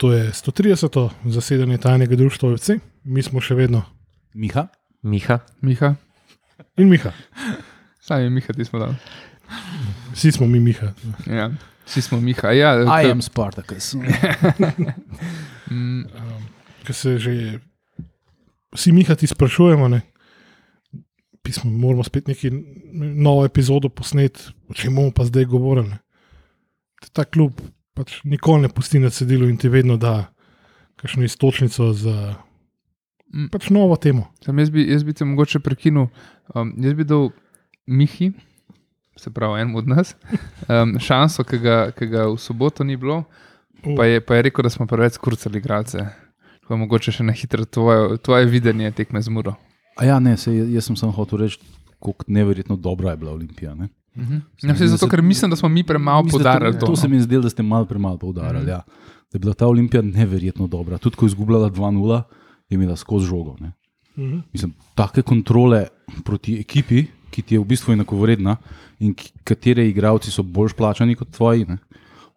[0.00, 0.88] To je 130.
[1.26, 2.70] zasedanje tajnega društva OVC,
[3.04, 3.82] mi smo še vedno
[4.32, 4.68] Miha?
[5.02, 5.38] Miha.
[5.60, 5.94] Miha,
[6.76, 7.12] in Miha.
[8.00, 8.96] sami Miha, ti smo tam.
[10.12, 10.92] Vsi smo mi Miha.
[11.26, 11.50] Ja.
[11.84, 12.50] Vsi smo Miha.
[12.50, 13.92] Ja, I k- am Spartacus.
[15.70, 16.04] mm,
[16.80, 17.60] Ker se že
[18.72, 20.00] vsi Miha ti sprašujemo, ne?
[21.42, 22.50] Pismo, moramo spet neki
[23.16, 25.96] novo epizodo posneti, o čem bomo pa zdaj govorili.
[27.12, 27.52] Ta klub
[28.00, 30.32] pač nikoli ne pusti na cedilu in ti vedno da
[31.00, 32.16] kakšno istočnico za
[33.30, 33.46] Mm.
[33.50, 34.26] pač novo temo.
[34.42, 36.08] Sam jaz, bi, jaz bi te mogoče prekinil.
[36.54, 37.30] Um, jaz bi dal
[37.86, 38.32] Mihi,
[39.18, 40.14] se pravi, enemu od nas,
[40.66, 43.22] um, šanso, ki ga, ki ga v soboto ni bilo,
[43.96, 46.06] pa je, pa je rekel, da smo preveč skurcali igralce.
[46.60, 49.54] Tako da mogoče še na hitro tvoje, tvoje videnje tekme z Muro.
[49.98, 51.62] A ja, ne, sej, jaz sem samo hotel reči,
[52.00, 53.74] kako neverjetno dobra je bila Olimpija.
[53.78, 53.90] Ne?
[54.16, 54.36] Mhm.
[54.62, 56.80] Ja, vse zato, ker mislim, da smo mi premalo Mislim, da podarili to.
[56.80, 56.86] to.
[56.86, 57.10] To se no.
[57.10, 58.58] mi je zdelo, da ste malo premalo poudarjali.
[58.60, 58.68] Mhm.
[58.68, 58.82] Ja.
[59.22, 60.98] Da je bila ta Olimpija neverjetno dobra.
[60.98, 62.22] Tudi ko je izgubljala 2-0,
[62.68, 63.56] je imela skozi žogo.
[63.60, 63.72] Ne.
[64.18, 64.38] Mhm.
[64.52, 65.86] Mislim, take kontrole
[66.24, 68.56] proti ekipi, ki ti je v bistvu enakovredna
[68.98, 71.64] in ki- katere igralci so bolj plačani kot tvoji.
[71.64, 71.78] Ne.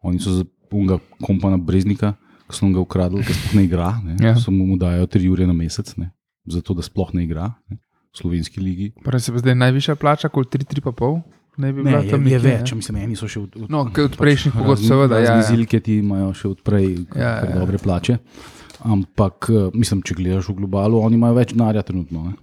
[0.02, 2.14] Oni so za unga kompana Breznika,
[2.48, 4.02] ki so ga ukradli, ki sploh ne igra.
[4.04, 4.16] Ne.
[4.22, 4.36] Ja.
[4.36, 6.12] Samo mu dajo 3 ure na mesec, ne.
[6.46, 7.78] zato da sploh ne igra ne.
[8.14, 8.92] v slovenski ligi.
[9.04, 11.22] Pravi se pa zdaj najvišja plača, kot 3-3,5.
[11.56, 12.76] Ne bi Ne, je, tam je nekje, več, ne?
[12.76, 15.20] mislim, eni so še od, od, No, kot od prejšnjih pogodb, razni- seveda.
[15.20, 15.42] Ja, ja.
[15.44, 17.56] Zilke ti imajo še odprej Ja, ja, ja.
[17.56, 18.18] dobre plače.
[18.84, 22.24] Ampak, eh, mislim, če gledaš v globalu, oni imajo več denarja trenutno.
[22.24, 22.34] Ne?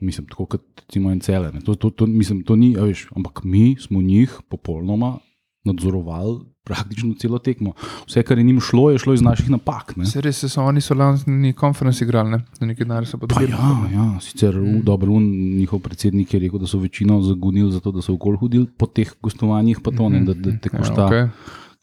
[0.00, 1.50] Mislim, tako kot recimo en cele.
[1.50, 1.60] ne.
[1.60, 5.18] To, to, to, mislim, to ni, a veš, ampak mi smo njih popolnoma
[5.64, 7.72] nadzorovali praktično celo tekmo.
[8.06, 9.94] Vse, kar je njim šlo, je šlo iz naših napak.
[10.04, 12.40] Se res so oni so lani konferenci igrali, ne?
[12.58, 13.50] za nekaj denarja so dobili.
[13.50, 14.82] ja, ja, sicer mm.
[14.84, 18.66] dobro, un, njihov predsednik je rekel, da so večino zagunili, zato da so okol hodili
[18.78, 21.28] po teh gostovanjih, pa to ne, da, da te košta Ja, okay.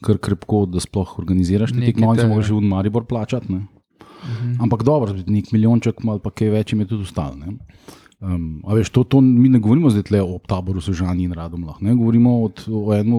[0.05, 3.51] kar krepko, da sploh organiziraš te tekme, oni so mogli že v Maribor plačati.
[3.53, 3.65] Ne?
[4.27, 4.61] Mhm.
[4.61, 7.35] Ampak dobro, nek milijonček, malo pa kaj več jim je tudi ostalo.
[8.17, 11.75] Um, a veš, to, to mi ne govorimo zdaj tle o taboru Sežani in Radomlah.
[11.81, 11.93] Ne?
[11.93, 13.13] Govorimo od, o enem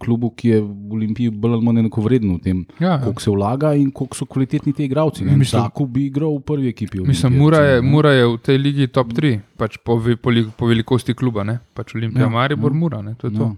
[0.00, 3.00] klubu, ki je v Olimpiji bolj ali manj enakovreden v tem, Ja, ja.
[3.02, 5.24] koliko se vlaga in koliko so kvalitetni ti igravci.
[5.24, 7.00] Mislim- Tako bi igral v prvi ekipi.
[7.00, 7.90] Mislim, Olimpije, Mura je, recimo.
[7.90, 11.58] Mura je v tej ligi top 3, pač po, po, po velikosti kluba, ne?
[11.74, 12.78] pač Olimpija, Ja, Maribor, ja.
[12.78, 13.02] Mura.
[13.02, 13.14] Ne?
[13.14, 13.42] To je to.
[13.44, 13.54] Ja.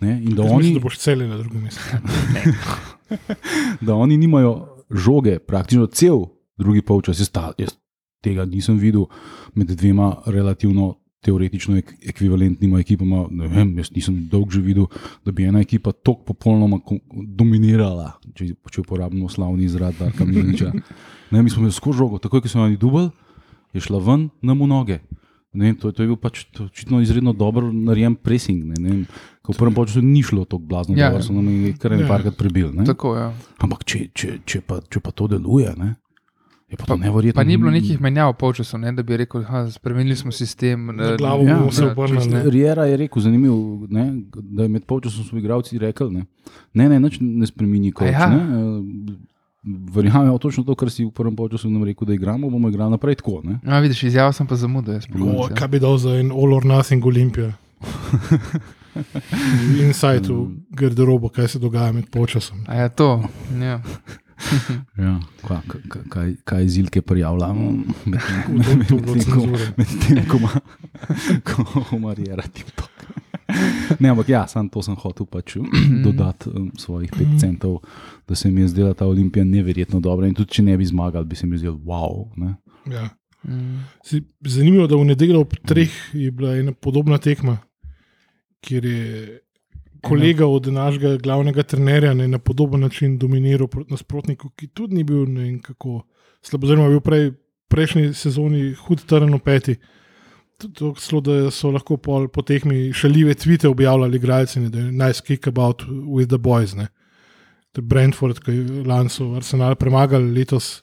[0.00, 1.82] Ne, in da Jaz Mislim, oni, da boš cel na drugem mestu.
[3.80, 4.52] da oni nimajo
[4.90, 6.22] žoge, praktično cel
[6.56, 7.18] drugi polčas.
[7.18, 7.74] Jaz, ta, jaz
[8.24, 9.06] tega nisem videl
[9.54, 13.24] med dvema relativno teoretično ek ekvivalentnima ekipama.
[13.30, 14.86] Ne Vem, jaz nisem dolgo že videl,
[15.26, 16.78] da bi ena ekipa tako popolnoma
[17.12, 20.72] dominirala, če, če uporabimo slavni izraz Darka Milniča.
[21.28, 23.10] Ne, mi smo imeli skozi žogo, takoj ko so oni dubali,
[23.76, 24.94] je šla ven nam v noge.
[25.52, 28.62] Ne, to, to je bil pač očitno izredno dobro narejen pressing.
[28.64, 28.94] Ne, ne,
[29.44, 31.10] v prvem času ni šlo tako blazno, Ja.
[31.10, 31.98] ja, da so nam jih kar Ja.
[32.00, 32.72] nekajkrat prebili.
[32.72, 32.86] Ne.
[32.88, 33.26] Tako, ja.
[33.60, 35.90] Ampak če, če, če, pa, če pa to deluje, ne,
[36.68, 37.34] je pa to neverjetno.
[37.34, 38.92] Pa ni bilo nekih menjav v polčasu, ne?
[38.92, 40.86] da bi rekel, da spremenili smo sistem.
[40.86, 42.22] Na eh, glavo Ja, bomo se ja, obrnili.
[42.22, 42.36] čisto.
[42.36, 42.50] ne.
[42.50, 46.24] Riera je rekel, zanimivo, ne, da je med polčasom so igravci rekli, ne,
[46.74, 48.06] ne, ne, nič ne spremeni koč.
[48.08, 48.28] ja?
[48.28, 48.46] Ja.
[49.92, 53.14] Verjamemo točno to, kar si v prvem polčasu nam rekel, da igramo, bomo igrali naprej
[53.14, 53.40] tako.
[53.44, 53.58] Ne.
[53.66, 54.94] Ja, vidiš, izjavil sem pa zamudil.
[54.94, 55.48] jaz O, pogledam, ja.
[55.54, 57.52] kaj bi dal za en all or nothing Olimpijo?
[59.80, 62.58] Insight v garderobo, kaj se dogaja med počasom.
[62.66, 63.22] A je to?
[63.60, 63.82] Ja.
[64.96, 65.20] Ja.
[65.42, 67.70] Kva, k- k- kaj, kaj zilke prijavljamo,
[68.10, 69.14] medtem bilo
[69.76, 70.38] medtem ko-
[71.92, 72.90] ima- Riera TikTok.
[73.98, 75.56] Ne, ampak ja, sam to sem hotel pač
[76.04, 77.78] dodati um, svojih 5 centov,
[78.28, 81.26] da se mi je zdela ta olimpija neverjetno dobra in tudi če ne bi zmagali,
[81.26, 82.28] bi se mi zdel wow.
[82.36, 82.54] Ne?
[82.86, 83.08] Ja.
[83.42, 83.78] Mm.
[84.04, 87.56] Si- Zanimivo je, da v nedeljo ob treh je bila ena podobna tekma,
[88.60, 89.40] kjer je
[90.02, 95.04] kolega od našega glavnega trenerja ne, na podoben način dominiral proti nasprotniku, ki tudi ni
[95.04, 96.02] bil ne vem kako
[96.42, 97.30] slab, oziroma bil prej,
[97.68, 99.76] prejšnji sezoni hud trn v peti.
[100.58, 105.22] Tako da so lahko pol po tekmi šaljive tvite objavljali igralci, ne, da je nice
[105.22, 106.74] kick about with the boys.
[106.74, 106.88] Ne.
[107.72, 110.82] To je Brentford, ki je lani so Arsenal premagali, letos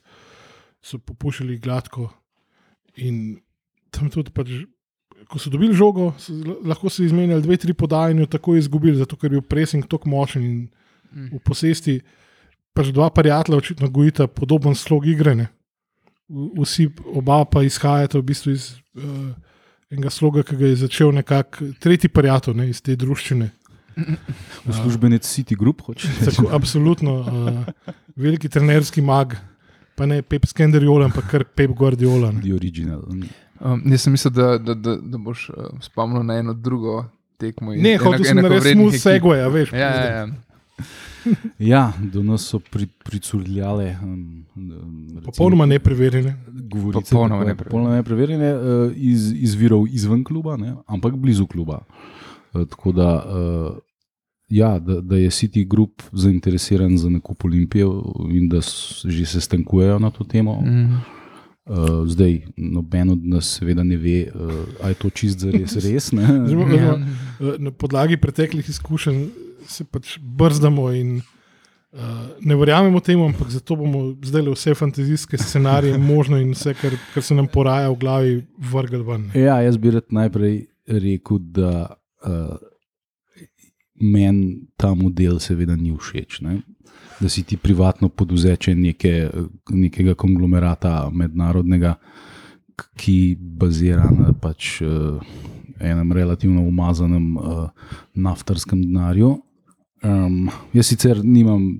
[0.85, 2.07] so popuščali gladko.
[3.03, 3.41] In
[3.91, 4.53] tam tudi, pač,
[5.25, 6.33] ko so dobili žogo, so,
[6.63, 9.86] lahko so izmenjali dve, tri podaje in jo tako izgubili, zato ker je bil pressing
[9.86, 10.57] tako močen in
[11.12, 11.30] Mm.
[11.31, 12.01] v posesti.
[12.74, 15.36] Pač dva prijatelja očitno gojita podoben slog igre.
[15.36, 15.48] ne.
[16.27, 19.31] V- Vsi oba pa izhajata v bistvu iz uh,
[19.89, 23.48] enega sloga, ki ga je začel nekako tretji prijatelj ne, iz te družščine.
[24.66, 26.07] Uslužbenec City Group, hoče.
[26.25, 29.38] Tako, absolutno, uh, veliki trenerski mag,
[29.95, 32.31] pa ne Pep Skenderjola, ampak kar Pep Guardiola.
[32.31, 32.42] ne.
[32.42, 33.06] The original.
[33.65, 37.06] Um, jaz sem mislil, da, da, da, da boš uh, spomnil na eno drugo
[37.38, 37.71] tekmo.
[37.73, 39.01] Ne, enako- hotel sem narediti ekip.
[39.01, 39.73] segway, a veš.
[39.73, 40.25] Ja, ja, ja.
[41.59, 43.95] Ja, do nas so pri, pricurljale.
[44.03, 46.35] Um, um, Popolnoma nepreverjene.
[46.69, 47.56] govorice, Popolnoma tako je, nepreverjene.
[47.63, 48.62] popolnoma nepreverjene uh,
[48.95, 51.79] iz, iz virov izven kluba, ne, ampak blizu kluba.
[52.53, 53.77] Uh, tako da, uh,
[54.50, 57.85] ja, da, da je City Group zainteresiran za nakup Olimpije
[58.29, 60.62] in da s, že se stankujejo na to temo.
[60.62, 61.01] Mm.
[61.65, 64.51] Uh, zdaj, noben od nas, seveda, ne ve, uh,
[64.83, 65.73] ali je to čist za res.
[65.75, 66.12] res?
[66.13, 66.94] Zdaj, Ja.
[67.41, 69.23] Eh, Na podlagi preteklih izkušenj
[69.67, 72.01] se pač brzdamo in uh,
[72.41, 77.23] ne verjamemo temu, ampak zato bomo zdaj vse fantazijske scenarije možno in vse, kar, kar
[77.23, 78.35] se nam poraja v glavi,
[78.71, 79.31] vrgli ven.
[79.33, 82.57] Ja, jaz bi rad najprej rekel, da uh,
[83.95, 86.41] meni ta model seveda ni všeč.
[86.45, 86.62] Ne?
[87.19, 89.29] Da si ti privatno poduzeče neke,
[89.69, 91.95] nekega konglomerata mednarodnega,
[92.99, 95.21] ki bazira na pač, uh,
[95.79, 97.69] enem relativno umazanem uh,
[98.13, 99.37] naftarskem denarju.
[100.05, 101.79] Um, jaz sicer nimam,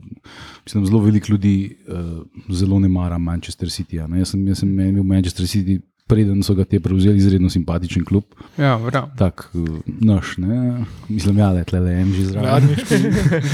[0.66, 4.00] mislim, zelo veliko ljudi uh, zelo ne mara Manchester City.
[4.08, 4.24] Ne?
[4.24, 8.24] Jaz sem, jaz sem imel Manchester City, preden so ga te prevzeli, izredno simpatičen klub,
[8.58, 9.10] Ja, verjamem.
[9.18, 10.86] tak uh, naš, ne?
[11.10, 12.50] mislim, ja, le le en že zraven.
[12.52, 12.96] Radniški,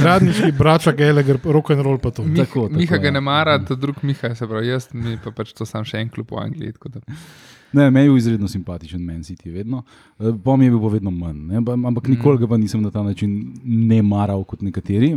[0.03, 2.23] radniški brača Gallagher, rock and roll pa to.
[2.23, 3.11] Mih, Tako, tako, Miha ga ja.
[3.11, 6.09] ne mara, ta drug Miha, se pravi, jaz mi pa pač to sam še en
[6.09, 6.73] klub v Angliji.
[6.73, 7.01] tako da-
[7.73, 9.83] Ne, meni je izredno simpatičen, meni City vedno.
[10.19, 11.57] Eh, Po mi je bil pa vedno manj, ne?
[11.87, 13.31] Ampak nikoli ga pa nisem na ta način
[13.63, 15.15] ne maral kot nekateri.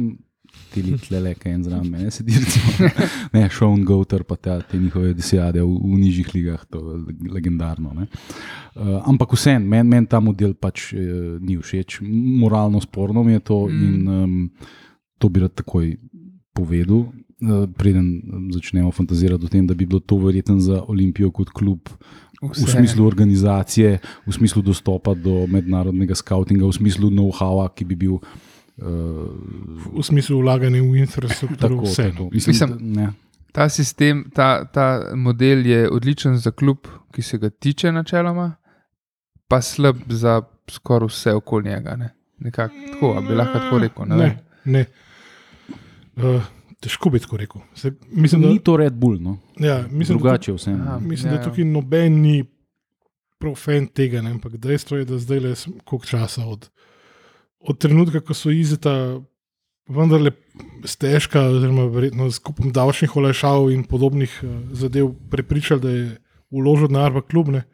[0.74, 2.88] Ti le, kaj en zraven mene sedi, recimo.
[3.34, 7.94] ne, Sean Gouter, pa te, te njihove desijade v, v nižjih ligah, to je legendarno.
[7.94, 8.08] Ne?
[8.74, 12.00] Uh, ampak vseeno, meni men ta model pač uh, ni všeč,
[12.42, 13.84] moralno sporno mi je to mm.
[13.86, 14.40] in um,
[15.22, 15.94] to bi rad takoj
[16.54, 17.06] povedal.
[17.44, 21.90] Uh, preden začnemo fantazirati o tem, da bi bilo to verjetno za Olimpijo kot klub
[22.44, 22.72] v Vse.
[22.72, 28.18] smislu organizacije, v smislu dostopa do mednarodnega skautinga, v smislu know-howa, ki bi bil.
[28.76, 28.86] Uh,
[29.92, 32.02] V smislu vlaganja v infrastrukturo, tako, vse.
[32.04, 32.28] tako.
[32.32, 33.12] Mislim, Mislim- da, ne.
[33.52, 36.78] Ta sistem, ta, ta model je odličen za klub,
[37.12, 38.56] ki se ga tiče načeloma,
[39.48, 41.96] pa slab za skoraj vse okoli njega.
[41.96, 42.08] Ne?
[42.38, 44.04] Nekako tako, a bi lahko tako rekel.
[44.06, 44.84] Ne, Ne, ne.
[46.16, 46.42] Uh,
[46.80, 47.60] težko bi tako rekel.
[47.74, 49.38] Se, mislim, da, Ni to Red Bull, no?
[49.58, 50.84] ja, mislim, da, drugače je vseeno.
[50.84, 50.98] Aha.
[50.98, 51.44] mislim, Ja, da ja.
[51.44, 52.44] tukaj noben ni
[53.38, 54.30] prav fan tega, ne?
[54.30, 55.54] ampak dejstvo je, da zdaj le
[55.84, 56.70] koliko časa od,
[57.64, 59.20] od trenutka, ko so izeta
[59.88, 60.32] vendarle
[60.88, 66.04] stežka, oziroma verjetno s kupom davčnih olajšav in podobnih eh, zadev prepričali, da je
[66.54, 67.64] uložil denar v klubne.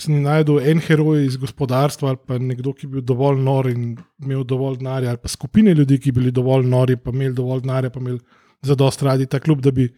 [0.00, 3.68] Se ni najdel en heroj iz gospodarstva ali pa nekdo, ki bi bil dovolj nor
[3.70, 7.34] in imel dovolj denarja, ali pa skupine ljudi, ki bi bili dovolj nori, pa imeli
[7.36, 8.18] dovolj denarja, pa imeli
[8.62, 9.90] za dost radi ta klub, da bi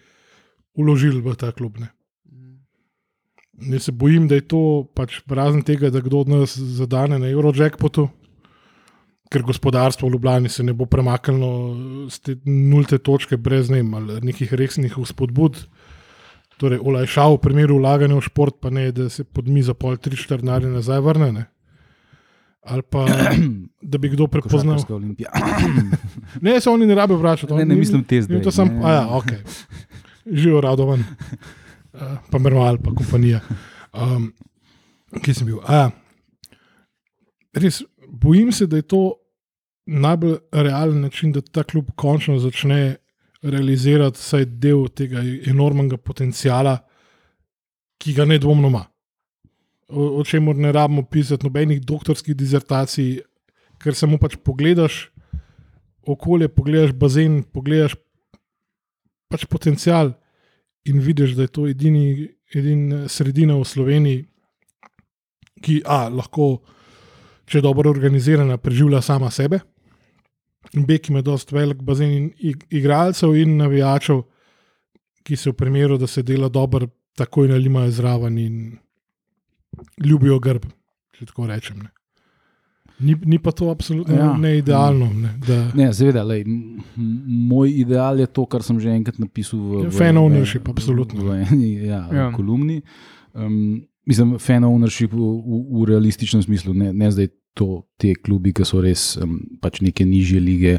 [0.74, 1.78] uložili v ta klub.
[1.78, 1.92] Ne.
[3.70, 4.60] Jaz se bojim, da je to
[4.96, 8.08] pač razen tega, da kdo od nas zadane na Eurojackpotu,
[9.34, 11.50] ker gospodarstvo v Ljubljani se ne bo premaknilo
[12.10, 13.82] z te nulte točke brez ne,
[14.22, 15.58] nekih resnih vzpodbud.
[16.60, 20.14] Torej, olajšav v primeru vlaganja v šport, pa ne, da se pod mizo pol tri
[20.16, 21.32] četrnare nazaj vrne.
[21.34, 21.44] Ne.
[22.62, 23.02] Ali pa
[23.92, 24.78] da bi kdo prepoznal.
[24.78, 25.30] Košarkarska olimpija.
[26.44, 27.54] Ne, se oni ne rabijo vračati.
[27.54, 28.42] Ne, ne mislim te zdaj.
[28.42, 28.80] To ne.
[28.80, 29.34] ja, ok.
[30.26, 33.40] Živijo radovan, uh, pa Merval, pa kompanija.
[33.92, 34.32] Um,
[35.22, 35.58] kje sem bil?
[35.66, 35.90] A, ja.
[37.54, 39.02] res, bojim se, da je to
[39.86, 42.96] najbolj realen način, da ta klub končno začne
[43.42, 46.78] realizirati vsaj del tega enormnega potencijala,
[47.98, 48.84] ki ga nedvomno ima.
[49.88, 53.20] O, o čemer ne rabimo pisati nobenih doktorskih dizertacij,
[53.78, 55.10] ker samo pač pogledaš
[56.06, 57.96] okolje, pogledaš bazen, pogledaš
[59.28, 60.14] pač potencial
[60.84, 64.24] in vidiš, da je to edini, edina sredina v Sloveniji,
[65.64, 66.58] ki a, lahko,
[67.48, 69.60] če je dobro organizirana, preživlja sama sebe.
[70.72, 74.22] In B, ki ima dosta velik bazen in ig- igralcev in navijačev,
[75.22, 78.56] ki se v primeru, da se dela dobro, takoj nalimajo zraven in
[79.98, 80.64] ljubijo grb,
[81.12, 81.78] če tako rečem.
[81.78, 81.90] Ne.
[83.00, 84.24] Ni, ni pa to absolutno Ja.
[84.24, 84.32] ja.
[84.34, 85.08] ne idealno.
[85.12, 86.44] Ne, da, Ne, seveda, lej,
[87.44, 91.20] moj ideal je to, kar sem že enkrat napisal v, Ja, v, fan ownership, absolutno.
[91.20, 92.14] v eni ja, Ja.
[92.14, 92.32] ja.
[92.32, 92.82] kolumni.
[93.32, 98.52] Um, mislim, fan ownership v, v, v realističnem smislu, ne, ne zdaj to, te klubi,
[98.54, 100.74] ki so res um, pač neke nižje lige,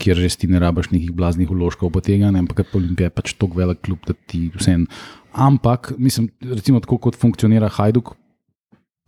[0.00, 3.34] kjer res ti ne rabiš nekih blaznih uložkov, pa tega ne, ampak Olimpija je pač
[3.36, 4.86] tako velik klub, da ti vsem.
[5.34, 8.14] Ampak, mislim, recimo tako kot funkcionira Hajduk,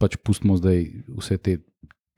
[0.03, 0.85] pač pustimo zdaj
[1.17, 1.59] vse te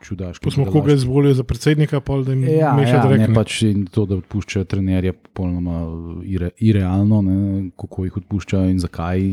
[0.00, 0.44] čudaške.
[0.44, 3.20] Ko smo koga izvolili za predsednika, pa da jim Ja, meša ja, drek.
[3.20, 5.80] ne pač in to, da odpuščajo trenerje, popolnoma
[6.24, 7.38] ire, irealno, ne,
[7.76, 9.24] kako jih odpuščajo in zakaj.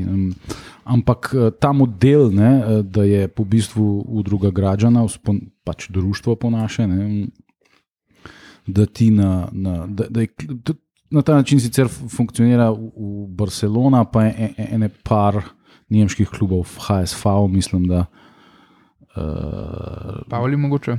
[0.84, 6.36] Ampak eh, ta model, ne, eh, da je po bistvu udruga građana, vzpon- pač društvo
[6.36, 7.28] po naše, ne,
[8.68, 10.28] da ti na, na, da, da je,
[11.10, 15.44] na ta način sicer funkcionira v, v Barcelona, pa je ene par
[15.90, 18.06] nemških klubov, HSV, mislim, da.
[19.16, 20.98] Uh, Pavli mogoče.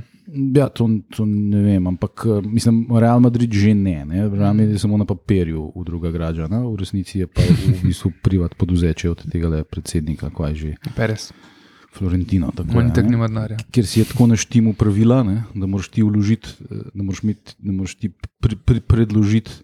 [0.55, 4.29] Ja, to, to ne vem, ampak mislim, Real Madrid že ne, ne?
[4.29, 6.59] Real Madrid je samo na papirju v druga građa, ne?
[6.59, 10.73] v resnici je pa v bistvu privat poduzeče od tega le predsednika, kaj že.
[10.95, 11.29] Peres.
[11.97, 12.51] Florentino.
[12.55, 13.57] Tako, Oni tako nima denarja.
[13.71, 15.43] Ker si je tako naštimo pravila, ne?
[15.55, 18.09] da moraš ti vložiti, da moraš, imeti, da moraš ti
[18.41, 19.61] pri, pri, predložiti,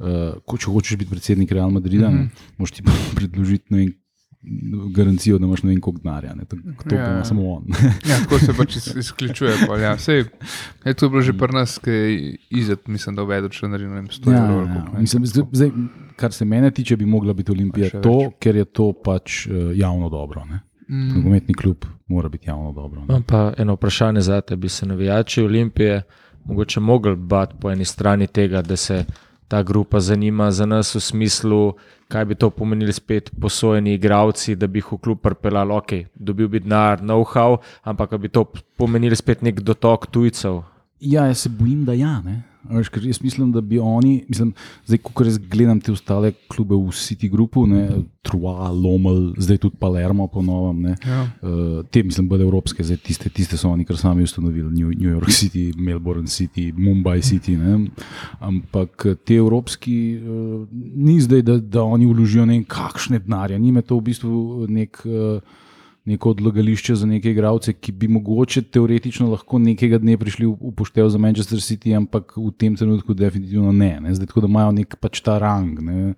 [0.00, 2.50] uh, ko, če hočeš biti predsednik Real Madrida, mm -hmm.
[2.58, 2.82] moraš ti
[3.16, 3.94] predložiti ne vem,
[4.94, 6.34] garancijo, da imaš ne vem koliko denarja.
[6.48, 6.56] To,
[6.88, 7.64] to ja, pa ima samo on.
[8.10, 9.54] ja, tako se pač iz, izključuje.
[9.66, 9.98] Pa, ja.
[9.98, 10.24] Sej,
[10.84, 14.10] je to bilo že pri nas, ki je izjed, mislim, da uvedel še na renem
[14.10, 14.36] stoju.
[14.36, 14.84] Ja, ja.
[14.98, 15.70] Mislim, zdaj,
[16.16, 18.38] kar se mene tiče, bi mogla biti Olimpija to, več.
[18.40, 20.44] ker je to pač uh, javno dobro.
[20.44, 20.60] Ne?
[20.88, 21.08] Mm.
[21.16, 23.02] Nogometni klub mora biti javno dobro.
[23.08, 24.56] Imam pa eno vprašanje za te.
[24.56, 26.02] Bi se navijači Olimpije
[26.46, 29.04] mogoče mogli bati po eni strani tega, da se
[29.48, 31.74] ta grupa zanima za nas v smislu,
[32.08, 36.48] kaj bi to pomenili spet posojeni igravci, da bi jih v klub pripeljali, ok, dobil
[36.48, 38.44] bi denar, know-how, ampak bi to
[38.76, 40.62] pomenili spet nek dotok tujcev.
[41.00, 42.20] Ja, jaz se bojim, da ja.
[42.24, 42.42] Ne?
[42.70, 44.52] Veš, jaz mislim, da bi oni, mislim,
[44.86, 47.88] zdaj, ko res gledam te ostale klube v City Groupu, ne,
[48.26, 50.86] Trua, Lomel, zdaj tudi Palermo, ponovim.
[51.06, 51.20] Ja.
[51.42, 55.12] Uh, te, mislim, bodo evropske, zdaj tiste, tiste so oni, kar sami ustanovili, New, New
[55.12, 57.56] York City, Melbourne City, Mumbai City.
[57.56, 57.84] Ne.
[58.40, 64.00] Ampak te evropski, uh, ni zdaj, da, da oni vložijo nekakšne denarje, ni me to
[64.00, 65.02] v bistvu nek.
[65.04, 65.62] Uh,
[66.06, 71.08] neko odlagališče za neke igralce, ki bi mogoče teoretično lahko nekega dne prišli v poštev
[71.10, 73.96] za Manchester City, ampak v tem trenutku definitivno ne.
[74.00, 74.14] ne.
[74.14, 75.82] Zdaj, tako da imajo nek pač ta rang.
[75.82, 76.14] Ne.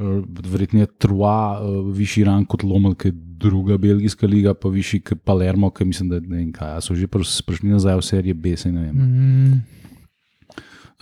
[0.00, 5.04] Verjetno je Trua uh, višji rang kot Lomel, ki je druga belgijska liga, pa višji
[5.12, 6.80] kot Palermo, ki mislim, da ne vem kaj.
[6.82, 8.96] So že prišli nazaj v serije B, se ne vem.
[8.96, 9.60] Mm -hmm.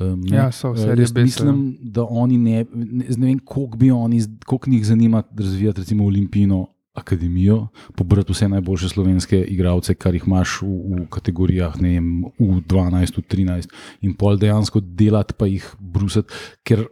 [0.01, 1.13] Um, ja, so vse res.
[1.15, 6.05] Mislim, da oni ne, ne, ne vem, koliko bi oni, koliko njih zanima razvijati, recimo,
[6.07, 6.67] Olimpijino
[6.99, 12.61] akademijo, pobrati vse najboljše slovenske igralce, kar jih imaš v, v kategorijah, ne vem, v
[12.69, 16.35] 12, v 13, in pol dejansko delati, pa jih brusati,
[16.67, 16.87] ker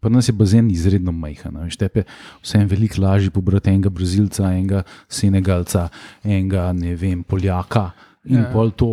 [0.00, 1.58] pa nas je bazen izredno majhen.
[1.70, 2.06] Štepe
[2.42, 5.88] vse en veliko lažje pobrati enega Brazilca, enega Senegalca,
[6.24, 7.90] enega, ne vem, Poljaka
[8.28, 8.48] in ja.
[8.52, 8.86] pol to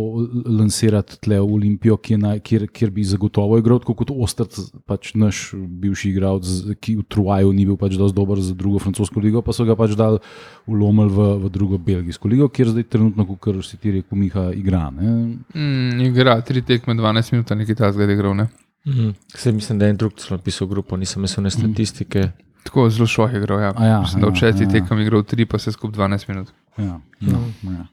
[0.48, 4.56] lansirati tle v Olimpijo, naj, kjer, kjer bi zagotovo igral kot ostrt,
[4.88, 6.48] pač naš bivši igralec,
[6.80, 9.76] ki v Truaju ni bil pač dovolj dober za drugo francosko ligo, pa so ga
[9.76, 10.22] pač dali
[10.64, 14.86] ulomili v, v drugo belgijsko ligo, kjer zdaj trenutno, kot si ti rekel, Miha igra.
[14.88, 18.32] Mm, igra tri tekme, 12 minut, nekaj ta zgled igral.
[18.38, 18.48] Ne?
[18.88, 19.12] Mm.
[19.36, 22.30] Se mislim, da je en drug celo napisal grupo, nisem imel ne statistike.
[22.32, 22.48] Mm.
[22.64, 23.60] Tako zelo šlo je igral.
[23.60, 23.72] Ja.
[23.80, 24.70] Ja, Mislim, ja, da v četih ja.
[24.72, 26.52] tekem igral tri, pa se skupaj 12 minut.
[26.78, 27.40] Ja, no,
[27.72, 27.86] ja.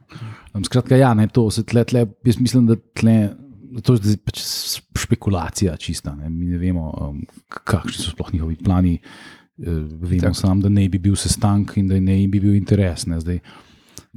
[0.66, 3.16] Skratka, ja, ne, to se tle, tle, jaz mislim, da tle,
[3.84, 4.44] to je pač
[5.06, 6.14] špekulacija čista.
[6.16, 6.30] Ne.
[6.30, 9.00] Mi ne vemo, um, kakšni so sploh njihovi plani.
[9.58, 13.08] Uh, vemo samo, da ne bi bil sestank in da ne bi bil interes.
[13.08, 13.42] Zdaj,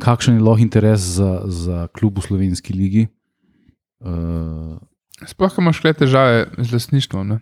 [0.03, 3.07] kakšen je lahko interes za, za klub v slovenski ligi?
[3.99, 4.77] Uh,
[5.27, 7.39] sploh imaš kaj težave z lasništvom.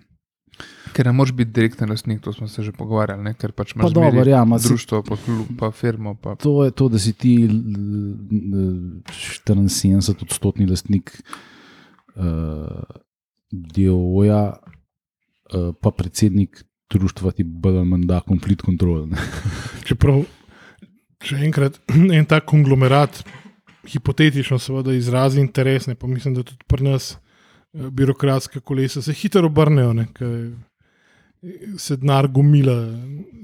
[0.96, 3.34] Ker ne moreš biti direktni lastnik, to smo se že pogovarjali, ne?
[3.36, 6.14] ker pač imaš dobro, ja, društvo, pa, klub, pa firmo.
[6.14, 6.34] Pa...
[6.40, 11.22] To je to, da si ti 74 odstotni lastnik
[12.16, 12.25] uh,
[13.50, 14.60] DOJ-a, uh,
[15.80, 19.08] pa predsednik društva ti bolj ali manj da konflikt kontrol.
[19.88, 20.22] Čeprav,
[21.20, 21.80] če enkrat
[22.18, 23.22] en tak konglomerat,
[23.86, 27.14] hipotetično, seveda izrazi interes, ne, pa mislim, da tudi pri nas.
[27.76, 29.95] Eh, birokratska kolesa se hitro obrnejo,
[31.76, 32.76] se denar gomila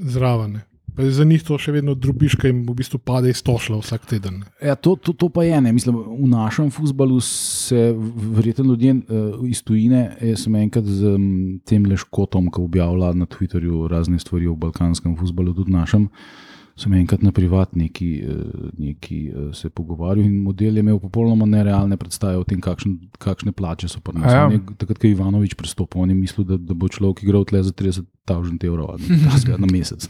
[0.00, 0.60] zraven.
[0.96, 4.04] Pa za njih to še vedno drubiš, ki jim v bistvu pade iz tošla vsak
[4.10, 4.42] teden.
[4.60, 5.72] Ja, to, to, to pa je ena.
[5.72, 7.94] V našem futbalu se
[8.36, 11.24] verjetno ljudje uh, iz tujine, jaz sem enkrat z um,
[11.64, 16.10] tem leškotom, ki objavlja na Twitterju razne stvari o balkanskem futbalu, tudi našem.
[16.12, 21.46] Uh, sem enkrat na privatniki eh, neki, uh, se pogovarjal in model je imel popolnoma
[21.46, 24.32] nerealne predstave o tem, kakšen, kakšne plače so pri nas.
[24.32, 24.48] Ja.
[24.78, 27.74] Takrat, ko je Ivanovič pristopil, on je mislil, da, da bo človek igral tle za
[27.76, 28.94] 30 tisoč evrov
[29.62, 30.06] na mesec.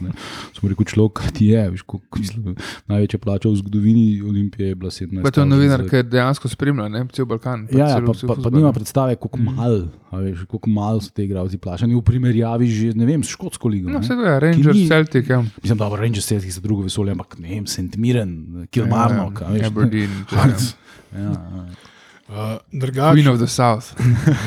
[0.53, 2.53] Smo rekli, človek, ti je, veš, ko, mislim,
[2.85, 5.25] največja plača v zgodovini Olimpije je bila 17.
[5.33, 7.67] To je novinar, ki dejansko spremlja cel Balkan.
[7.73, 9.55] Ja, ja, pa, pa, pa nima predstave, kako mm.
[9.57, 9.89] malo
[10.67, 13.89] mal so te igralci plačani v primerjavi že, ne vem, s škotsko ligo.
[13.89, 15.29] No, vse to je, Rangers, ni, Celtic.
[15.29, 15.41] Ja.
[15.41, 19.31] Mislim, da Rangers Celtic za drugo vesolje, ampak ne vem, Sentimiren, Kilmarno.
[19.41, 20.11] Ja, ja, Aberdeen.
[21.13, 21.29] Ja.
[21.29, 21.33] ja.
[22.25, 23.93] Uh, drugač, Queen of the South.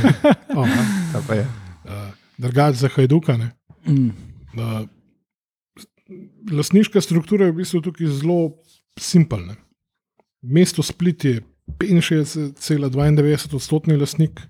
[0.59, 2.09] oh, uh,
[2.39, 3.37] drugač za Hajduka.
[3.87, 4.11] Mm.
[4.59, 4.83] Uh,
[6.51, 8.57] lasniška struktura je v bistvu tukaj zelo
[8.99, 9.55] simpelna.
[10.43, 11.43] Mesto Split je
[11.79, 14.41] 65,92 odstotni lasnik,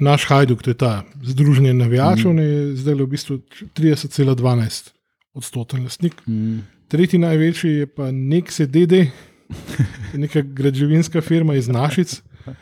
[0.00, 3.38] naš Hajduk, to je ta združenje navijačev, ne, je zdaj v bistvu
[3.76, 4.92] 30,12
[5.34, 6.22] odstoten lastnik.
[6.26, 6.58] Mm.
[6.88, 9.06] Tretji največji je pa Nexe DD,
[10.14, 12.52] neka građevinska firma iz Našic, uh,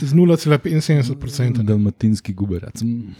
[0.00, 1.62] z 0,75%.
[1.62, 2.82] Dalmatinski guberac.
[2.82, 3.14] Mm.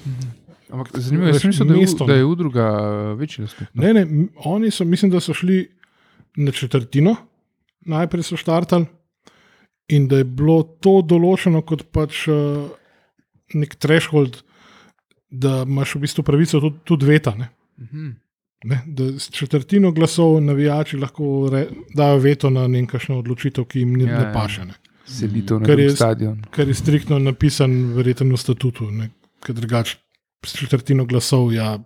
[0.68, 2.18] Ampak zanimivo je, mislim, da je, mesto, u- da ne.
[2.18, 3.68] je udruga eh, večji lastnik.
[3.74, 5.68] Ne, ne, m- oni so, mislim, da so šli
[6.36, 7.16] na četrtino,
[7.82, 8.86] najprej so štartali
[9.88, 12.66] in da je bilo to določeno kot pač uh,
[13.54, 14.40] nek threshold,
[15.30, 17.34] da imaš v bistvu pravico tudi, tudi veta.
[17.34, 17.48] Ne?
[17.78, 18.10] Mhm.
[18.64, 23.92] Ne, da s četrtino glasov navijači lahko re, dajo veto na nekakšno odločitev, ki jim
[23.92, 24.32] ne, Ja, ne ja.
[24.32, 24.64] paše.
[24.64, 24.74] Ne.
[25.04, 26.40] Selitev na je stadion.
[26.50, 29.10] Kar je striktno napisan, verjetno v statutu, ne,
[29.40, 29.96] ker drugače
[30.42, 31.78] s četrtino glasov ja,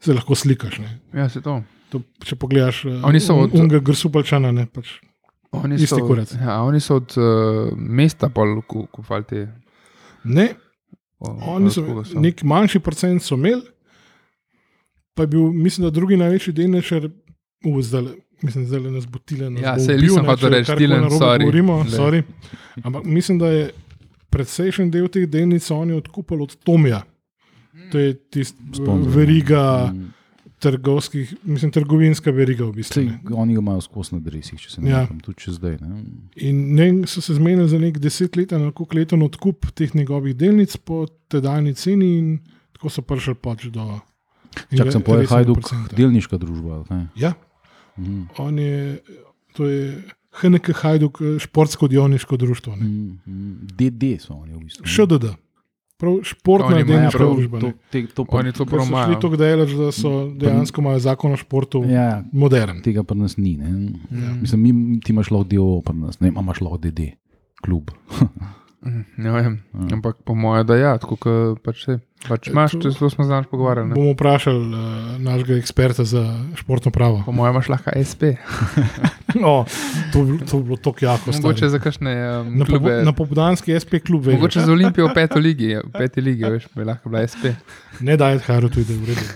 [0.00, 0.78] se lahko slikaš.
[0.78, 0.98] Ne.
[1.12, 1.62] Ja, se to.
[1.90, 4.96] To, če pogledaš, Oni so od- unga grsupalčana, ne pač.
[5.52, 6.32] Oni so, kurac.
[6.34, 7.24] ja, oni so od uh,
[7.78, 9.44] mesta pol ku- kupali te.
[10.24, 10.48] Ne,
[11.20, 12.20] o- oni od so, so.
[12.20, 13.62] nek manjši procent so imeli,
[15.14, 17.06] pa je bil, mislim, da drugi največji delničar,
[17.64, 18.02] uh, zdaj,
[18.42, 19.56] mislim, zdaj nas bo Tilen.
[19.58, 21.44] Ja, saj nisem hotel reči, Tilen, sorry.
[21.46, 22.22] Govorimo, sorry.
[22.82, 23.70] Ampak mislim, da je
[24.30, 27.02] precejšen del teh delnic oni odkupili od Tomija.
[27.92, 28.94] To je tisti ja.
[29.06, 30.10] veriga Mm.
[30.58, 33.02] trgovskih, mislim, trgovinska veriga v bistvu.
[33.02, 35.00] Sej, oni ga imajo skozi na dresih, če se ne Ja.
[35.02, 35.76] motim, tudi če zdaj.
[35.80, 36.04] Ne?
[36.36, 40.36] In ne, so se zmenili za nek deset let, ali koliko leten odkup teh njegovih
[40.36, 42.38] delnic po tedajni ceni, in
[42.72, 44.00] tako so prišli pač do.
[44.70, 45.92] Čak sem povedal, Hajduk, procenta.
[45.92, 46.84] delniška družba.
[46.84, 47.06] kaj?
[47.16, 47.32] Ja,
[47.96, 48.22] Mhm.
[48.38, 48.98] on je,
[49.52, 50.02] to je
[50.34, 52.74] HNK Hajduk, eh, športsko-dioniško društvo.
[52.74, 52.84] ne.
[52.84, 53.54] Mm, mm.
[53.72, 54.82] DD so oni v bistvu.
[54.82, 54.88] ne.
[54.88, 55.24] ŠDD,
[55.96, 57.56] prav športna delniška prav družba.
[57.56, 57.74] To, ne.
[57.88, 59.14] te, to pa, Oni to so šli promajo.
[59.16, 62.82] tako daleč, da so dejansko imajo zakon o športu ja, modern.
[62.82, 63.56] tega pa nas ni.
[63.56, 63.68] Ne?
[63.68, 64.40] Mm.
[64.40, 67.14] Mislim, mi, ti imaš lahko DO, pa nas ne, imaš lahko DD,
[67.60, 67.90] klub.
[68.84, 69.88] Mhm, Ne vem, Ja.
[69.92, 73.24] ampak po mojem, da ja, tako kot pač, saj, pač imaš, to- to zelo smo
[73.24, 73.88] znaš pogovarjali.
[73.88, 73.94] ne.
[73.94, 74.76] Bomo vprašali uh,
[75.18, 76.20] našega eksperta za
[76.54, 77.22] športno pravo.
[77.22, 78.22] Po mojem imaš lahko SP.
[79.36, 79.64] O,
[80.12, 81.30] to, to bi bilo tako jako.
[81.32, 81.70] Mogoče stari.
[81.70, 83.02] za kakšne um, Na, klube.
[83.02, 84.34] na popoldanski SP klub veš.
[84.34, 87.50] Mogoče za Olimpijo v peti ligi, v peti ligi, veš, bi lahko bila SP.
[88.00, 89.26] Ne daj Haru tudi, v redu.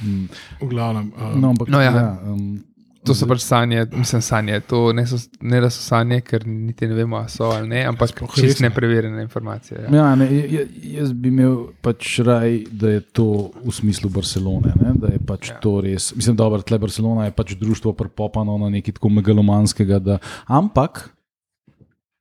[0.60, 1.08] V glavnem.
[1.10, 1.90] Uh, No, ampak, No, ja.
[1.90, 2.60] ja, um,
[3.08, 4.60] To so pač sanje, mislim, sanje.
[4.62, 7.82] To ne, so, ne da so sanje, ker niti ne vemo, ali so ali ne,
[7.84, 8.68] ampak Sploh čist res ne.
[8.68, 9.80] nepreverjene informacije.
[9.82, 9.94] Ja.
[9.94, 13.26] Ja, ne, j- jaz bi imel pač raj, da je to
[13.58, 14.72] v smislu Barcelone.
[14.76, 14.94] Ne?
[14.96, 15.54] Da je pač Ja.
[15.54, 15.60] ja.
[15.60, 16.10] to res.
[16.14, 19.98] Mislim, da je Barcelona je pač društvo prepopano na nekaj tako megalomanskega.
[20.00, 21.08] Da, ampak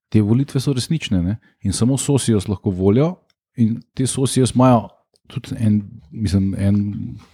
[0.10, 1.38] te volitve so resnične ne?
[1.62, 3.16] in samo sosijos lahko volijo,
[3.58, 4.88] in te sosijos imajo
[5.28, 6.76] tudi en, mislim, en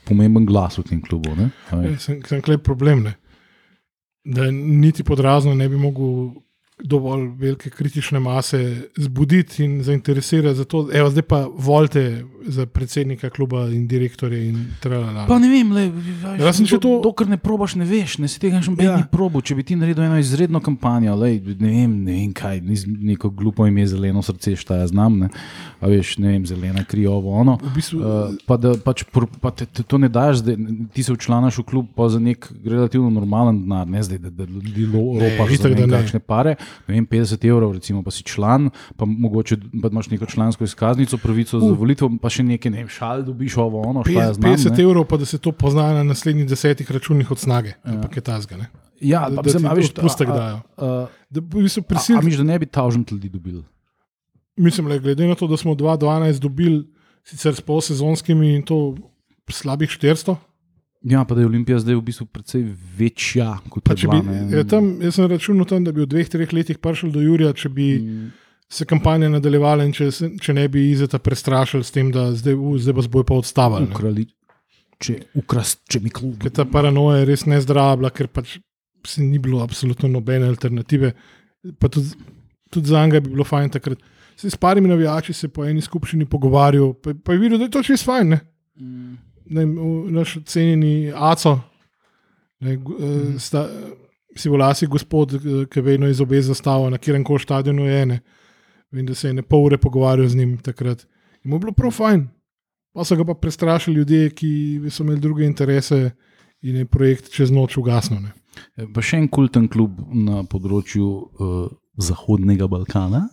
[0.03, 1.35] pomemben glas v tem klubu.
[1.35, 1.51] ne.
[1.69, 3.13] A Ja, sem, sem klej problem, ne?
[4.25, 6.29] Da niti podrazno ne bi mogel
[6.79, 8.59] dovolj velike kritične mase
[8.97, 10.89] zbuditi in zainteresirati za to.
[10.93, 15.25] Evo, zdaj pa volite za predsednika kluba in direktorje in tralala.
[15.27, 15.83] Pa ne vem, le,
[16.39, 18.97] Ja, sem še to- dokler ne probaš, ne veš, ne si tega še noben Ja.
[18.97, 19.07] ja.
[19.07, 19.39] probo.
[19.39, 22.59] Če bi ti naredil eno izredno kampanjo, lej, ne, vem, ne vem kaj,
[22.99, 25.29] neko glupo ime, zeleno srce, šta jaz znam, ne,
[25.83, 27.57] a veš, ne vem, zelena krijovo, ono.
[27.57, 28.05] V bistvu, Uh,
[28.45, 29.03] pa da pač,
[29.37, 30.55] pa te, te to ne daš, zdaj,
[30.89, 34.85] ti se včlanaš v klub za nek relativno normalen denar, ne zdaj, da, da ljudi
[34.87, 35.97] ropaš za itak, ne da vem ne.
[35.97, 36.55] kakšne pare.
[36.87, 41.17] Ne vem, 50 evrov, recimo, pa si član, pa mogoče pa imaš neko člansko izkaznico,
[41.17, 41.75] pravico za Uh.
[41.75, 44.51] volitvo, pa še nekaj, ne vem, šal dobiš ovo, ono, šta 50, jaz znam.
[44.51, 44.83] 50 ne.
[44.83, 47.91] evrov, pa da se to pozna na naslednjih desetih računih od snage, Ja.
[47.91, 48.55] ampak je tazga.
[48.55, 48.69] Ne?
[49.01, 50.57] Ja, Da, pa da sem, ti a veš, odpustek a- a- dajo.
[50.77, 53.61] a- Da v bistvu A, a prisil, misliš, da ne bi tavžent ljudi dobil?
[54.55, 56.83] Mislim, le, glede na to, da smo 2012 dobili
[57.23, 58.95] sicer s polsezonskimi in to
[59.49, 60.35] slabih 400.
[61.03, 62.61] Ja, pa da je Olimpija zdaj v bistvu precej
[62.97, 64.21] večja kot Pa bila.
[64.21, 67.19] bi, je tam, jaz sem računal, tam, da bi v dveh, treh letih prišel do
[67.21, 68.29] Jurija, če bi Mm.
[68.69, 70.07] se kampanja nadaljevala in če,
[70.41, 73.89] če ne bi Izeta prestrašili s tem, da zdaj, uh, zdaj vas bojo pa odstavili.
[73.91, 74.25] Ukrali,
[74.99, 76.37] če, ukras, če mi klub.
[76.41, 78.57] Ker ta paranoja je res nezdrava, bila, ker pač
[79.05, 81.11] se ni bilo absolutno nobene alternative.
[81.79, 82.15] Pa tudi,
[82.71, 83.99] tudi za njega bi bilo fajn takrat.
[84.35, 87.71] Se s parimi navijači se po eni skupščini pogovarjal, pa, pa je videl, da je
[87.71, 88.29] to čisto fajn.
[88.29, 88.39] Ne?
[88.79, 89.13] Mm.
[89.53, 89.65] Ne,
[90.11, 91.59] naš cenjeni Aco,
[92.59, 93.67] ne, eh, sta,
[94.35, 98.19] si volasi gospod, eh, ki vedno iz obe zastava, na kjerem koli stadionu je ene.
[98.91, 101.05] Vem, da se je ne pol ure pogovarjal z njim takrat.
[101.43, 102.27] In mu je bilo prav fajn.
[102.93, 106.11] Pa so ga pa prestrašili ljudje, ki so imeli druge interese
[106.61, 108.21] in je projekt čez noč ugasnil.
[108.21, 108.33] Ne.
[108.93, 113.27] Pa še en kulten klub na področju uh, Zahodnega Balkana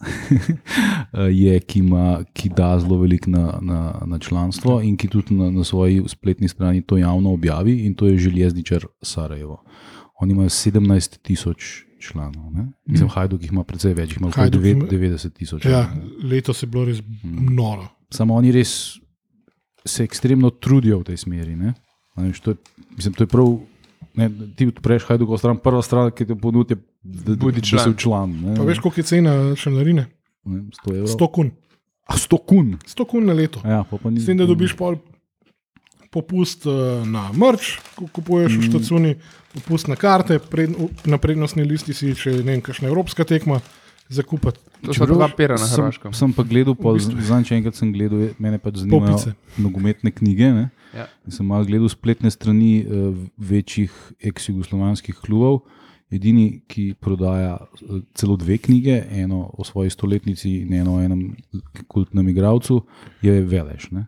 [1.44, 5.51] je, ki, ima, ki da zelo veliko na, na, na članstvo in ki tudi na,
[5.51, 9.62] na svoji spletni strani to javno objavi, in to je železničar Sarajevo.
[10.20, 12.53] Oni imajo 17 tisoč članov.
[12.53, 12.66] Ne?
[12.87, 15.64] Mislim, Hajduk jih ima precej več, ima okoli Hajduk ima- 90 tisoč.
[15.64, 16.29] Ja, ne.
[16.29, 17.01] letos je bilo res
[17.51, 17.88] noro.
[18.11, 18.99] Samo oni res
[19.85, 21.57] se ekstremno trudijo v tej smeri.
[21.57, 21.75] Ne?
[22.16, 22.57] Veš, To je,
[22.96, 23.59] mislim, to je prav.
[24.14, 27.92] Ne, ti odpreš Hajduk, stran, prva stran, ki te ponudi, je, da, Bodi da član.
[27.92, 28.30] si član.
[28.42, 28.56] Ne?
[28.56, 30.06] Pa veš, koliko je cena članarine?
[30.44, 31.08] Ne, 100 evrov.
[31.14, 31.50] 100 kun.
[32.06, 32.76] A 100 kun.
[32.86, 33.60] 100 kun na leto.
[33.64, 34.96] Ja, pa pa ni, S tem, da dobiš pol
[36.10, 36.70] popust eh,
[37.06, 39.12] na mrč, ko kupuješ v štacuni,
[39.54, 40.74] popust na karte, pred,
[41.06, 43.60] na prednostni listi si, če ne vem, kakšna evropska tekma,
[44.10, 44.58] zakupati.
[44.82, 46.12] To so dva pera na sem, Hrvaškem.
[46.16, 50.50] sem pa gledal, pol, zadnjič enkrat sem gledal, mene pač zanimajo nogometne knjige.
[50.56, 50.64] Ne?
[50.96, 51.06] Ja.
[51.28, 53.94] In Sem malo gledal spletne strani uh, večjih
[54.32, 55.62] ex-jugoslovanskih klubov.
[56.11, 61.37] Edini, ki prodaja eh, celo dve knjige, eno o svoji stoletnici in eno o enem
[61.88, 62.81] kultnem igralcu,
[63.23, 63.90] je Veleš.
[63.90, 64.07] Ne,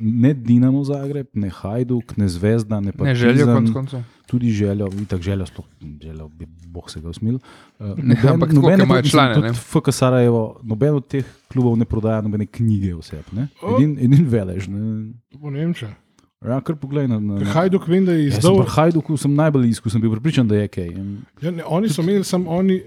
[0.00, 4.02] ne Dinamo Zagreb, ne Hajduk, ne Zvezda, ne pa Ne željo, konc koncev.
[4.26, 5.66] tudi željo, tako željo, sploh,
[6.02, 7.38] željo bi Bog se ga usmil.
[7.78, 9.52] Uh, Ne, ampak ker imajo člane, ne.
[9.52, 13.24] FK Sarajevo, noben od teh klubov ne prodaja nobene knjige oseb.
[13.32, 13.48] ne.
[13.74, 14.68] Edin, edin velež.
[14.68, 15.12] Ne.
[15.32, 15.94] To bo Nemčija.
[16.44, 17.18] Ja, kar poglej na.
[17.18, 17.50] na, na.
[17.50, 18.60] Hajduk vem, da je sem izdal.
[18.62, 20.92] pri Hajduku sem najbolj sem bil pripričan, da je kaj.
[20.94, 21.08] In
[21.42, 22.82] Ja, ne, oni so imeli, samo oni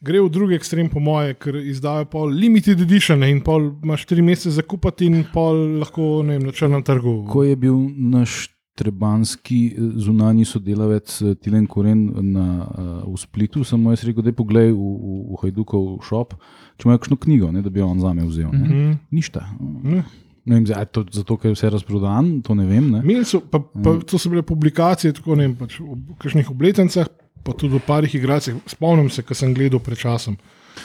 [0.00, 4.22] gre v drugi ekstrem, po moje, ker izdajo pol limited edition in pol imaš tri
[4.22, 7.24] mesece za kupiti in pol lahko vem, na črnem trgu.
[7.30, 8.46] Ko je bil naš
[8.78, 14.22] trebanski eh, zunani sodelavec eh, Tilen Koren na, uh, v Splitu, sem mu jaz rekel,
[14.22, 16.38] da je poglej v, v, v Hajdukov šop,
[16.78, 18.54] če ima kakšno knjigo, ne, da bi jo on zame vzel.
[18.54, 18.62] Ne.
[18.62, 18.96] Mhm.
[19.10, 19.42] Ništa.
[19.82, 20.06] Ne.
[20.48, 22.90] Ne vem, zdaj, a je to zato, ker je vse razprodan, to ne vem.
[22.96, 23.24] Ne.
[23.28, 27.10] So, pa, pa, to so bile publikacije, tako ne vem, pač v kakšnih obletnicah,
[27.44, 28.56] pa tudi v parih igralcih.
[28.68, 30.38] Spomnim se, ko sem gledal pred časom.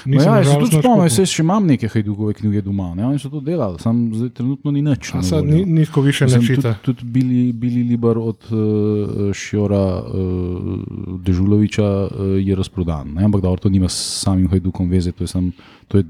[0.05, 3.05] No ja, se tudi spomnim, jaz še imam neke hajdukove knjige doma, ne?
[3.07, 5.11] oni so to delali, sam zdaj trenutno ni nič.
[5.15, 6.73] A sad ni, ni tako više Mislim, načita.
[6.81, 13.27] Tudi, tudi Bili, Bili Libar od uh, Šjora uh, Dežuloviča uh, je razprodan, ne?
[13.29, 15.51] ampak da to nima s samim hajdukom veze, to je, sam,
[15.87, 16.09] to je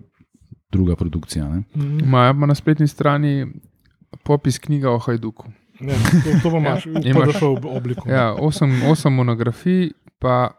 [0.74, 1.46] druga produkcija.
[1.48, 1.64] Ne?
[2.00, 3.48] Imajo pa na spletni strani
[4.24, 5.48] popis knjiga o Hajduku.
[5.80, 7.28] Ne, to, to pa imaš v Imaš.
[7.30, 8.10] PDF ob- obliku.
[8.10, 10.52] Ja, osem, osem monografij, pa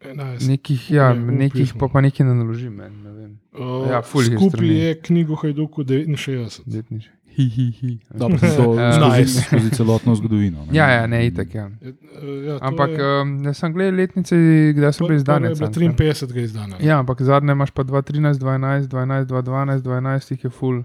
[0.00, 0.46] 11.
[0.48, 2.76] nekih, ja, Ne, v nekih pa, pa nekaj ne naložim.
[2.76, 3.32] Ne vem.
[3.52, 6.62] Uh, Ja, Skupaj je knjigo Hajduku 69.
[6.66, 7.08] Detnič.
[7.38, 7.90] Hi, hi, hi.
[8.12, 8.92] Dobro, to Ja.
[8.98, 9.40] skozi, Nice.
[9.42, 10.58] skozi celotno zgodovino.
[10.60, 10.72] ne.
[10.72, 11.54] Ja, ja, ne, itak.
[11.54, 11.70] Ja.
[11.80, 11.94] Je,
[12.42, 14.34] ja, to Ampak je, um, jaz sem gledal letnice,
[14.72, 15.40] kdaj so bile izdane.
[15.40, 15.94] prva je bila cajt, ne.
[16.04, 16.76] 53 ga izdana.
[16.80, 20.82] Ja, ampak zadnje imaš pa 2013, 12, 12, 2012, 12 jih je full.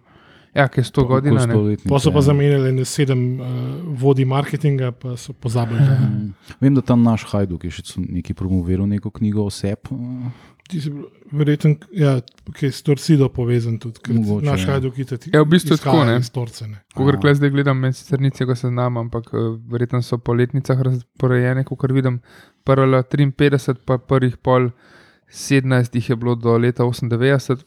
[0.54, 1.40] Ja, ki je 100 godina.
[1.40, 1.54] Ko Ne?
[1.54, 2.22] stoletnice, Pa so pa ja.
[2.24, 3.48] zamenjali ne sedem uh,
[3.96, 5.82] vodij marketinga, pa so pozabili.
[5.82, 6.34] Mm.
[6.62, 9.90] Vem, da tam naš Hajduk je še nekaj promoviral, neko knjigo o sebi.
[10.70, 12.14] Ti si bil verjeten, ja,
[12.56, 14.70] ki je s Torcido povezan tudi, ker Mogoče, naš ja.
[14.72, 15.34] Hajduk je tudi.
[15.34, 16.20] Ja, v bistvu tako, ne.
[16.96, 20.80] Kogar kle zdaj gledam, meni sicer ni tega seznama, ampak uh, verjetno so po letnicah
[20.88, 22.22] razporejene, kot vidim.
[22.64, 24.70] Prva 53, pa prvih pol
[25.34, 27.66] 17 jih je bilo do leta 98,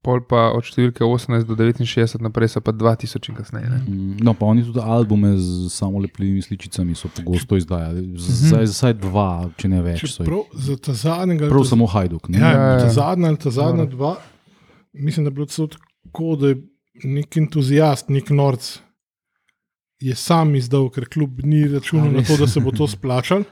[0.00, 3.66] pol pa od številke 18 do 69 naprej so pa 2000 in kasneje.
[3.66, 3.80] Ne?
[3.80, 8.02] Mm, No, pa oni tudi albume z samo lepljivimi sličicami so pogosto izdajali.
[8.02, 8.16] Mhm.
[8.16, 10.04] Zdaj, zdaj dva, če ne več.
[10.06, 10.26] so jih.
[10.26, 11.48] Prav za ta zadnjega.
[11.48, 12.28] Prav ta- samo Hajduk.
[12.28, 12.38] Ne?
[12.38, 12.92] Ja, Ja, ja, ta ja.
[12.92, 13.90] zadnja ali ta zadnja Noro.
[13.90, 14.12] dva,
[14.94, 16.56] mislim, da je bilo tako, da je
[17.06, 18.80] nek entuzijast, nek norc
[20.00, 23.44] je sam izdal, ker kljub ni računal na to, da se bo to splačal.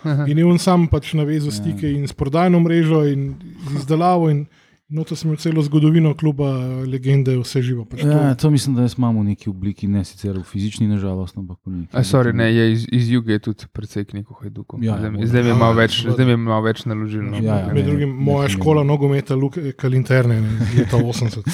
[0.26, 1.92] In je on sam pač navezal stike Ja.
[1.92, 3.34] in s prodajno mrežo in
[3.68, 4.30] z izdelavo.
[4.30, 4.46] In
[4.90, 6.50] noto sem imel celo zgodovino kluba,
[6.84, 7.84] legende, vse živo.
[7.84, 10.86] Pač Ja, to, to mislim, da jaz imam v neki obliki, ne sicer v fizični,
[10.86, 11.92] nažalost, ampak v neki.
[11.92, 14.78] A, sorry, ne, je iz, iz juga je tudi precej knjig o Hajduku.
[14.80, 16.14] Ja, ja, zdaj, zdaj mi je Ja, malo ja, več, seveda.
[16.14, 17.22] zdaj mi je malo več naložil.
[17.22, 17.36] No.
[17.38, 18.54] Ja, ja, Med ne, drugim ne moja pomeni.
[18.54, 21.46] škola nogometa, Luke Kalinterne, ne, leta 80.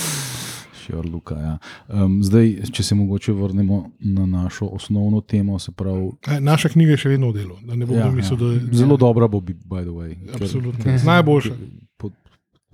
[0.79, 1.55] Šior Luka, ja.
[1.89, 6.11] um, zdaj, če se mogoče vrnemo na našo osnovno temo, se pravi.
[6.27, 8.47] E, Naša knjiga je še vedno v delu, da ne bom Ja, ja, mislil, ja.
[8.61, 10.15] da je Zelo dobra bo, bi- by the way.
[10.33, 10.79] Absolutno.
[10.81, 11.55] ker- Najboljša.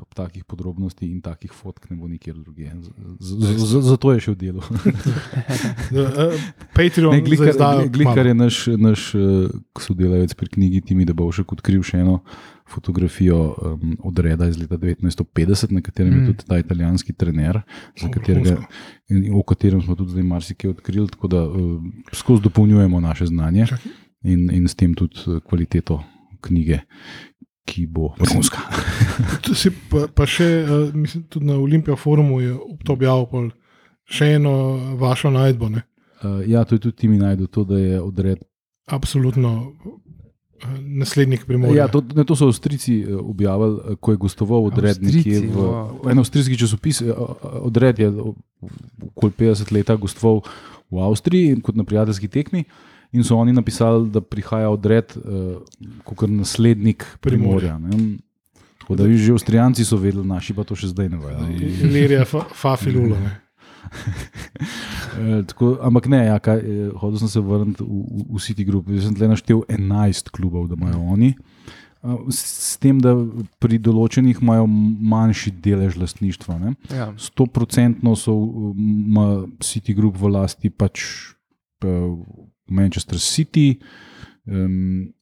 [0.02, 2.72] Po takih podrobnosti in takih fotk ne bo nikjer drugje.
[2.80, 4.62] Z- z- z- Zato je še v delu.
[4.62, 6.34] Uh,
[6.76, 9.46] Patreon Ne, ne, Glikar, je naš, naš uh,
[9.78, 12.20] sodelavec pri knjigi Timi, da bo še odkril še eno
[12.72, 16.20] fotografijo um, od Reda iz leta 1950, na katerem mm.
[16.20, 17.60] Je tudi ta italijanski trener,
[18.00, 18.56] katerega,
[19.36, 21.76] o katerem smo tudi zdaj marsikaj odkrili, tako da uh,
[22.16, 23.66] skozi dopolnjujemo naše znanje
[24.24, 26.00] in, in s tem tudi kvaliteto
[26.42, 26.80] knjige,
[27.64, 28.58] ki bo vrhunska.
[29.90, 32.54] Pa, pa še, uh, mislim, tudi na Olimpija forumu je
[32.86, 33.50] to objavil pol
[34.08, 34.52] še eno
[34.98, 35.68] vašo najdbo.
[35.68, 35.82] Ne?
[36.22, 38.40] Uh, ja, to je tudi Timi najdel, to, da je odred.
[38.90, 39.52] Absolutno
[39.84, 39.98] uh,
[40.80, 41.84] naslednik primorja.
[41.84, 45.56] Ja, to, ne, to so Avstrijci eh, objavili, eh, ko je gostoval odred nekje v
[45.56, 46.10] wow.
[46.10, 47.02] en avstrijski časopis.
[47.02, 47.14] eh, eh,
[47.62, 48.08] Odred je
[49.12, 50.42] okoli 50 let gostoval
[50.90, 52.64] v Avstriji kot na prijateljski tekmi.
[53.12, 55.60] In so oni napisali, da prihaja odred uh,
[56.04, 57.78] kot naslednik Primorja.
[57.78, 58.18] ne.
[58.82, 61.38] Tako da že Avstrijanci so vedeli, naši pa to še zdaj ne vejo.
[61.86, 63.18] Ilirija, fa, Fafilula.
[63.20, 63.38] ne.
[65.12, 68.64] Eh, tako, ampak ne, ja, kaj, eh, hodil sem se vrniti v, v, v City
[68.64, 68.88] Group.
[68.88, 71.34] Jaz sem tle naštel 11 klubov, da imajo oni.
[72.00, 72.38] Eh, S,
[72.72, 73.12] s tem, da
[73.60, 76.56] pri določenih imajo manjši delež lastništva.
[76.62, 76.72] Ne.
[76.88, 77.10] Ja.
[77.12, 78.32] 100% so
[78.72, 81.04] ima City Group v lasti pač
[82.72, 83.78] Manchester City,
[84.48, 85.12] um,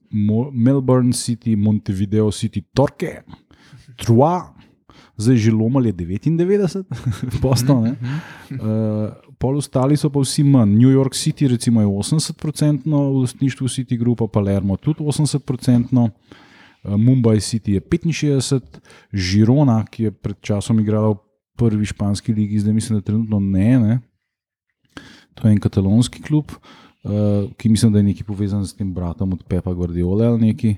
[0.53, 3.25] Melbourne City, Montevideo City, Torque,
[3.97, 4.55] Trois.
[5.21, 6.89] Zdaj že lomal je 99,
[7.45, 7.85] postov.
[7.85, 10.73] Uh, pol ostali so pa vsi manj.
[10.73, 16.09] New York City, recimo, je 80% v lastništvu City Groupa, Palermo tudi 80%, uh,
[16.97, 18.81] Mumbai City je 65%,
[19.13, 21.21] Žirona, ki je pred časom igrala v
[21.61, 23.77] prvi španski ligi, zdaj mislim, da trenutno ne.
[23.79, 23.95] ne.
[25.37, 26.90] To je en katalonski klub, uh,
[27.57, 30.77] ki mislim, da je nekaj povezan s tem bratom od Pepa Guardiola ali nekaj.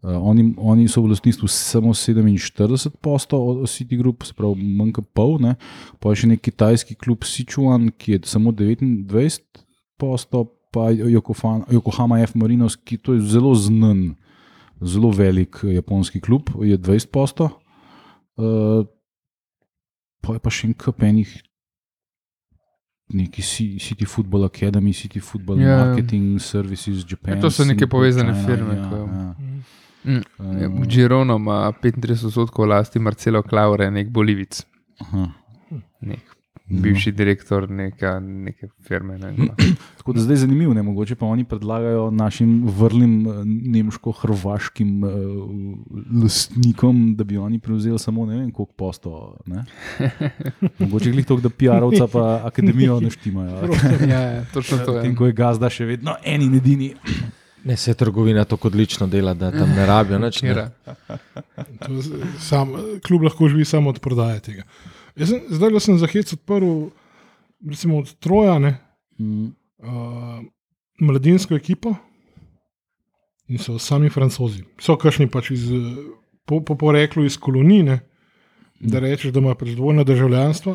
[0.00, 4.94] Uh, oni, oni so v lastništvu samo 47 postov od City Group, se pravi, manj
[4.96, 5.36] kot pol.
[5.44, 5.58] Ne.
[6.00, 9.44] Pa je še nek kitajski klub Sichuan, ki je samo 29
[10.00, 12.32] postov, pa Yokohama, Yokohama F.
[12.34, 14.14] Marinos, ki to je zelo znan,
[14.80, 17.60] zelo velik eh, japonski klub, je 20 postov.
[18.40, 18.88] Uh,
[20.24, 21.28] pa je pa še en kup enih.
[23.12, 25.78] Neki Ci- City Football Academy, City Football Ja, yeah.
[25.78, 25.86] ja.
[25.86, 27.34] Marketing Services, Japan.
[27.34, 29.34] Ja, to so neke povezane China, firme, Ja, ko- ja.
[30.04, 30.22] Mm.
[30.38, 34.62] Um, Girona ima 35 odstotkov lasti, Marcelo Klaure, nek Bolivic,
[36.00, 36.20] nek.
[36.70, 39.18] Bivši direktor neka, neke firme.
[39.18, 39.54] Ne, vem kva.
[39.98, 40.82] Tako da zdaj je zanimivo, ne?
[40.82, 45.10] mogoče pa oni predlagajo našim vrlim eh, nemško-hrvaškim uh,
[46.22, 49.36] lastnikom, da bi oni prevzeli samo ne vem koliko posto.
[49.46, 49.64] Ne?
[50.78, 53.74] Mogoče glih to, da PR-ovca pa akademijo ne štimajo.
[54.10, 55.02] ja, ja, točno to je.
[55.02, 56.94] Tem, ko je gazda še vedno en in edini.
[57.64, 60.38] Ne, se trgovina tako odlično dela, da tam ne rabijo nič.
[62.40, 62.72] Sam,
[63.04, 64.62] klub lahko živi samo od prodaje tega.
[65.16, 66.90] Jaz sem, zdaj le sem za hec odprl,
[67.66, 68.76] recimo od Troja, ne,
[69.20, 69.50] Mm,
[69.84, 70.40] uh,
[71.00, 71.90] mladinsko ekipo
[73.48, 74.62] in so sami francozi.
[74.80, 75.66] So kašni pač iz,
[76.48, 77.98] po, po poreklu iz kolonije,
[78.80, 80.72] da rečeš, da ima pač dvojno državljanstvo,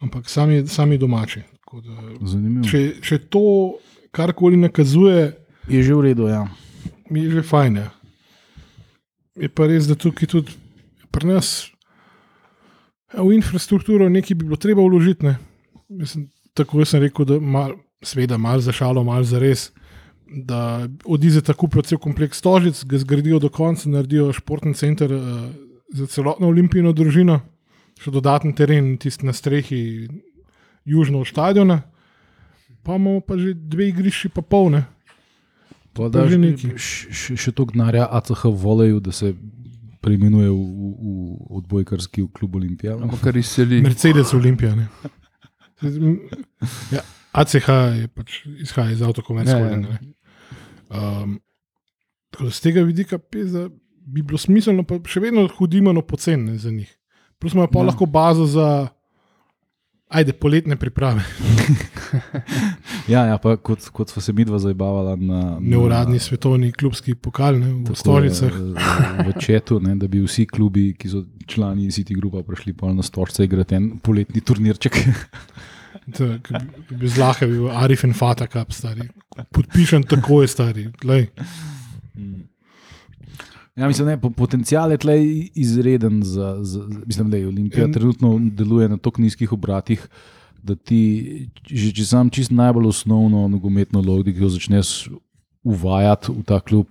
[0.00, 1.42] ampak sami, sami domači.
[1.60, 2.64] Tako Da, Zanimivo.
[2.64, 3.42] če, če to
[4.10, 5.34] karkoli nakazuje,
[5.68, 6.46] Je že v redu, ja.
[7.10, 7.76] je že fajn.
[7.76, 7.90] Ja.
[9.36, 10.54] Je pa res, da tukaj tudi
[11.12, 11.68] pri nas
[13.14, 15.26] v infrastrukturo nekaj bi bilo treba vložiti.
[15.26, 15.36] Ne.
[15.88, 19.70] Mislim, tako sem rekel, da mal, sveda malo za šalo, malo za res.
[20.26, 25.22] Da odize tako cel kompleks Stožic, ga zgradijo do konca, naredijo športni center uh,
[25.94, 27.40] za celotno olimpijsko družino,
[28.02, 30.08] še dodaten teren, tisti na strehi,
[30.84, 31.82] južno od stadiona,
[32.82, 34.86] pa imamo pa že dve igrišči, pa polne.
[35.94, 36.74] Pa To da že nekaj.
[36.76, 39.32] še, še toliko denarja ACH volejo, da se
[40.06, 41.16] preimenuje v, v, v
[41.58, 42.94] odbojkarski klub Olimpija.
[42.94, 43.82] Ampak kar izseli.
[43.82, 44.74] Mercedes Olimpija.
[44.78, 44.86] ne.
[46.94, 49.68] Ja, ACH je pač izhaja iz avtokomerske Ja, ja.
[49.68, 49.98] vojne.
[50.88, 51.34] Um,
[52.30, 53.66] tako da z tega vidika peza,
[54.06, 56.88] bi bilo smiselno, pa še vedno hodimo na poceni za njih.
[57.38, 57.82] Plus imajo pa Ja.
[57.82, 57.86] ja.
[57.90, 58.68] lahko bazo za,
[60.08, 61.22] ajde, poletne priprave,
[63.12, 67.58] Ja, ja pa kot, kot smo se mi dva zabavala na, neuradni svetovni klubski pokal
[67.60, 72.42] ne, v eh, V četu, ne, da bi vsi klubi, ki so člani City Grupa,
[72.42, 74.98] prišli pol na Stožce igrati en poletni turnirček.
[76.06, 76.54] Ki
[76.90, 77.08] bi-
[77.50, 79.08] bil Arif in Fata, kap stari.
[79.50, 80.84] Podpišem tako je stari.
[81.02, 81.26] Glej.
[83.76, 85.22] Ja, mislim, ne, po- potencial je tleh
[85.54, 86.22] izreden.
[86.22, 90.08] Za, za, mislim, da je Olimpija En- trenutno deluje na tako nizkih obratih,
[90.62, 91.00] da ti,
[91.64, 95.10] že če sam čist najbolj osnovno nogometno logiko začneš
[95.62, 96.86] uvajati v ta klub,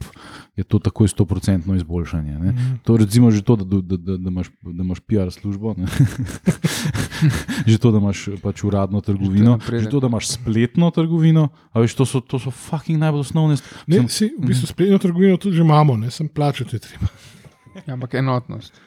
[0.56, 2.32] je to takoj 100% izboljšanje.
[2.32, 2.52] Ne.
[2.52, 2.76] Mhm.
[2.84, 5.86] To recimo že to, da, da, da, da, imaš, da imaš PR službo, ne.
[7.70, 9.84] že to, da imaš pač uradno trgovino, napredek.
[9.84, 13.58] že to, da imaš spletno trgovino, a veš, to so, to so fucking najbolj osnovne
[13.58, 13.84] stvari.
[13.88, 17.08] Ne, si, v bistvu spletno trgovino tudi že imamo, ne, sem plačati treba.
[17.86, 18.82] Ja, ampak enotnost.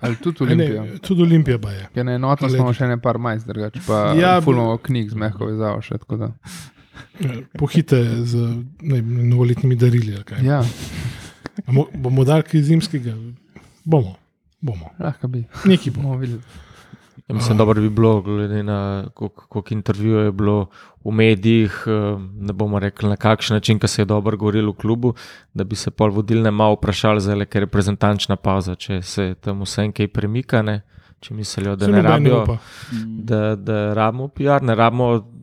[0.00, 0.82] Ali tudi Olimpija.
[0.82, 1.88] ne, tudi Olimpija je.
[1.94, 2.58] Ja, na enotnost Glej.
[2.60, 5.96] imamo še ne par majs, drugače pa Ja, fulmo knjig z mehko vezavo še.
[5.98, 6.28] tako da.
[7.58, 8.36] Pohite z
[8.82, 10.14] ne, novoletnimi darili.
[10.14, 10.44] ali kaj.
[10.44, 10.62] Ja,
[11.66, 13.14] mo- Bomo dali kaj zimskega?
[13.84, 14.14] Bomo.
[14.60, 14.90] bomo.
[14.98, 15.44] lahko bi.
[15.64, 16.02] Nekaj bo.
[16.02, 16.40] Bomo videli.
[17.28, 20.66] Ja, mislim, da bi bilo, glede na koliko koliko intervjujev je bilo
[21.04, 24.76] v medijih, eh, ne bomo rekli na kakšen način, ki se je dobro govorilo v
[24.76, 25.14] klubu,
[25.54, 29.92] da bi se pol vodilne malo vprašali, zdaj, je reprezentančna pauza, če se tam vse
[29.92, 30.82] kaj premika, ne?
[31.20, 32.58] če mislijo, da Saj ne rabijo,
[33.18, 35.33] da, da rabimo PR, ne rabimo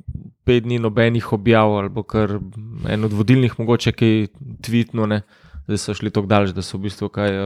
[0.52, 2.36] pet dni nobenih objav, ali kar
[2.90, 4.28] en od vodilnih, mogoče kaj
[4.68, 5.08] tweetno.
[5.08, 5.22] Ne.
[5.70, 7.38] Zdaj so šli tako daleč, da so v bistvu kaj,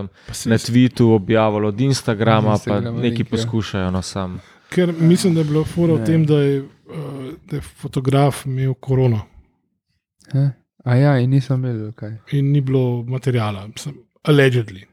[0.49, 3.29] na Twittu objavili od Instagrama, Od Instagrama pa ja.
[3.29, 3.91] poskušajo.
[3.91, 4.39] No, sam.
[4.73, 8.73] Ker mislim, da je bilo fora v tem, da je, uh, da je fotograf imel
[8.73, 9.21] korono
[10.33, 10.49] Eh?
[10.85, 12.17] A ja, in nisem imel kaj.
[12.31, 14.85] in ni bilo materijala, Mislim, allegedly.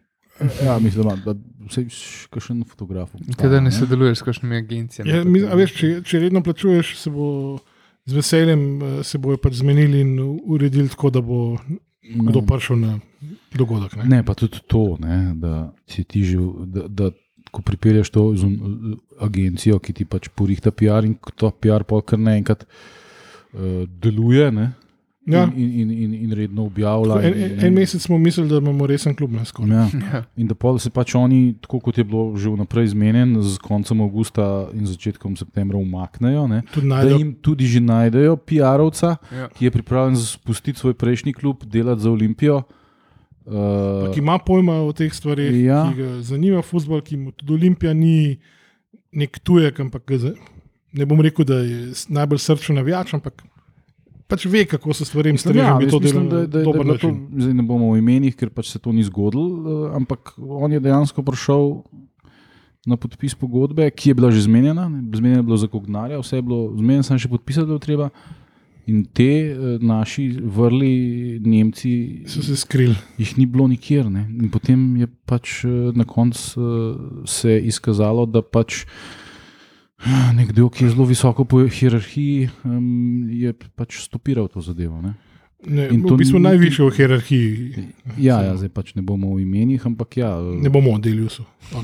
[0.65, 1.35] Ja, mislim, da
[1.71, 3.13] se še en fotograf.
[3.39, 5.11] Kaj da ne sodeluješ s kakšnimi agencijami?
[5.11, 7.59] Ja, mi, a veš, če, če redno plačuješ, se bo
[8.07, 11.57] z veseljem eh, se bojo pač zmenili in uredili tako, da bo
[12.03, 12.47] kdo No.
[12.47, 12.99] prišel na
[13.55, 13.97] dogodek.
[13.97, 14.05] Ne?
[14.05, 17.11] Ne, pa tudi to, ne, da si ti že, da, da
[17.53, 18.49] ko pripelješ to z
[19.21, 24.73] agencijo, ki ti pač porihta PR in to PR pa kar naenkrat uh, deluje ne,
[25.27, 25.45] Ja.
[25.57, 27.21] in, in, in, in redno objavlja.
[27.23, 29.71] En, in- en, en mesec smo mislili, da imamo resen klub na skoraj.
[29.71, 29.89] Ja.
[30.13, 30.23] Ja.
[30.37, 34.01] In da pol se pač oni, tako kot je bilo že vnaprej zmenjen, z koncem
[34.01, 39.47] avgusta in začetkom septembra umaknejo, ne, Tudi da najdejo jim tudi že najdejo PR-ovca, Ja.
[39.49, 42.63] ki je pripravljen spustiti svoj prejšnji klub, delati za Olimpijo.
[43.47, 45.87] Uh, ki ima pojma o teh stvareh, Ja.
[45.91, 48.39] ki ga zanima futbol, ki mu tudi Olimpija ni
[49.13, 50.11] nek tujek, ampak
[50.93, 53.43] ne bom rekel, da je najbolj srčen navijač, ampak
[54.33, 55.77] pač ve, kako se stvari Mislim, strežejo.
[55.77, 58.49] ja, to mislim, da, da, da je bilo to, zdaj ne bomo v imenih, ker
[58.49, 59.47] pač se to ni zgodilo,
[59.85, 61.83] eh, ampak on je dejansko prišel
[62.83, 66.41] na podpis pogodbe, ki je bila že zmenjena, ne, zmenjena je bilo za kognarja, vse
[66.41, 68.09] je bilo zmenjeno, samo še podpisati je bilo treba.
[68.85, 70.95] In te eh, naši vrli
[71.39, 72.97] Nemci, So se skrili.
[73.15, 74.09] jih ni bilo nikjer.
[74.11, 74.27] Ne.
[74.33, 76.65] In potem je pač eh, na koncu
[77.23, 79.22] se izkazalo, da pač eh,
[80.35, 85.01] nekdo, ki je zelo visoko po hierarhiji, em, je pač stopiral to zadevo.
[85.03, 85.15] Ne.
[85.63, 87.51] Ne, In v bistvu ni- najvišje v hierarhiji.
[88.19, 90.35] Ja, ja, zdaj pač ne bomo v imenih, ampak ja.
[90.43, 91.45] Ne bomo o Deljusu.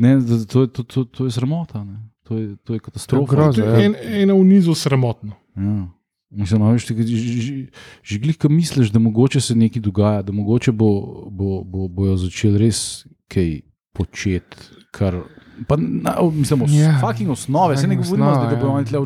[0.00, 0.16] Ne,
[0.48, 2.08] to, to, to, to je sramota, ne.
[2.24, 3.26] to je, to je katastrofa.
[3.26, 3.76] To je groza, To ja.
[3.76, 5.36] je en, ena v nizu sramotno.
[5.56, 5.92] Ja.
[6.30, 7.68] Mislim, veš, ti,
[8.00, 10.88] že glih, ki misliš, da mogoče se nekaj dogaja, da mogoče bo,
[11.28, 13.60] bo, bo, bojo začeli res kaj
[13.92, 14.56] početi,
[14.94, 15.20] kar.
[15.66, 17.00] Pa, na, mislim, os, Ja, yeah.
[17.00, 18.84] fucking osnove, se ne govorimo, osnove, zdaj, da bodo ja.
[18.84, 18.98] tle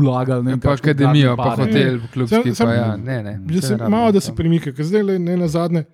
[0.00, 0.44] vlagali.
[0.44, 3.40] Ne, vem, Pa akademijo, pa hotel, klubski, Sam- pa ja, ne, ne.
[3.48, 5.84] Že se, saj rabimo malo da se premika, ker zdaj le ne na zadnje.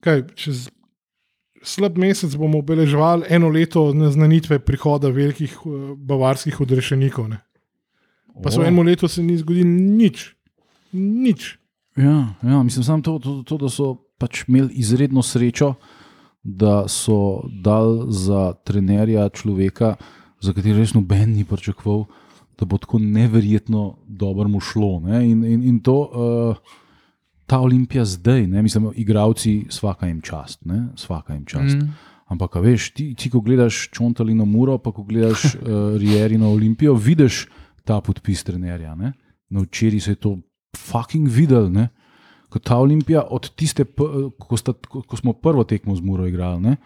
[0.00, 0.68] Kaj, čez
[1.62, 7.28] slab mesec bomo obeleževali eno leto naznanitve prihoda velikih eh, bavarskih odrešenikov.
[7.28, 7.40] Ne?
[8.42, 8.66] Pa se v O.
[8.66, 10.36] enem letu se ni zgodilo nič.
[10.92, 11.58] Nič.
[11.96, 15.74] Ja, ja, mislim samo to, to, to, da so pač imeli izredno srečo,
[16.46, 19.96] da so dal za trenerja človeka,
[20.40, 22.04] za katerega res noben ni pričakoval,
[22.56, 25.00] da bo tako neverjetno dobro mu šlo.
[25.00, 25.24] Ne?
[25.26, 26.76] In, in, in to, uh,
[27.46, 28.62] ta olimpija zdaj, ne?
[28.62, 30.86] mislim, igravci, svaka jim čast, ne?
[30.96, 31.76] svaka jim čast.
[31.76, 31.90] Mm.
[32.26, 37.46] Ampak, veš, ti, ti ko gledaš Čontalino Muro, pa ko gledaš uh, Rierino Olimpijo, vidiš
[37.84, 38.94] ta podpis trenerja.
[38.94, 39.12] Ne?
[39.50, 40.38] Na včeraj se je to
[40.76, 41.70] fucking videl.
[41.70, 41.88] Ne?
[42.56, 43.84] Ko ta Olimpija, od tiste,
[44.38, 46.76] ko, sta, ko, ko smo prvo tekmo z Muro igrali, ne?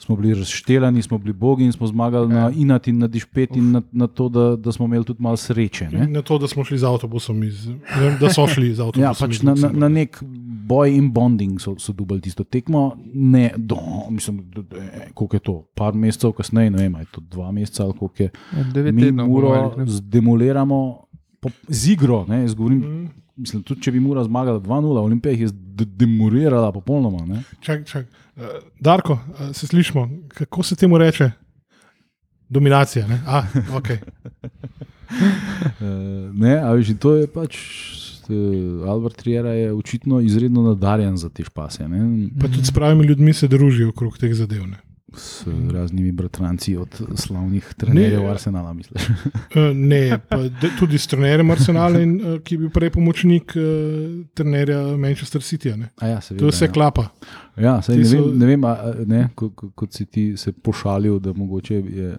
[0.00, 2.40] smo bili razštelani, smo bili bogi in smo zmagali ja.
[2.40, 5.36] na Inat in na Dišpet in na, na to, da, da smo imeli tudi malo
[5.36, 5.90] sreče.
[5.92, 6.06] Ne?
[6.06, 9.02] Na to, da smo šli z avtobusom, iz, ne, da so šli z avtobusom.
[9.02, 10.16] Ja, pač na, na, na nek
[10.64, 12.94] boj in bonding so, so dubali tisto tekmo.
[13.12, 13.76] Ne, do,
[14.10, 14.80] mislim, da-
[15.14, 18.30] koliko je to, par mesecev kasneje, ne vem, je to dva meseca ali koliko je.
[18.56, 19.84] Ja, Devet Mi tednov.
[19.86, 21.04] zdemoliramo
[21.40, 22.24] po, z igro.
[22.24, 23.19] Ne, govorim, Mm.
[23.40, 27.24] Mislim, tudi če bi Mura zmagala 2-0, Olimpija jih je de- demolirala popolnoma.
[27.26, 27.42] Ne.
[27.60, 28.06] Čak, čak.
[28.36, 28.42] Uh,
[28.80, 31.30] Darko, uh, se slišimo, kako se temu reče?
[32.48, 33.06] Dominacija.
[33.06, 33.20] Ne?
[33.26, 33.98] A, okay.
[35.10, 35.86] Uh,
[36.32, 37.56] ne, a veš, to je pač.
[38.28, 38.34] eh,
[38.86, 41.88] Albert Riera je očitno izredno nadarjen za te špase.
[41.88, 42.28] Ne?
[42.40, 44.66] Pa tudi s pravimi ljudmi se družijo okrog teh zadev.
[44.66, 44.78] Ne?
[45.16, 48.30] S raznimi bratranci od slavnih trenerjev Ne.
[48.30, 49.04] Arsenala, mislim.
[49.24, 50.18] Uh, ne,
[50.62, 53.54] de, tudi s trenerjem Arsenala, in, uh, ki je bil prej pomočnik
[54.34, 55.72] trenerja Manchester City.
[56.00, 56.72] A Ja, seveda, To vse ja.
[56.72, 57.08] klapa.
[57.60, 58.74] Ja, Ti ne, so- vem, ne vem, a,
[59.06, 62.14] ne, ko, ko, kot si ti se pošalil, da mogoče je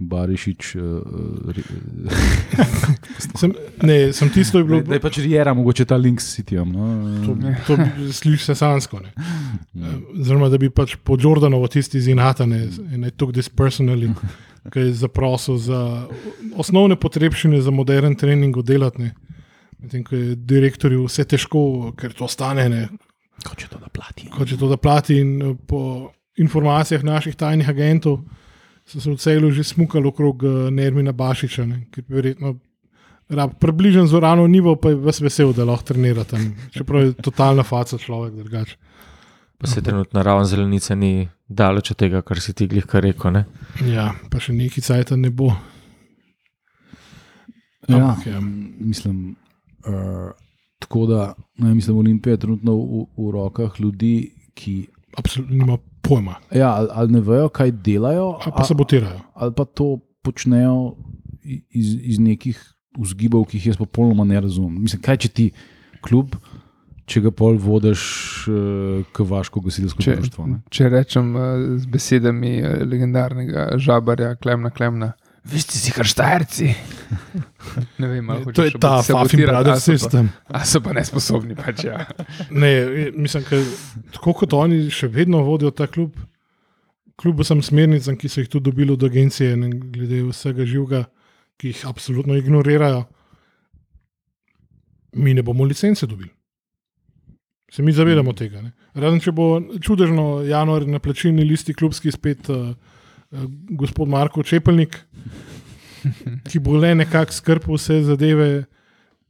[0.00, 0.74] Barišič.
[0.76, 1.52] Uh,
[3.36, 4.80] Sem, ne, sem tisto je bilo.
[4.80, 6.68] da je pač Riera, mogoče ta link s Cityjem.
[6.68, 6.86] No.
[7.26, 7.34] To,
[7.66, 9.00] to bi- slišiš se sansko.
[9.00, 9.12] Ne.
[10.14, 12.64] Oziroma, da bi pač po Jordanovo tisti iz Inata, ne,
[12.98, 14.08] I took this personally,
[14.70, 15.80] ki je zaprosil za
[16.54, 19.02] osnovne potrebščine za modern trening oddelati.
[19.02, 19.12] ne.
[19.80, 21.60] Medtem ko je direktorju vse težko,
[21.96, 22.88] ker to stane, ne,
[23.42, 24.28] Hoče to da plati.
[24.28, 25.16] hoče to da plati.
[25.16, 28.20] In eh, po informacijah naših tajnih agentov
[28.86, 32.54] so se v celu že smukali okrog eh, Nermina Bašiča, ne, ki je verjetno.
[33.30, 36.40] rab- Približen z Urano nivo, pa je ves vesel, da lahko trenira tam.
[36.70, 38.76] Čeprav je totalna faca človek, drugače.
[39.58, 43.30] Pa se trenutno raven zelenice ni daleč od tega, kar si ti glih kar rekel.
[43.30, 43.44] Ne?
[43.84, 45.52] Ja, pa še neki cajt ne bo.
[47.88, 48.40] Ja, Ampak, ja.
[48.80, 49.36] mislim,
[49.84, 50.30] uh,
[50.80, 51.20] tako da
[51.56, 54.14] ne, mislim, Olimpija je trenutno v, v rokah ljudi,
[54.54, 56.34] ki Absolutno nima pojma.
[56.50, 59.20] ja, ali, ali ne vejo, kaj delajo, Ali pa sabotirajo.
[59.34, 59.88] ali pa to
[60.22, 60.96] počnejo
[61.44, 62.58] i- iz, iz nekih
[62.96, 64.80] vzgibov, ki jih jaz popolnoma ne razumem.
[64.80, 65.50] Mislim, kaj če ti
[66.00, 66.34] kljub,
[67.04, 68.02] če ga pol vodiš
[68.46, 68.54] uh,
[69.06, 70.46] k vaško gasilsko društvo.
[70.46, 70.60] ne.
[70.70, 71.42] če rečem uh,
[71.76, 75.12] z besedami uh, legendarnega žabarja Klemna Klemna.
[75.44, 76.74] Vi ste si krštajrci.
[77.98, 80.28] ne vem, ali To je ta Fafin Brothers sistem.
[80.52, 82.04] A so pa nesposobni, pač ja.
[82.52, 83.60] Ne, mislim, da
[84.16, 86.18] tako kot oni še vedno vodijo ta klub,
[87.20, 91.06] kljub vsem smernicam, ki so jih tudi dobili od agencije, ne, glede vsega živega,
[91.60, 93.06] ki jih absolutno ignorirajo,
[95.20, 96.30] mi ne bomo licence dobili.
[97.70, 98.60] Se mi zavedamo tega.
[98.64, 98.72] Ne?
[98.98, 102.72] Razen če bo čudežno januar na plačilni listi klubski spet uh,
[103.70, 104.96] gospod Marko Čepelnik,
[106.48, 108.64] ki bo le nekako skrbel vse zadeve,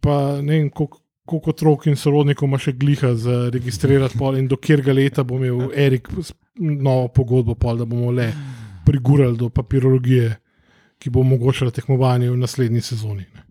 [0.00, 0.98] pa ne vem, koliko
[1.30, 5.36] koliko otrok in sorodnikov ima še gliha za registrirati, pol in do katerega leta bo
[5.38, 6.08] imel Erik
[6.58, 8.32] novo pogodbo, pol, da bomo le
[8.86, 10.32] prigurali do papirologije,
[10.98, 13.22] ki bo omogočala tekmovanje v naslednji sezoni.
[13.30, 13.44] Ne.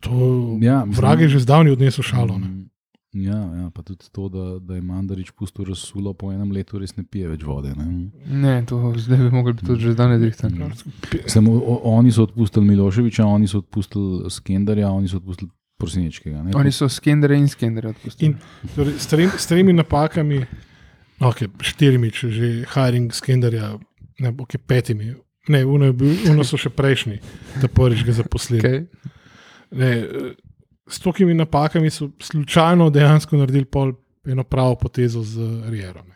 [0.00, 0.10] To
[0.62, 2.38] Ja, mislim- vrag je že zdavni odnesel šalo.
[2.38, 2.48] Ne.
[3.14, 6.78] Mm, Ja, ja, pa tudi to, da, da je Mandarič pustil razsulo po enem letu,
[6.78, 7.70] res ne pije več vode.
[7.70, 8.10] Ne?
[8.26, 10.56] Ne, to zdaj bi mogli biti tudi že danes drihten.
[11.26, 16.42] Samo o- oni so odpustili Miloševiča, oni so odpustili Skenderja, oni so odpustili Prosinečkega.
[16.42, 16.50] ne.
[16.54, 18.28] Oni so skendere in skendere odpustili.
[18.28, 18.36] In
[18.74, 20.42] torej, s, trem, s tremi napakami,
[21.20, 23.78] okay, štirimi, če že hiring skenderja,
[24.18, 25.14] ne okay, petimi.
[25.48, 27.18] Ne, uno, je bil, uno so še prejšnji,
[27.60, 28.62] da prvič ga zaposlili.
[28.62, 28.86] Okay.
[29.70, 29.90] Ne,
[30.86, 33.92] s tokimi napakami so slučajno dejansko naredili pol
[34.24, 36.06] eno pravo potezo z Rierom.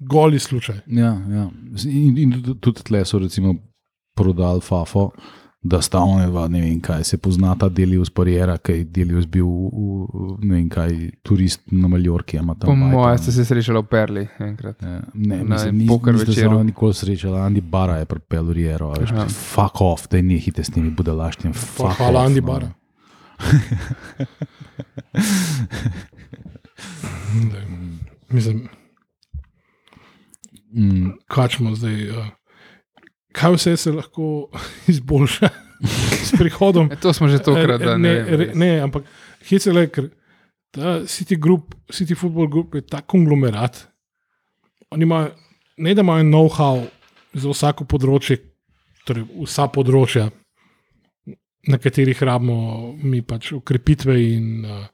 [0.00, 0.76] Goli slučaj.
[0.86, 1.50] Ja, ja.
[1.84, 3.54] In, in tudi- tle so recimo
[4.14, 5.10] prodali Fafo,
[5.62, 9.68] da sta oneva, ne vem kaj, se poznata Delius Pariera, ki je Delius bil v,
[9.68, 12.38] v, ne vem kaj, turist na Maljorki.
[12.60, 13.18] Po mojem ne.
[13.18, 14.82] ste se srečali v Perli enkrat.
[14.82, 16.50] Ja, Ne, mislim, ni, poker nisem se večeru.
[16.50, 19.26] ona nikoli srečala, Andy Bara je pripeljal Riero, a veš, Aha.
[19.28, 21.52] fuck off, da nehite s temi budalaštjem.
[21.52, 22.46] fuck hvala, off, Andy no.
[22.46, 22.72] Bara.
[28.30, 28.68] Mislim,
[30.74, 32.10] Mm, kaj smo zdaj.
[32.10, 32.26] Uh,
[33.32, 34.48] kaj vse se lahko
[34.92, 35.48] izboljša
[36.24, 36.90] s prihodom?
[36.92, 38.36] E, to smo že tokrat, da ne, ne.
[38.36, 39.04] vem, ne, ampak
[39.48, 40.10] hecele, ker
[40.70, 43.86] ta City, group, City Football Group je ta konglomerat.
[44.90, 45.32] Oni imajo,
[45.76, 46.86] ne da imajo know-how
[47.34, 48.38] za vsako področje,
[49.06, 50.28] torej vsa področja,
[51.68, 54.86] na katerih rabimo mi pač ukrepitve in uh,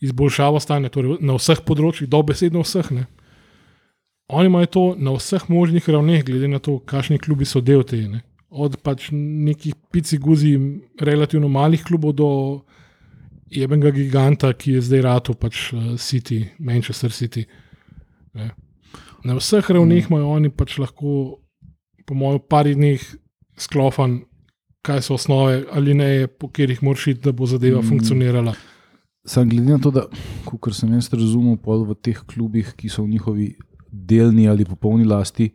[0.00, 2.90] izboljšavo stanja, torej na vseh področjih, dobesedno vseh.
[2.94, 3.06] Ne.
[4.28, 8.00] Oni imajo to na vseh možnih ravneh, glede na to, kakšni klubi so del te.
[8.08, 8.22] Ne.
[8.48, 10.54] Od pač nekih pici guzi,
[11.00, 12.30] relativno malih klubov do
[13.52, 17.44] jebenega giganta, ki je zdaj rado pač uh, City, Manchester City.
[18.38, 18.52] Ne.
[19.26, 21.42] Na vseh ravneh imajo oni pač lahko,
[22.06, 23.02] po mojem, parih dneh
[23.58, 24.22] sklofan,
[24.88, 27.88] kaj so osnove ali ne, po katerih moraš iti, da bo zadeva Mm.
[27.92, 28.54] funkcionirala.
[29.28, 30.06] Sam glede na to, da,
[30.48, 33.48] kot sem jaz razumel, pol v teh klubih, ki so v njihovi
[33.92, 35.50] delni ali popolni lasti,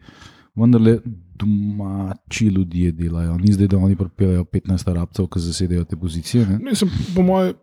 [0.56, 1.00] vendarle
[1.42, 3.38] domači ljudje delajo.
[3.38, 6.46] Ni zdaj, da oni pripeljejo 15 arabcev, ki zasedajo te pozicije.
[6.46, 6.60] Ne?
[6.62, 7.54] Mislim, po mojem,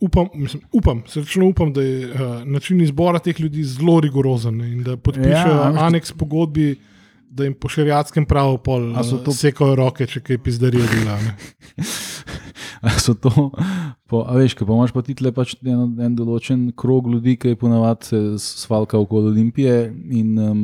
[0.00, 4.72] upam, mislim, upam, srčno upam, da je uh, način izbora teh ljudi zelo rigorozen ne,
[4.72, 6.72] in da podpišejo Ja, ja, aneks pogodbi,
[7.30, 11.18] da jim po šeriatskem pravu pol uh, to- sekajo roke, če kaj pizdarijo dela.
[11.22, 11.36] ne.
[12.80, 13.28] A so to,
[14.08, 17.34] po, a veš, kaj pa imaš pa ti tle pač en, en določen krog ljudi,
[17.36, 19.74] ki je ponavadi se svalka okoli Olimpije
[20.16, 20.62] in, um,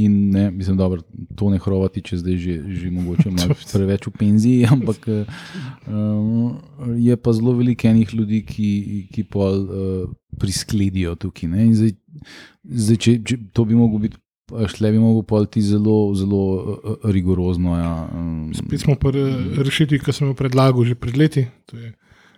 [0.00, 1.04] in ne, mislim, dobro,
[1.36, 6.56] to ne hrovati, če zdaj že, že mogoče malo preveč v penziji, ampak um,
[6.96, 8.70] je pa zelo veliko enih ljudi, ki,
[9.12, 10.08] ki pol uh,
[10.40, 11.52] priskledijo tukaj.
[11.52, 11.68] Ne?
[11.68, 11.92] In Zdaj,
[12.64, 14.16] zdaj, če, če to bi moglo biti.
[14.46, 17.74] Šle bi mogel pol ti zelo, zelo uh, rigorozno.
[17.74, 21.48] Ja, um, Spet smo pa rešitvi, ki sem jo predlagal že pred leti.
[21.66, 21.90] To je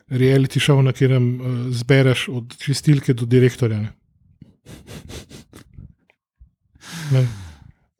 [0.09, 3.83] reality show, na katerem uh, zbereš od čistilke do direktorja.
[3.85, 3.93] Ne.
[7.13, 7.27] Ne.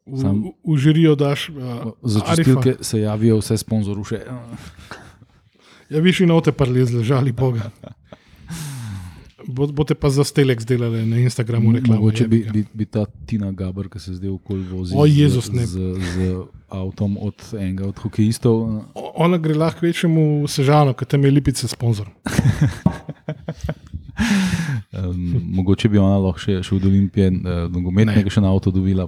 [0.09, 1.53] V, Sam- v, v žirijo daš.
[1.53, 4.25] Uh, Za čistilke se javijo vse sponzoruše.
[5.89, 7.69] Ja, višji note pa lezle, žali Boga.
[9.49, 11.97] Bo, boste pa za stelek zdelali na Instagramu reklamo.
[11.97, 15.65] Mogoče bi, bi, bi ta Tina Gabr, ki se zdaj okoli vozi O, Jezus, z,
[15.65, 15.75] z,
[16.07, 16.17] z
[16.69, 18.61] avtom od enega od hokejistov.
[18.93, 22.07] O- Ona gre lahko večjemu v Sežano, ker tam je Lipice sponzor.
[24.91, 25.15] Um,
[25.53, 29.05] mogoče bi ona lahko še, še od Olimpije uh, nogometnega še na avto dobila.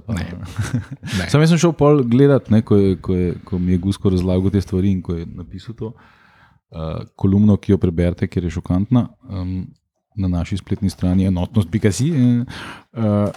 [1.31, 4.53] Sam sem šel pol gledat, ne, ko, je, ko, je, ko mi je Gusko razlagal
[4.53, 5.91] te stvari in ko je napisal to.
[6.71, 9.09] uh, kolumno, ki jo preberete, ker je šokantna.
[9.27, 9.65] Um,
[10.15, 12.11] na naši spletni strani enotnost.si.
[12.11, 12.43] Uh,
[12.95, 13.29] uh,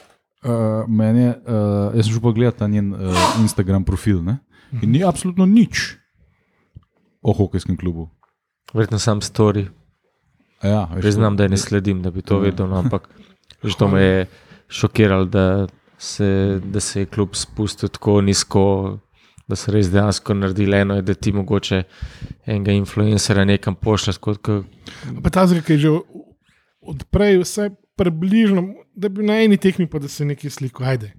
[0.89, 3.01] mene, uh, jaz sem šel pogledat ta njen uh,
[3.41, 4.39] Instagram profil ne?
[4.75, 5.95] in ni absolutno nič
[7.23, 8.09] o hokejskem klubu.
[8.73, 9.69] Verjetno sam story.
[10.61, 12.41] A Ja, veš, Priznam, da je ne sledim, da bi to Ja.
[12.43, 13.09] vedel, no, ampak
[13.63, 14.27] že to me je
[14.69, 15.67] šokiralo, da
[15.99, 16.29] se,
[16.65, 18.99] da se je klub spustil tako nizko,
[19.47, 21.83] da so res dejansko naredili eno, je, da ti mogoče
[22.47, 24.17] enega influencera nekam pošlješ.
[24.19, 24.65] kot ko-
[25.23, 25.89] Pa ta zrak je že
[26.87, 28.63] odprej, vse približno,
[28.95, 31.13] da bi na eni tekmi pa da se nekaj sliko, ajde.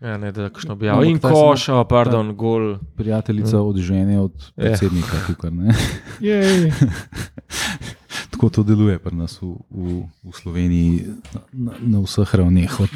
[0.00, 1.02] Ja, ne, da kakšno objavil.
[1.02, 2.78] Ampak In ta je samo- koša, pardon, gol.
[2.96, 4.64] Prijateljica od žene, od Ja.
[4.64, 5.16] predsednika.
[5.26, 5.74] Tukaj, ne?
[6.20, 6.72] Jej,
[8.30, 9.84] Tako to deluje pri nas v, v,
[10.24, 12.94] v Sloveniji, na, na, na vseh ravneh, od,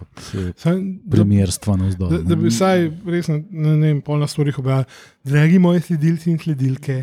[0.00, 0.74] od eh,
[1.06, 2.10] premjerstva na vzdolj.
[2.10, 4.90] da, da bi vsaj res na, na ne vem, pol na stvarih objavili,
[5.22, 6.98] dragi moji sledilci in sledilke.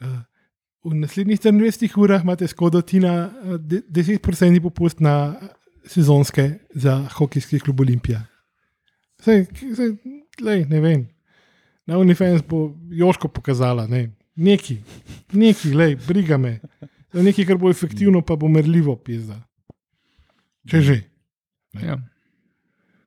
[0.00, 0.16] Uh,
[0.86, 5.34] v naslednjih 24 urah imate skodo Tina uh, de- 10% popust na
[5.86, 8.22] sezonske za hokejski klub Olimpija.
[9.22, 9.96] Sej, sej,
[10.42, 11.06] lej, ne vem.
[11.86, 14.10] Na Unifens bo Joško pokazala, ne.
[14.36, 14.76] Neki,
[15.32, 16.58] neki, lej, briga me.
[17.12, 19.38] Za nekaj, kar bo efektivno, pa bo merljivo pizda.
[20.68, 20.96] Če že.
[21.80, 21.96] Ja.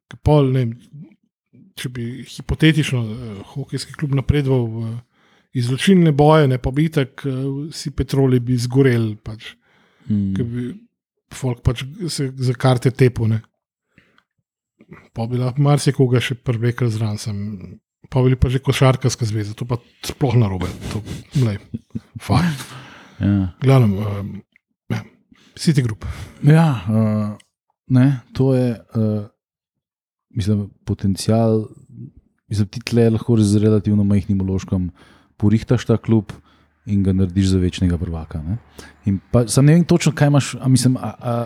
[0.10, 0.64] Ker Pol, ne,
[1.78, 4.96] če bi hipotetično uh, hokejski klub napredoval v
[5.54, 9.56] izločilne boje, ne pa bi tako, uh, vsi petroli bi zgoreli, pač,
[10.10, 10.34] Mm.
[10.34, 10.64] ker bi
[11.38, 13.44] folk pač se za karte tepone.
[15.14, 17.78] Pa bi lahko marsikoga še prevlekel zraven.
[18.10, 19.78] Pa bi bili pa že košarkarska zveza, to pa
[20.08, 20.66] sploh narobe.
[20.94, 21.04] To,
[21.46, 21.60] lej,
[22.28, 22.66] fakt.
[23.20, 23.52] Ja.
[23.62, 24.32] Glavnem, um,
[24.90, 25.04] ja,
[25.60, 26.08] City Group.
[26.42, 27.38] Ja, uh,
[27.94, 29.28] ne, to je, uh,
[30.34, 31.68] mislim, potencial.
[32.50, 34.90] Mislim, ti tle lahko z relativno majhnim uložkom
[35.40, 36.34] porihtaš ta klub
[36.90, 38.42] in ga narediš za večnega prvaka.
[38.44, 38.58] Ne?
[39.06, 40.98] In Pa, sam ne vem točno, kaj imaš, a mislim.
[40.98, 41.46] A, a, a,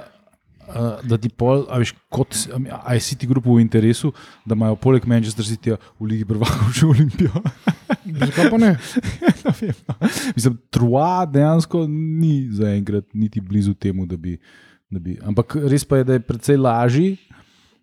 [1.04, 4.14] Da ti pol, a veš, kot a, a je City Group v interesu,
[4.48, 7.42] da imajo poleg Manchester City v Ligi prvakov še Olimpijo.
[8.24, 8.72] Zakaj pa ne?
[9.44, 9.96] Ne vem, no.
[10.38, 14.38] Mislim, Trua dejansko ni zaenkrat niti blizu temu, da bi,
[14.90, 15.18] da bi.
[15.20, 17.10] Ampak res pa je, da je precej lažji.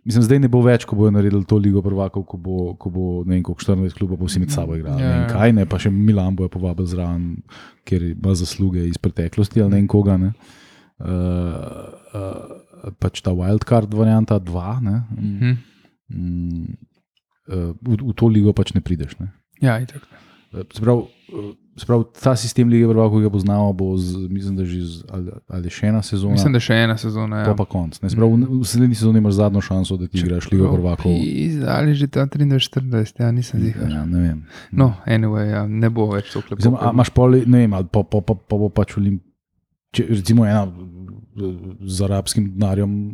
[0.04, 3.02] Mislim, zdaj ne bo več, ko bojo naredili to ligo prvakov, ko bo, ko bo
[3.28, 5.02] ne vem, koliko 14 klubov pa vsi med sabo igrali.
[5.02, 5.28] Ja, Ne vem ja.
[5.28, 7.26] kaj, ne, pa še Milan bojo povabili zraven,
[7.84, 10.16] ker ima zasluge iz preteklosti ali ne vem koga.
[10.16, 10.30] Ne.
[11.00, 15.52] Uh, uh, pač ta wildcard varianta 2, ne, Hm.
[16.08, 16.64] mm,
[17.52, 19.18] uh, v, v to ligo pač ne prideš.
[19.20, 19.30] Ne.
[19.60, 20.08] Ja, itak.
[20.72, 21.04] Sprav,
[21.76, 25.30] sprav, ta sistem lige prvakov, ki ga poznamo, bo z, mislim, da že z, ali,
[25.48, 26.32] ali še ena sezona.
[26.32, 27.42] Mislim, da še ena sezona.
[27.42, 27.56] Pa Ja.
[27.56, 28.00] pa konc.
[28.02, 31.12] Ne, Sprav, v v naslednji sezoni imaš zadnjo šanso, da ti igraš ligo prvakov.
[31.68, 33.88] Ali že ta 23-40, ja, nisem zihar.
[33.88, 34.38] Ja, ne vem.
[34.70, 36.84] No, anyway, ja, ne bo več tako Mislim, lepo.
[36.84, 39.22] a imaš poli, ne vem, ali pa, pa, pa, pa bo pač Olimp,
[39.90, 40.66] če, recimo ena
[41.80, 43.12] z arabskim denarjem eh,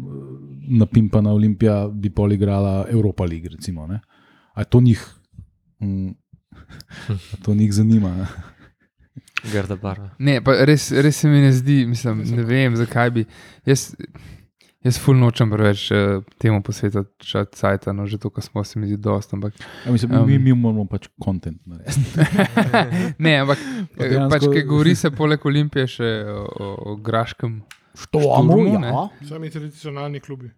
[0.77, 3.87] napimpana Olimpija bi pol igrala Evropa League, recimo.
[3.87, 4.01] Ne?
[4.55, 5.03] A je to njih,
[5.79, 6.11] mm,
[7.43, 8.11] to njih zanima.
[8.11, 8.27] Ne?
[9.47, 10.11] Grda barva.
[10.19, 13.23] Ne, pa res, res se mi ne zdi, mislim, ne vem, zakaj bi.
[13.65, 13.93] Jaz,
[14.83, 16.01] jaz ful nočem preveč uh,
[16.37, 17.07] temu posvetiti
[17.53, 19.33] cajt, no, že to, kar smo se mi zdi dost.
[19.33, 19.55] Ampak,
[19.87, 20.27] Ja, mislim, Um.
[20.27, 22.27] mi, mi moramo pač kontent narediti.
[23.19, 23.59] ne, ampak
[23.95, 27.61] Pa eh, dejansko- pač, kaj govori se poleg Olimpije še o, o, o Graškem.
[27.97, 29.07] Štomu, Šturmu, ja.
[29.25, 30.51] Sami tradicionalni klubi.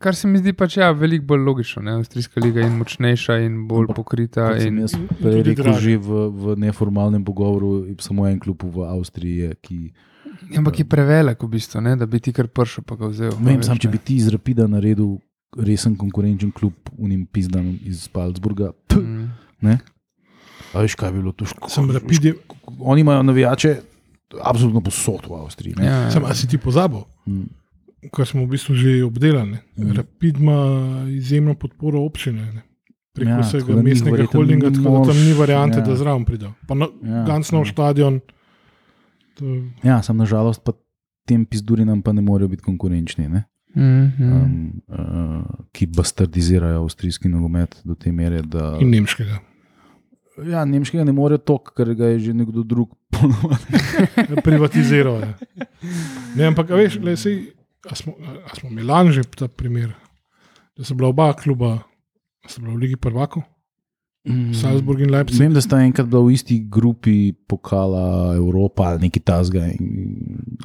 [0.00, 1.82] Kar se mi zdi pač ja, veliko bolj logično.
[1.84, 1.98] Ne?
[2.00, 4.46] Avstrijska liga je močnejša in bolj Ampak pokrita.
[4.56, 8.86] In, jaz in prej rekel že v, v neformalnem pogovoru, je samo en klub v
[8.88, 9.78] Avstriji, je, ki.
[10.56, 11.96] ampak je prevelik v bistvu, ne?
[12.00, 13.36] da bi ti kar pršel pa ga vzel.
[13.44, 15.18] Ne vem, sam, če bi ti iz Rapida naredil
[15.60, 18.72] resen konkurenčen klub, unim pizdam iz Salzburga.
[18.96, 19.28] Mm.
[19.68, 19.78] ne?
[20.72, 21.34] A veš, kaj bi bilo?
[21.68, 22.32] Sem rapid,
[22.78, 23.76] Oni imajo navijače
[24.40, 25.74] absolutno posod v Avstriji.
[25.76, 25.84] ne.
[25.84, 27.50] Ja, sem, a si ti pozabil, Mm.
[28.08, 29.58] Kar smo v bistvu že obdelali.
[29.78, 29.92] Mhm.
[29.96, 30.58] Rapid ima
[31.10, 32.52] izjemno podporo občine.
[32.52, 32.62] Ne.
[33.12, 35.82] Preko Ja, ja, vsega mestnega holdinga, tako da tam ni variante, ja.
[35.82, 35.86] ja.
[35.86, 36.52] da zraven pridejo.
[36.68, 37.66] Pa na, Ja, ja, ganz nov ja.
[37.66, 37.72] ja.
[37.72, 38.20] stadion.
[39.34, 39.44] To,
[39.82, 40.72] Ja, sam nažalost pa
[41.26, 43.28] tem pizdurinam pa ne morejo biti konkurenčni.
[43.28, 43.44] Ne?
[43.74, 43.82] Mm,
[44.18, 44.32] mm.
[44.32, 48.76] Um, uh, ki bastardizirajo avstrijski nogomet do te mere, da.
[48.80, 49.38] in nemškega.
[50.46, 54.42] Ja, nemškega ne more toliko, ker ga je že nekdo drug ponovadi.
[54.42, 55.34] Privatiziral je.
[56.36, 57.38] Ne, ampak, a veš, le, sej,
[57.88, 59.94] a smo, a smo Milan že ta primer,
[60.76, 61.78] da so bila oba kluba,
[62.46, 63.42] sta bila v Ligi prvakov,
[64.52, 65.40] Salzburg in Leipzig.
[65.40, 69.64] Vem, da sta enkrat bila v isti grupi pokala Evropa ali nekaj tasga,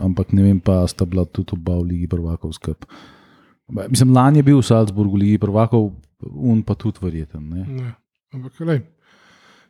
[0.04, 2.84] ampak ne vem pa, sta bila tudi oba v Ligi prvakov skup.
[3.72, 5.96] Ba, Mislim, lani je bil v Salzburgu v Ligi prvakov,
[6.36, 7.48] un pa tudi verjeten.
[7.48, 7.64] Ne?
[7.64, 7.96] Ne,
[8.36, 8.84] ampak, lej,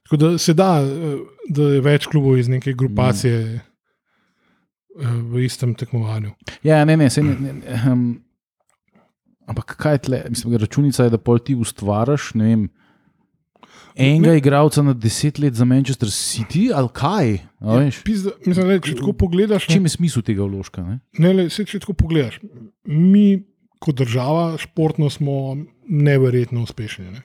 [0.06, 1.18] Tako da se da, eh,
[1.50, 3.62] da je več klubov iz neke grupacije mm.
[4.96, 6.32] V istem tekmovanju.
[6.64, 8.06] Ja, ne, ne, ne, ne, ne um,
[9.48, 10.24] ampak kaj je tle?
[10.30, 12.66] Mislim, računica je, da pol ti ustvariš, ne vem.
[13.96, 14.40] Enega ne.
[14.42, 17.34] igralca na deset let za Manchester City, ali kaj?
[17.64, 19.68] Ja, pizda, mislim, le, če tako pogledaš.
[19.72, 20.84] Čem je smisel tega vložka?
[20.84, 21.00] Ne?
[21.20, 22.42] Ne, le, se, če tako pogledaš.
[22.92, 23.46] Mi,
[23.80, 25.56] kot država, športno smo
[25.88, 27.08] neverjetno uspešni.
[27.14, 27.24] Ne?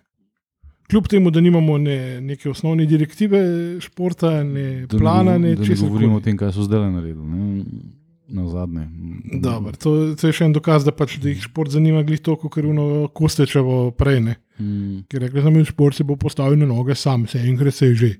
[0.90, 3.40] Kljub temu, da nimamo ne, neke osnovne direktive
[3.80, 5.84] športa, ne da plana, ne česa.
[5.84, 7.64] Ne govorimo o tem, kaj so zdaj naredili.
[8.30, 8.84] Na zadnje.
[9.42, 12.50] Dobar, to, to je še en dokaz, da, pač, da jih šport zanima, glih toliko,
[12.50, 14.20] ker je ono kostečevo prej.
[14.22, 15.00] Mm.
[15.10, 17.98] Ker rekli smo, da šport se bo postavil na noge sam, se enkrat se je
[18.04, 18.12] že.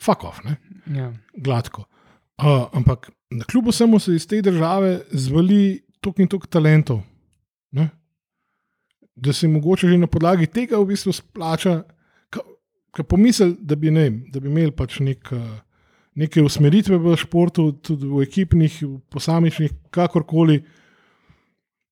[0.00, 0.56] Fuck off, ne?
[0.92, 1.10] Ja.
[1.36, 1.84] Gladko.
[2.36, 7.00] Uh, ampak na kljub vsemu se iz te države zvali toliko in toliko talentov,
[7.72, 7.88] ne?
[9.16, 11.82] Da se mogoče že na podlagi tega v bistvu splača,
[12.96, 15.28] ki pomisel, da bi, ne, da bi imeli pač nek,
[16.16, 20.62] neke usmeritve v športu, tudi v ekipnih, v posamičnih, kakorkoli,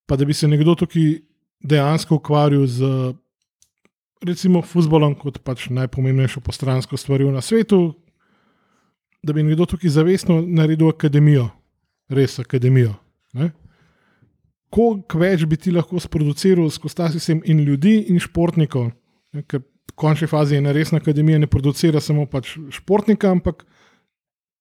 [0.09, 1.19] pa da bi se nekdo tukaj
[1.65, 2.89] dejansko ukvarjal z
[4.25, 7.95] recimo futbolom kot pač najpomembnejšo postransko stvar na svetu,
[9.23, 11.49] da bi nekdo tukaj zavestno naredil akademijo,
[12.09, 12.95] res akademijo.
[14.75, 18.91] Koliko več bi ti lahko sproduciral skozi ta sistem in ljudi in športnikov,
[19.35, 19.45] ne?
[19.47, 23.63] ker v končni fazi ena resna akademija ne producira samo pač športnika, ampak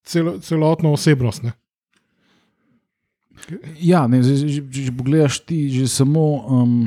[0.05, 1.47] celo, celotno osebnost.
[1.47, 1.55] Ne?
[3.81, 6.27] Ja, ne, če pogledaš ti že samo.
[6.45, 6.77] Um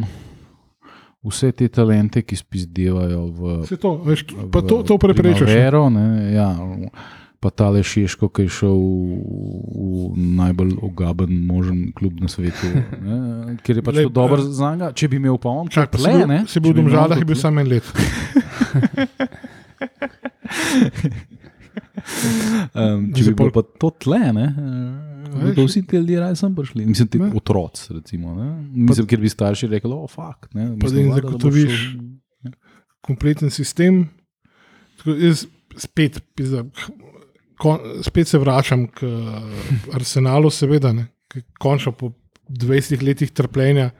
[1.26, 5.50] vse te talente, ki spizdevajo v to, veš, v, to, to preprečuješ.
[5.50, 6.50] Ja,
[7.40, 8.80] pa ta le Šeško, ki je šel v,
[10.16, 12.66] v najbolj ogaben možen klub na svetu,
[13.02, 14.92] ne, ker je pač le, to dobro uh, za njega.
[14.96, 17.26] Če bi imel pa on, čak, pa tle, si bil, si bil v Domžalah, je
[17.28, 17.86] bil samo en let.
[22.72, 24.46] um, če bi bil pa to tle, ne.
[24.56, 27.94] Uh, Da vsi ti ljudje raje sem prišli, mislim, ti otroci.
[27.94, 28.34] Recimo,
[28.72, 30.48] mislim, ker bi starši rekli, oh, fuck.
[30.54, 32.52] Ne, mislim, da zagotoviš šel...
[33.04, 34.06] kompleten sistem.
[35.04, 35.44] Jaz
[35.76, 36.64] spet, pizda,
[37.58, 39.08] kon, spet se vračam k
[39.96, 40.92] arsenalu, seveda,
[41.32, 42.12] ki končno po
[42.48, 43.90] 20 letih trpljenja,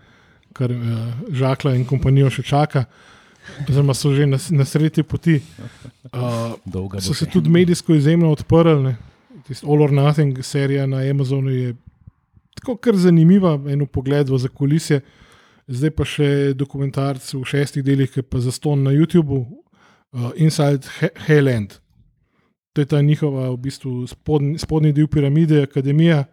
[0.57, 0.95] kar uh,
[1.37, 2.87] žakla in kompanijo še čaka.
[3.69, 5.37] Oziroma, so že na, na sredi poti.
[6.11, 6.57] Uh,
[6.99, 8.97] so se tudi medijsko izjemno odprli
[9.47, 11.75] tisti All or Nothing serija na Amazonu je
[12.55, 15.01] tako kar zanimiva, eno pogled v zakulisje.
[15.67, 20.87] Zdaj pa še dokumentarc v šestih delih, ki pa zaston na YouTubu, uh, Inside
[21.27, 21.79] Hellend.
[22.77, 26.27] To je ta njihova v bistvu spodnji, spodnji del piramide, akademija,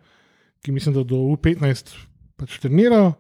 [0.60, 1.94] ki mislim, da do U15
[2.36, 3.14] pač trenirajo.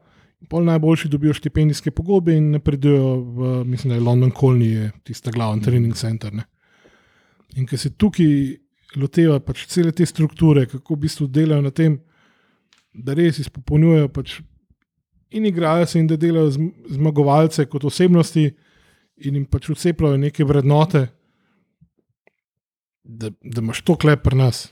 [0.51, 5.63] Pol najboljši dobijo štipendijske pogodbe in napredujejo v, mislim, da je London Colney, tista glavna
[5.63, 6.34] trening center.
[6.36, 6.43] Ne.
[7.55, 8.57] In ker se tukaj
[8.99, 11.95] loteva pač cele te strukture, kako v bistvu delajo na tem,
[12.91, 14.41] da res izpopolnjujejo pač
[15.32, 16.51] in igrajo se, in da delajo
[16.91, 18.49] zmagovalce kot osebnosti,
[19.24, 21.07] in jim pač vcepljajo neke vrednote,
[23.03, 24.69] da, da imaš to klep pri nas.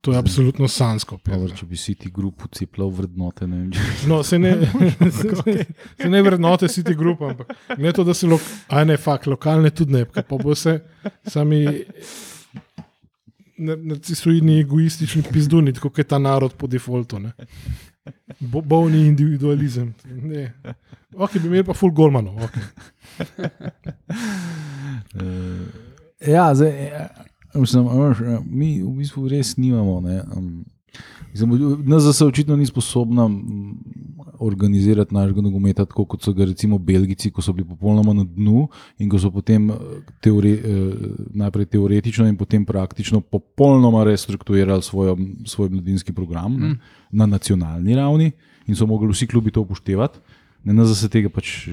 [0.00, 1.18] To je absolutno sansko.
[1.26, 3.72] Dobar, če bi si ti grup ucepljal vrednote, ne vem.
[4.06, 4.52] No, se ne,
[5.18, 5.64] se,
[5.98, 8.38] se ne vrednote si ti grup, ampak ne to, da se lo,
[8.86, 10.78] ne, fakt, lokalne tudi ne, pa bo se
[11.26, 11.64] sami
[13.58, 17.18] narcisoidni, egoistični pizduni, kot je ta narod po defaultu.
[18.38, 19.94] Bo, bolni individualizem.
[20.04, 20.52] Ne.
[21.16, 22.36] Ok, bi imeli pa full gormano.
[22.46, 22.62] Okay.
[26.36, 26.92] ja, zdaj,
[27.56, 27.86] ja, mislim,
[28.44, 30.00] mi v bistvu res nimamo.
[30.04, 30.64] Ne, um,
[31.36, 33.28] NZS očitno ni sposobna
[34.38, 38.68] organizirati našega nogometa, tako kot so ga recimo Belgijci, ko so bili popolnoma na dnu
[38.98, 39.74] in ko so potem eh,
[40.20, 40.92] teore, eh,
[41.34, 46.66] najprej teoretično in potem praktično popolnoma restrukturirali svoj, svoj mladinski program mm.
[46.66, 46.76] ne,
[47.10, 48.32] na nacionalni ravni
[48.66, 50.18] in so mogli vsi klubi to upoštevati.
[50.64, 51.68] NZS tega pač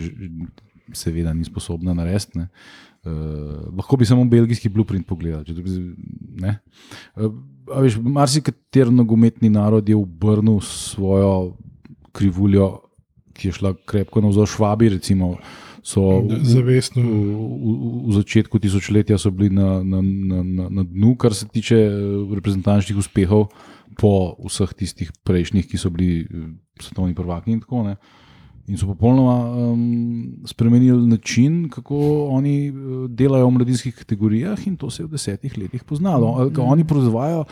[0.93, 2.45] seveda ni sposobna narediti.
[3.03, 5.43] Uh, lahko bi samo belgijski blueprint pogledal.
[7.15, 7.33] Uh,
[7.99, 11.57] Marsikateri nogometni narod je obrnil svojo
[12.15, 12.69] krivuljo,
[13.35, 14.93] ki je šla krepko navzdol, švabi.
[14.95, 15.33] Recimo,
[15.83, 17.03] so Zavestno.
[17.03, 21.35] V, v, v, v začetku tisočletja so bili na, na, na, na, na dnu, kar
[21.35, 21.83] se tiče
[22.31, 23.49] reprezentančnih uspehov,
[23.99, 26.23] po vseh tistih prejšnjih, ki so bili
[26.79, 28.21] svetovni prvaki in tako naprej.
[28.67, 34.89] In so popolnoma um, spremenili način, kako oni uh, delajo v mladinskih kategorijah, in to
[34.89, 36.45] se je v desetih letih poznalo.
[36.45, 36.61] Mm.
[36.61, 37.43] Oni proizvajajo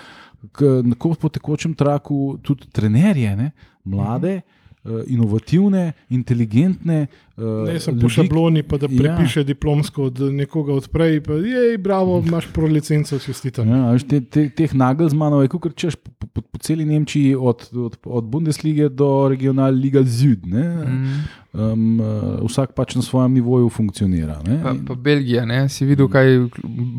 [1.20, 3.52] po tekočem traku tudi trenerje, ne?
[3.84, 4.61] mlade, uh,
[5.08, 7.08] inovativne, inteligentne.
[7.38, 8.98] Uh, Ne, sem po šabloni, pa da Ja.
[8.98, 9.44] prepiše ja.
[9.44, 11.22] diplomsko od nekoga odprej.
[11.22, 13.70] Pa, jej, bravo, imaš pro licenco, čestitam.
[13.70, 17.98] Ja, te, te, teh Nagelsmanov je kot češ po, po, po celi Nemčiji, od, od,
[18.06, 20.46] od Bundeslige do regionalne lige Zud.
[20.46, 20.66] Ne?
[20.66, 21.24] Mm.
[21.54, 24.42] Um, uh, vsak pač na svojem nivoju funkcionira.
[24.48, 24.62] Ne?
[24.64, 25.70] Pa, pa Belgija, ne?
[25.70, 26.48] si videl, kaj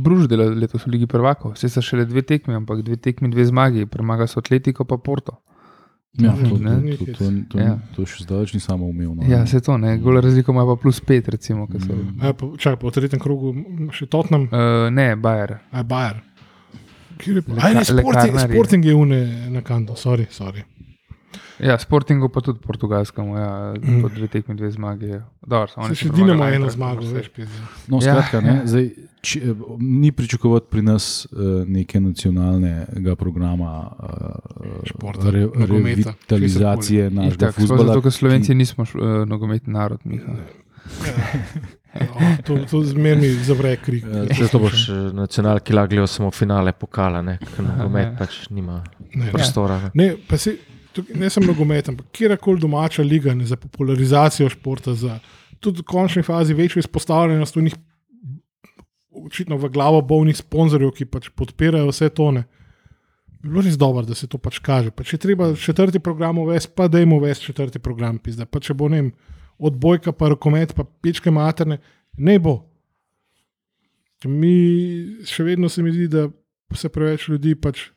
[0.03, 1.55] Bruž dela letos v Ligi prvakov.
[1.59, 5.39] Vse so šele dve tekmi, ampak dve tekmi, dve zmagi, premaga so Atletico pa Porto.
[6.15, 6.93] Ja, to, to, Ne?
[6.93, 7.79] to, to, to, Ja.
[7.97, 9.25] to še zdaleč ni samo umevno.
[9.25, 11.67] Ja, se to, ne, gole razliko ima pa plus pet, recimo.
[11.67, 12.21] ko So, Mm.
[12.23, 13.55] Ja, po, čakaj, po tretjem krogu
[13.91, 15.59] še Tottenham, uh, ne, Bajer.
[15.71, 16.21] a Bayer.
[17.17, 20.27] Kjer je Leka- Aj, ne, sporting, sporting je une na kanto, sorry.
[20.29, 20.65] sorry.
[21.63, 24.03] Ja, Sportingu pa tudi Portugalskemu, ja, Mm.
[24.03, 25.07] po dve tekmi, dve zmagi.
[25.41, 27.61] Dobro, so Se oni še Dinamo eno zmago, veš, pizda.
[27.89, 28.67] No, Ja, skratka, ne, ja.
[28.67, 28.89] zdaj,
[29.23, 34.09] či, eh, ni pričakovati pri nas uh, neke nacionalnega programa uh,
[34.85, 37.87] Športa, nogometa, revitalizacije našega futbola.
[37.87, 40.35] Zato, ker Slovenci nismo š, uh, nogometni narod, Miha.
[41.93, 44.05] Ja, to, to zmerni zavre krik.
[44.05, 48.17] Ja, Če to boš nacionalki laglijo samo finale pokala, ne, ker nogomet Ja.
[48.19, 48.83] pač nima
[49.15, 49.77] Ne, prostora.
[49.85, 49.91] Ne.
[49.95, 50.57] Ne, pa si,
[50.93, 55.19] tukaj, ne samo nogomet, ampak kjerkoli domača liga ne, za popularizacijo športa, za
[55.63, 57.75] tudi v končni fazi večjo izpostavljenost unih,
[59.27, 62.45] očitno v glavo bolnih sponzorjev, ki pač podpirajo vse tone.
[63.43, 64.91] Bi bilo res dobro, da se to pač kaže.
[64.95, 68.19] Pa če treba četrti program uvesti, pa dajmo uvesti četrti program.
[68.23, 68.47] Pizda.
[68.47, 69.09] Pa če bo ne vem,
[69.59, 71.79] odbojka, pa rokomet, pa pečke materne,
[72.19, 72.61] ne bo.
[74.27, 74.55] Mi
[75.27, 76.29] še vedno se mi zdi, da
[76.79, 77.89] se preveč ljudi pač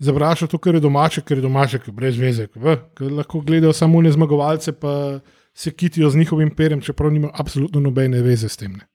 [0.00, 2.48] zavrača to, kar je domače, ker je domače, ker je brez veze.
[2.48, 5.20] Ker, lahko gledajo samo ne zmagovalce, pa
[5.54, 8.72] se kitijo z njihovim perem, čeprav nima absolutno nobene veze s tem.
[8.80, 8.88] Ne.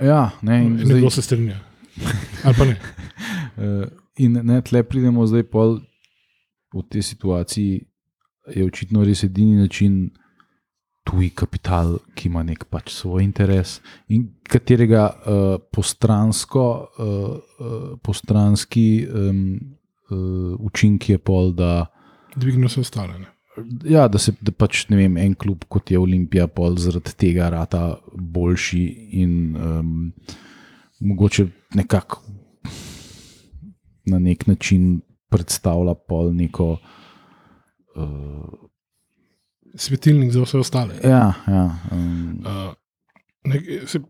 [0.00, 1.58] Ja, ne, in Nekdo zdaj, se strinja.
[2.44, 2.76] Ali pa ne.
[3.56, 3.88] uh,
[4.24, 5.80] in ne, tle pridemo zdaj pol
[6.74, 7.80] v tej situaciji,
[8.54, 10.10] je očitno res edini način.
[11.10, 13.80] Tuji kapital, ki ima nek pač svoj interes
[14.14, 16.66] in katerega uh, postransko,
[17.02, 19.40] uh, uh, postranski um,
[20.10, 21.88] uh, učinek je pol, da,
[22.36, 23.18] Dvigno se ostale.
[23.18, 23.26] Ne.
[23.90, 27.50] ja, da se da pač ne vem, en klub kot je Olimpija, pol zaradi tega
[27.50, 28.84] rata boljši
[29.18, 29.92] in um,
[31.00, 32.22] mogoče nekako
[34.06, 35.00] na nek način
[35.30, 36.76] predstavlja pol neko.
[37.98, 38.69] Uh,
[39.74, 40.94] Svetilnik za vse ostale.
[41.04, 42.74] ja, ja, um, Uh,
[43.44, 44.00] ne, se,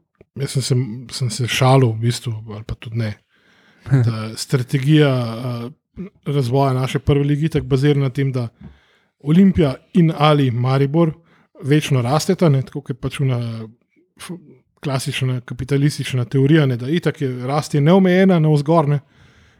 [0.41, 0.75] jaz sem se,
[1.13, 3.15] sem se šalil, v bistvu, ali pa tudi ne.
[4.07, 5.73] Da strategija uh,
[6.27, 8.49] razvoja naše prve lige tako bazira na tem, da
[9.19, 11.13] Olimpija in ali Maribor
[11.63, 13.39] večno rasteta, ne, tako kot je pač una
[14.19, 14.37] f-
[14.81, 19.01] klasična kapitalistična teorija, ne, da itak je rast je neomejena, na vzgorne,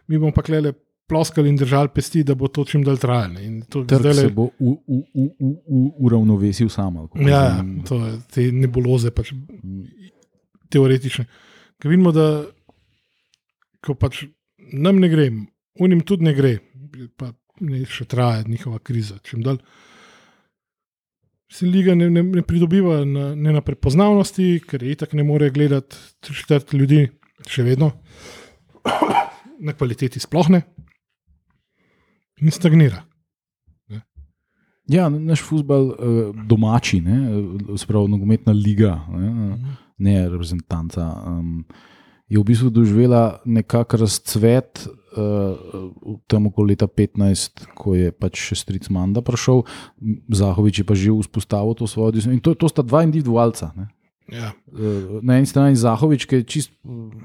[0.07, 0.73] mi bomo pa klele
[1.11, 3.43] ploskali in držali pesti, da bo to čim dalj trajalo.
[3.67, 6.97] Trg zdajle- se bo u- u- u- u- u- uravnovesil sam.
[7.19, 9.33] Ja, to je te nebuloze, pač
[10.71, 11.27] teoretične.
[11.81, 12.45] Ker vidimo, da
[13.83, 14.25] ko pač
[14.73, 15.29] nam ne gre,
[15.81, 16.59] unim tudi ne gre,
[17.17, 19.19] pa ne še traja njihova kriza.
[19.25, 19.59] Čim dalj
[21.51, 25.49] se liga ne, ne, ne pridobiva na, ne na prepoznavnosti, ker je itak ne more
[25.51, 27.09] gledati četrt ljudi,
[27.51, 27.91] še vedno,
[29.61, 30.61] na kvaliteti sploh ne,
[32.41, 33.05] in stagnira.
[34.91, 35.97] Ja, naš futbol uh,
[36.51, 37.19] domači, ne,
[37.79, 39.59] spravo nogometna liga, ne,
[40.03, 41.61] ne reprezentanca, um,
[42.31, 44.83] je v bistvu doživela nekakšen razcvet
[45.15, 49.63] uh, tam okoli leta 15, ko je pač še stric Manda prišel,
[50.27, 52.39] Zahovič je pa že vzpostavil to svojo disciplino.
[52.39, 53.71] In to, to sta dva individualca.
[53.79, 53.91] Ne.
[54.31, 54.55] Ja.
[54.71, 56.71] Eh, Na eni strani Zahovič, ki je čist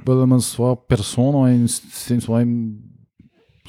[0.06, 2.82] bolj ali manj svojo persono in s tem svojim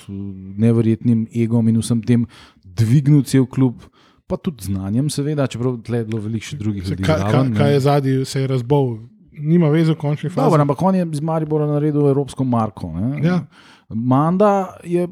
[0.08, 2.26] neverjetnim egom in vsem tem
[2.64, 3.82] dvignil cel klub,
[4.26, 7.02] pa tudi znanjem, seveda, čeprav je bilo veliko še drugih ljudi.
[7.02, 7.60] kaj, kaj, zraven, ne.
[7.60, 8.98] kaj je zadnji, se je razbol,
[9.38, 10.44] nima veze v končni fazi.
[10.44, 12.90] Dobro, ampak on je z Maribora naredil evropsko marko.
[12.92, 13.20] Ne?
[13.24, 13.40] Ja.
[13.88, 15.06] Manda je,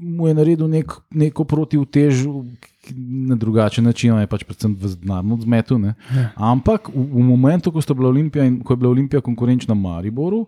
[0.00, 2.22] mu je naredil nek, neko protivtež
[2.94, 5.78] na drugačen način, je pač predvsem v denarnem zmetu.
[5.78, 5.96] ne.
[6.14, 6.30] Ja.
[6.36, 10.46] Ampak v, v momentu, ko, bila Olimpija in, ko je bila Olimpija konkurenčna Mariboru,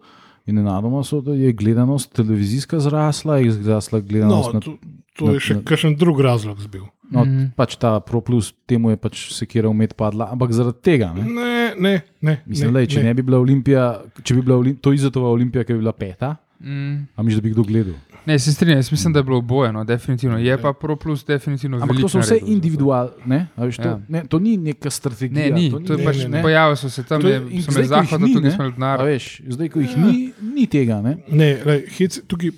[0.48, 4.60] in nenadoma so, je gledanost televizijska zrasla, je zrasla No, gledanost na.
[4.60, 4.76] to,
[5.14, 6.88] to je še na- kakšen drug razlog zbil.
[7.10, 7.44] No, Mhm.
[7.56, 11.12] pač ta ProPlus, temu je pač sekira umet padla, ampak zaradi tega.
[11.14, 11.22] Ne?
[11.24, 12.34] Ne, ne, ne.
[12.46, 13.84] Mislim, ne, da če ne bi bila Olimpija,
[14.22, 17.06] če bi bila Olim, to izotova Olimpija, ki bi bila peta, Mm.
[17.16, 17.94] a miš, da bi kdo gledal.
[18.28, 20.38] Ne, se strinjam, jaz mislim, da je bilo oboje, no, definitivno.
[20.38, 24.00] Je pa Pro Plus definitivno Ampak to veliko so vse individualne, to, Ja.
[24.08, 25.54] ne, to ni neka Ne, strategija.
[25.54, 26.42] ni, to to je ne, pač ne, ne.
[26.42, 29.80] pojavili so se tam, ne, so me zahoda, ni, tukaj ne, smo veš, zdaj, ko
[29.80, 31.00] jih ni, ni tega.
[31.00, 31.16] Ne?
[31.28, 32.50] Ne, lej, hec, tukaj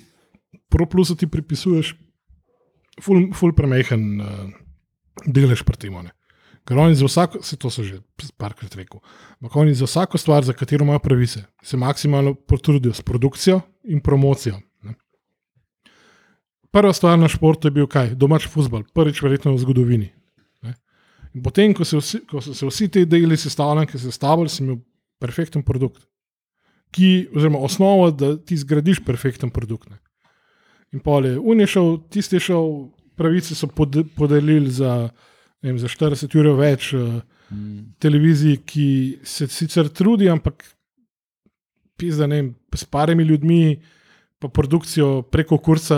[0.69, 1.95] pro plusu ti pripisuješ
[3.01, 4.27] ful, ful premehen uh,
[5.27, 5.93] delež pri tem.
[5.93, 6.11] ne.
[6.67, 8.01] Ker oni za vsako, se to so že
[8.37, 8.99] parkrat rekel,
[9.41, 13.99] ampak oni za vsako stvar, za katero imajo pravice, se maksimalno potrudijo s produkcijo in
[14.03, 14.59] promocijo.
[16.71, 18.13] Prva stvar na športu je bil kaj?
[18.15, 20.11] Domač futbol, prvič verjetno v zgodovini.
[20.63, 20.75] ne.
[21.35, 24.11] In potem, ko, se vsi, ko so se vsi ti deli sestavljali, ki so se
[24.11, 24.79] sestavljali, si imel
[25.19, 26.07] perfekten produkt,
[26.95, 29.89] ki, oziroma osnovo, da ti zgradiš perfekten produkt.
[29.89, 29.99] Ne.
[30.91, 32.71] In pol je unišel, tisti je šel,
[33.15, 35.09] pravice so pod, podelili za,
[35.61, 37.19] vem, za 40 ur več uh,
[37.99, 38.87] televiziji, ki
[39.23, 40.63] se sicer trudi, ampak
[41.99, 43.63] pizda, ne vem, s parimi ljudmi,
[44.41, 45.97] pa produkcijo preko kursa,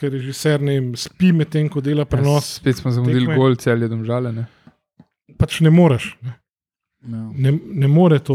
[0.00, 2.54] ker režiser ne vem, spi medtem, ko dela prenos.
[2.56, 4.32] Spet smo zamudili gol, celje domžale.
[4.32, 4.46] Ne?
[5.38, 6.14] Pač ne moreš.
[6.24, 6.38] Ne,
[7.02, 7.18] Ja.
[7.34, 8.34] ne, ne more to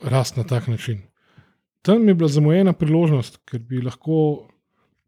[0.00, 1.02] rasti na tak način.
[1.82, 4.48] Tam je bila zamujena priložnost, ker bi lahko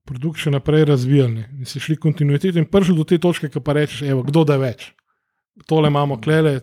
[0.05, 3.61] produkt še naprej razvijali ne, in se šli kontinuiteto in prišli do te točke, ki
[3.64, 4.90] pa rečeš, evo, kdo da več.
[5.64, 6.59] Tole imamo klele,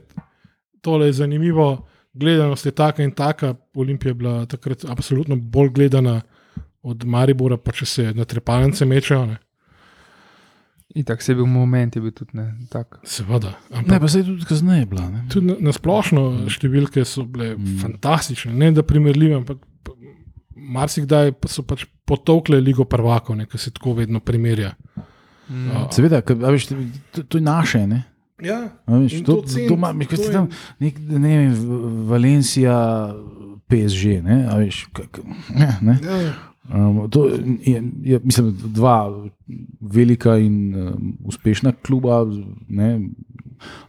[0.86, 3.56] tole je zanimivo, gledanost je taka in taka.
[3.74, 6.20] Olimpija je bila takrat absolutno bolj gledana
[6.82, 9.26] od Maribora, pa če se na trepalnice mečejo.
[9.26, 9.38] Ne.
[10.96, 12.98] In tako se je bil moment, je bil tudi ne, tak.
[13.04, 13.52] Seveda.
[13.70, 15.10] Ne, Ampak pa se je tudi kasneje bila.
[15.10, 15.26] Ne?
[15.30, 17.76] tudi na, na splošno številke so bile mm.
[17.78, 19.62] fantastične, ne da primerljive, ampak
[20.56, 24.74] marsikdaj pa so pač potovkle ligo prvakov, ne, ki se tako vedno primerja.
[25.50, 25.70] Mm.
[25.72, 26.72] A- Seveda, a veš,
[27.12, 27.86] to, to je naše.
[27.88, 28.04] Ne?
[28.40, 30.50] Ja, Veš, In to, to cenim, to, ma, kaj to je- tam,
[30.80, 31.56] nek, ne vem,
[32.08, 32.76] Valencija,
[33.68, 34.24] PSG.
[34.26, 35.20] Ne, a veš, kak,
[35.54, 35.96] ne, ne.
[36.02, 36.20] ja,
[36.70, 39.30] Um, to je, je, mislim, dva
[39.82, 42.26] velika in um, uspešna kluba,
[42.68, 43.10] ne,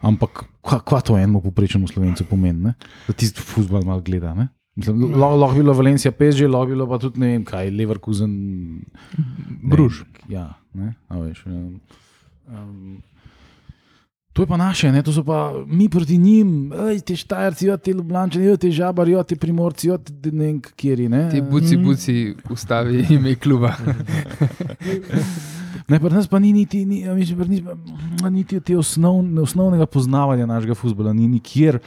[0.01, 2.75] ampak kva, kva to enemu poprečnemu slovencu pomeni, ne?
[3.09, 4.33] da tisti futbol malo gleda.
[4.35, 4.49] Ne?
[4.81, 8.33] Mislim, Lahko bi bilo Valencija, PSG, lahko bi bilo pa tudi ne vem kaj, Leverkusen,
[9.63, 10.01] Bruž.
[10.01, 11.45] Ne, ja, ne, a veš.
[11.47, 13.03] Um,
[14.33, 15.03] To je pa naše, ne?
[15.03, 19.13] to so pa mi proti njim, Ej, ti štajerci, jo, ti ljubljani, jo, ti žabari,
[19.13, 21.09] jo, ti primorci, jo, ti ne vem, kjeri.
[21.09, 21.29] Ne?
[21.31, 22.15] Ti buci, buci,
[22.51, 23.75] ustavi ime kluba.
[25.89, 27.75] Ne, pri nas pa ni niti, ni, mislim, pri nas
[28.23, 31.81] pa niti te osnovne, osnovnega poznavanja našega futbola, ni nikjer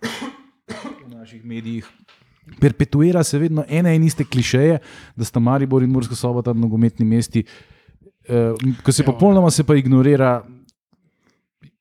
[0.00, 1.84] v naših medijih.
[2.60, 4.78] Perpetuira se vedno ene in iste klišeje,
[5.16, 7.44] da sta Maribor in Murska sobota nogometni mesti,
[8.28, 9.06] eh, ko se Ja.
[9.06, 10.40] popolnoma se pa ignorira.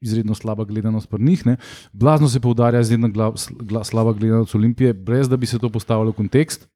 [0.02, 1.58] Izredno slaba gledanost pri njih, ne.
[1.92, 6.12] blazno se poudarja izredno gla, gla, slaba gledanost Olimpije, brez da bi se to postavilo
[6.12, 6.70] v kontekst.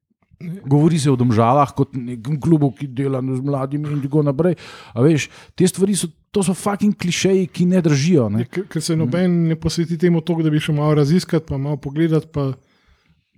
[0.66, 4.58] Govori se o domžalah kot nekem klubu, ki dela z mladimi in tako naprej.
[4.92, 8.28] A veš, te stvari so, to so fucking klišeji, ki ne držijo.
[8.34, 8.44] Ne?
[8.44, 11.78] Ja, ker, se noben ne posveti temu, toliko, da bi šel malo raziskati, pa malo
[11.80, 12.50] pogledati, pa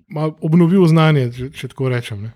[0.09, 2.27] malo obnovil znanje, če, če tako rečem.
[2.27, 2.35] Ne,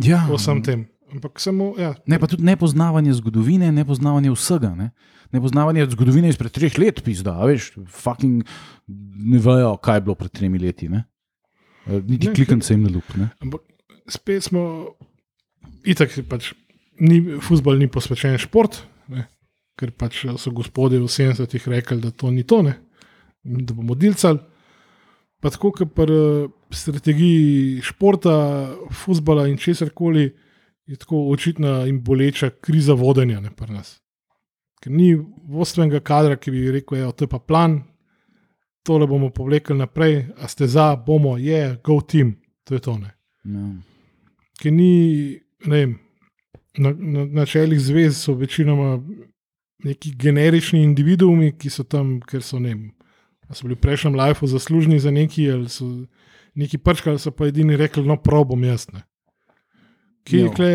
[0.00, 0.86] Ja, o vsem tem.
[1.12, 4.72] Ampak samo, ja, ne, pa tudi nepoznavanje zgodovine, nepoznavanje vsega.
[4.72, 4.86] Ne?
[5.32, 8.44] Nepoznavanje zgodovine izpred treh let, pizda, veš, fucking
[9.32, 10.90] ne vejo, kaj je bilo pred tremi leti.
[10.92, 11.06] Ne?
[11.86, 13.14] Eh, Niti Ne, klikant se jim ne lup.
[13.16, 13.30] Ne?
[13.40, 13.64] Ampak
[14.12, 14.64] spet smo,
[15.88, 16.52] itak pač,
[17.00, 19.26] ni, futbol ni posvečen šport, ne,
[19.78, 22.76] ker pač so gospodje v 70-ih rekli, da to ni to, ne,
[23.42, 24.42] da bomo dilcali.
[25.42, 28.36] Pa tako, kot pri eh, strategiji športa,
[28.94, 30.28] futbola in česar koli,
[30.86, 34.01] je tako očitna in boleča kriza vodenja ne, pri nas.
[34.82, 35.12] Ker ni
[35.48, 37.82] vodstvenega kadra, ki bi rekel, da je to pa plan,
[38.82, 42.34] tole bomo povlekli naprej, a ste za, bomo, je, yeah, go team,
[42.66, 42.98] to je to.
[42.98, 43.12] Ne
[43.44, 43.68] Ja.
[44.62, 45.94] ki ni, ne vem,
[46.78, 49.00] na, na načelih zvez so večinoma
[49.84, 52.84] neki generični individuumi, ki so tam, ker so, ne vem,
[53.48, 55.88] ali so bili v prejšnjem lifeu zaslužni za neki, ali so
[56.54, 58.86] neki prčkali, so pa edini rekli, no, probom jaz.
[58.92, 59.02] Ne.
[60.24, 60.54] Ki je Ja.
[60.54, 60.70] kle,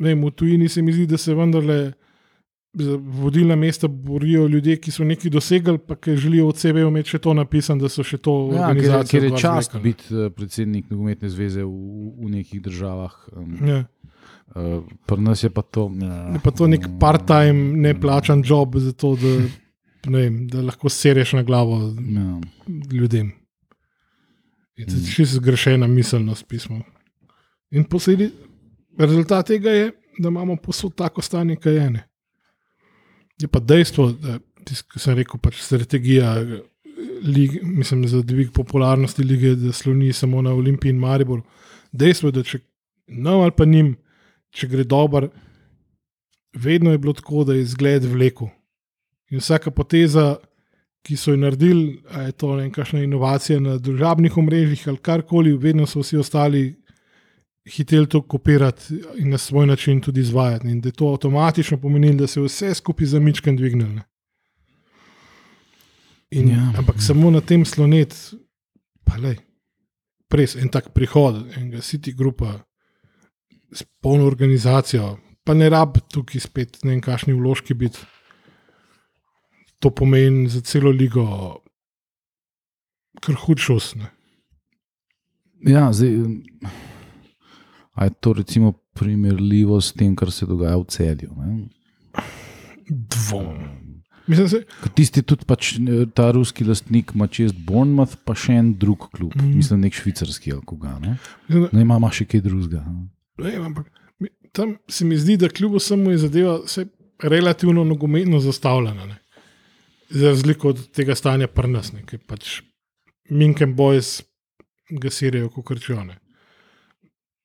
[0.00, 1.92] ne vem, v tujini se mi zdi, da se vendarle.
[2.76, 7.08] Za vodilna mesta borijo ljudje, ki so nekaj dosegli, pa ki želijo od sebe imeti
[7.08, 9.10] še to napisano, da so še to Ja, ker, je- organizacijo.
[9.12, 9.80] ker je čast ne.
[9.80, 11.70] biti eh, predsednik nogometne zveze v,
[12.18, 13.12] v nekih državah.
[13.32, 13.84] Um, Ja.
[14.56, 15.86] uh, pri nas je pa to.
[15.96, 19.32] Ja, Je pa to nek part-time, neplačan job, zato, da,
[20.06, 22.40] ne vem, da lahko sereš na glavo Ja.
[22.90, 23.32] ljudem.
[24.76, 26.82] Je to čisto zgrešena miselnost pismo.
[27.70, 28.30] In posledi,
[28.98, 31.90] rezultat tega je, da imamo posod tako stanje, kaj je.
[31.90, 32.02] Ne.
[33.40, 36.36] Je pa dejstvo, da tisk, ko sem rekel, pač strategija.
[37.24, 41.42] Lig, mislim, za dvig popularnosti lige, da sloni samo na Olimpiji in Mariboru.
[41.92, 42.60] Dejstvo je, da če
[43.08, 43.94] nam ali pa njim,
[44.54, 45.28] če gre dobro,
[46.54, 48.48] vedno je bilo tako, da je zgled vlekel.
[49.30, 50.36] In vsaka poteza,
[51.04, 56.00] ki so jo naredili, je to nekakšna inovacija na družabnih omrežjih ali karkoli, vedno so
[56.00, 56.62] vsi ostali
[57.64, 60.68] hiteli to kopirati in na svoj način tudi izvajati.
[60.68, 64.02] In da je to avtomatično pomenilo, da se je vse skupaj za mičken dvignilo.
[66.30, 66.72] In, Ja.
[66.78, 68.34] Ampak samo na tem slonet,
[69.04, 69.36] pa le,
[70.30, 72.64] res en tak prihod, enega City Grupa,
[73.72, 77.98] s polno organizacijo, pa ne rab tukaj spet ne vem, kakšni vložki biti.
[79.78, 81.26] To pomeni za celo ligo
[83.22, 83.94] kar hud šus.
[85.66, 86.18] Ja, zdaj,
[87.94, 91.30] a je to recimo primerljivo s tem, kar se dogaja v celju?
[91.36, 91.68] Ne?
[92.88, 93.56] Dvom.
[94.26, 94.62] Mislim, se,
[94.94, 95.74] Tisti tudi pač,
[96.16, 99.50] ta ruski lastnik ima čez Bournemouth, pa še en drug klub, mm.
[99.58, 100.94] Mislim, nek švicarski ali koga.
[101.02, 101.16] Ne,
[101.48, 102.80] mislim, da- ne ima, ima še kaj drugega.
[102.88, 103.08] ne.
[103.44, 103.90] Ne, ampak
[104.54, 106.58] tam se mi zdi, da kljub vsemu je zadeva
[107.22, 109.06] relativno nogometno zastavljena.
[109.06, 109.18] Ne.
[110.10, 112.62] Za razliko od tega stanja pri nas, ki pač
[113.30, 114.22] Minken Boys
[114.90, 116.18] gasirajo kot krčione.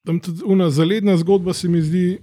[0.10, 2.18] Tam tudi una zaledna zgodba se mi zdi,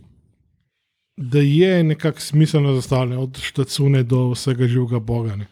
[1.17, 5.37] da je nekako smiselno zastavljena, od štacune do vsega živega Boga.
[5.37, 5.47] ne.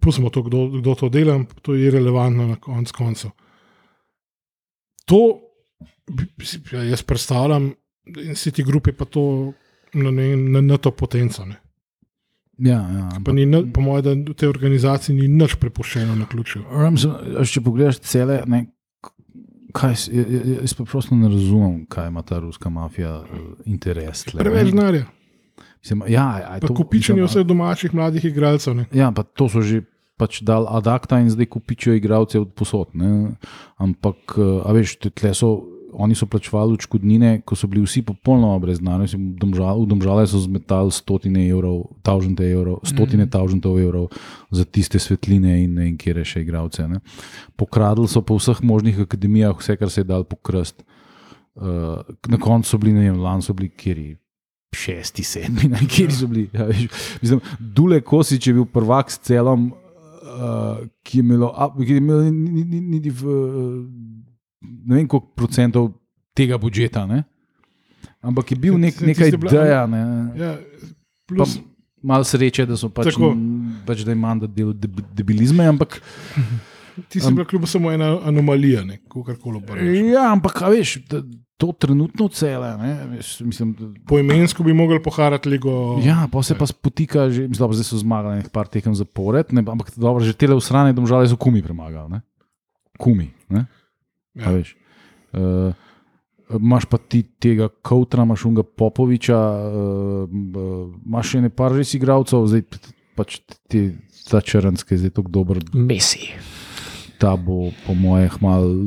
[0.00, 3.30] Pustimo to, kdo, kdo to dela, to je irrelevantno na konc koncev.
[5.04, 5.40] To
[6.72, 7.72] ja, jaz predstavljam,
[8.06, 9.52] in si ti grupi pa to
[9.94, 11.44] na, ne, na, na to potenco.
[11.44, 11.56] Ne.
[12.58, 16.26] Ja, ja, Pa ampak- ni, po mojem, da v tej organizaciji ni nič prepuščeno na
[16.26, 16.62] ključu.
[17.44, 18.66] Če pogledaš cele, ne,
[19.72, 24.24] kaj, s- j- j- jaz preprosto ne razumem, kaj ima ta ruska mafija eh, interes.
[24.26, 25.04] Preveč denarja,
[25.78, 28.74] Mislim, ja, to- kupičenje vseh domačih mladih igralcev.
[28.74, 28.84] Ne.
[28.92, 29.82] Ja, pa to so že
[30.16, 32.94] pač dal adakta in zdaj kupičijo igralce od posod.
[32.94, 33.34] Ne?
[33.76, 35.71] Ampak, eh, a veš, tle so.
[35.92, 40.40] Oni so plačevali odškodnine, ko so bili vsi popolnoma brez v Domžal- V domžale so
[40.40, 44.08] zmetali stotine evrov, tavžente evrov, stotine tavžentov evrov
[44.50, 46.88] za tiste svetline in ne vem, kje še igralce.
[46.88, 47.00] Ne.
[47.56, 50.82] Pokradili so po vseh možnih akademijah vse, kar se je dal pokrast.
[51.54, 54.16] Uh, na koncu so bili, ne vem, lani so bili kjeri.
[54.72, 56.48] Šesti, sedmi, ne, kjer so bili.
[56.52, 56.88] Ja, veš,
[57.20, 61.44] mislim, Dule Kosič je bil prvak s celom, uh, ki je imel,
[61.76, 63.20] ki je imel ni- ni- niti v,
[64.62, 65.92] ne vem koliko procentov
[66.32, 67.06] tega budžeta.
[67.06, 67.22] Ne?
[68.20, 69.86] Ampak je bil nek, Tisti- neka tisti bila- ideja.
[69.86, 70.02] Ne?
[70.36, 70.52] Ja,
[71.22, 71.58] Pa plus,
[72.02, 73.34] malo sreče, da so pač, Tako.
[73.86, 76.00] pač da ima del deb- debilizme, ampak,
[77.08, 80.12] ti si bila kljub samo ena anomalija, kako koli obrneš.
[80.12, 81.22] ja, ampak a veš, da,
[81.56, 82.76] to trenutno cele.
[82.76, 83.06] Ne?
[83.08, 85.98] Veš, Mislim, da, Poimensko bi mogli poharati ligo.
[86.00, 89.52] Ja, pa se pa spotika, že, mislim, da zdaj so zmagali nekaj par tekem zapored,
[89.52, 92.10] ne, ampak dobro, že tele usrane domžale so kumi premagali.
[92.10, 92.20] Ne?
[92.98, 93.30] Kumi.
[93.48, 93.66] Ne?
[94.34, 94.52] Ja.
[94.52, 94.76] Veš,
[95.36, 95.72] uh,
[96.52, 100.28] Imáš pa ti tega Koutra, imaš unga Popoviča, uh,
[101.06, 102.64] imaš še nekaj res igralcev, zdaj
[103.16, 103.38] pač
[103.72, 103.86] ti,
[104.28, 106.32] ta črnski, zdaj tako dober, Messi.
[107.22, 108.36] ta bo, po mojih,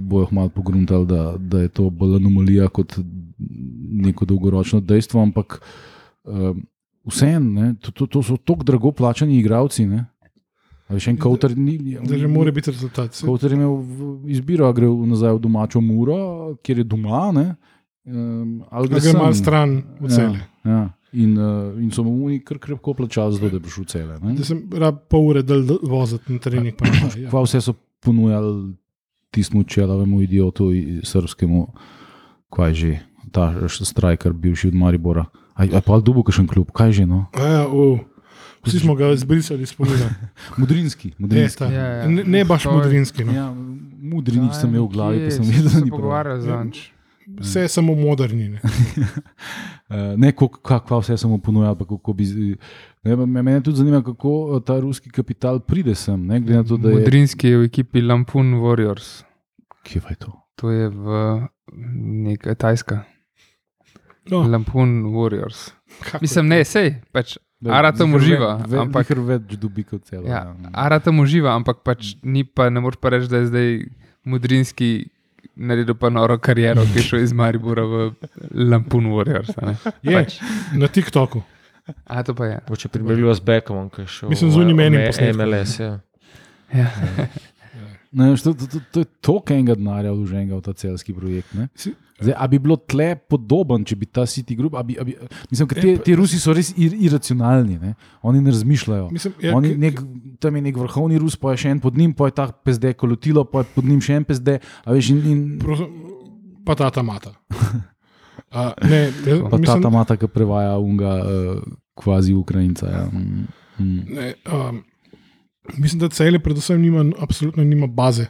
[0.04, 2.98] bojo malo pogruntali, da, da je to bolj anomalija kot
[4.06, 5.22] neko dolgoročno dejstvo.
[5.24, 5.62] Ampak
[6.24, 6.66] um,
[7.08, 9.86] vseeno, to, to, to so tako drago plačani igralci.
[9.88, 10.06] Ne?
[10.90, 11.98] Veš, en Kouter ni.
[12.06, 13.18] Da že mora biti rezultat.
[13.26, 13.80] Kouter je imel
[14.30, 16.18] izbiro, ali gre nazaj v domačo muro,
[16.62, 17.56] kjer je doma, ne?
[18.06, 20.40] um, ali Da gre gre malo stran v cele.
[20.64, 20.90] Ja, ja.
[21.16, 24.20] In, uh, in so mu oni kar krepko plačali, da je prišel v cele.
[24.20, 24.36] ne.
[24.36, 26.76] Da sem rab pol ure dal voziti na trening.
[26.78, 27.30] pa Ja.
[27.32, 27.74] Kva vse so
[28.04, 28.76] ponujali
[29.32, 30.70] tistemu čelavemu idiotu,
[31.04, 31.68] srpskemu,
[32.54, 32.92] kaj že,
[33.32, 35.26] ta strajker, bivši od Maribora.
[35.56, 37.26] Aj, aj pa dubo, kakšen klub, kaj že, no?
[37.36, 38.00] Ja, uh.
[38.66, 40.10] Vsi smo ga izbrisali iz spomina.
[40.58, 41.60] Mudrinski, Ne, mudrinski.
[41.60, 42.08] ta, Ja, ja.
[42.08, 43.24] ne, ne baš je- modrinski.
[43.24, 43.32] No.
[43.34, 43.46] Ja,
[44.02, 45.90] mudrinič sem imel v glavi, pa sem videl, da ni prav.
[45.92, 46.78] pogovarjal z Anč.
[47.28, 48.50] Vse je samo moderni.
[48.50, 48.60] Ne.
[48.62, 52.26] Uh, ne, kako vse samo ponuja, kako bi.
[53.04, 56.22] Ne, me- mene tudi zanima, kako eh, ta ruski kapital pride sem.
[56.24, 56.96] Ne, glede na to, da je.
[56.96, 59.24] Modrinski je v ekipi Lampoon Warriors.
[59.84, 60.32] Kje je to?
[60.56, 61.06] To je v
[62.24, 63.04] nekaj Tajska.
[64.26, 65.72] No, Lampoon Warriors.
[66.02, 70.28] kako Mislim, ne, sej, pač Ara tam uživa, ve- ampak- več dobi kot celo.
[70.28, 73.70] Ja, Ara tam uživa, ampak pač ni pa, ne moreš pa reči, da je zdaj
[74.24, 75.08] Mudrinski
[75.56, 77.96] naredil pa noro kariero, ki je šel iz Maribora v
[78.52, 79.50] Lampoon Warriors.
[80.04, 80.40] Je, Pač,
[80.74, 81.42] na TikToku.
[82.04, 82.58] a to pa je.
[82.76, 85.38] Če primerjava z Beckhamom, ki je šel Mislim, z unim enim v posnetkom.
[85.40, 85.72] MLS.
[85.80, 85.94] Ja.
[86.74, 86.90] Ja.
[88.12, 91.54] Ne, to, to, to, to je toliko enega denarja vloženega v ta celski projekt.
[91.54, 91.68] ne.
[92.20, 95.18] Zdaj, a bi bilo tle podoben, če bi ta City Group, a bi, a bi,
[95.52, 97.92] mislim, te, te Rusi so res ir, iracionalni, ne?
[98.24, 99.10] oni ne razmišljajo.
[99.12, 100.00] Mislim, ja, Oni, nek,
[100.40, 102.94] tam je nek vrhovni Rus, pa je še en pod njim, pa je ta PSD
[102.96, 105.42] kolotilo, pa je pod njim še en a Veš, in, in,
[106.64, 107.36] pa ta ta mata.
[108.56, 111.62] Uh, ne, jaz, pa ta mislim, ta mata, ki prevaja unga uh,
[112.00, 112.94] kvazi Ukrajinca.
[112.96, 113.04] Ja.
[113.12, 114.00] Mm, mm.
[114.16, 114.80] ne, um,
[115.76, 118.30] mislim, da cele predvsem nima, absolutno nima baze,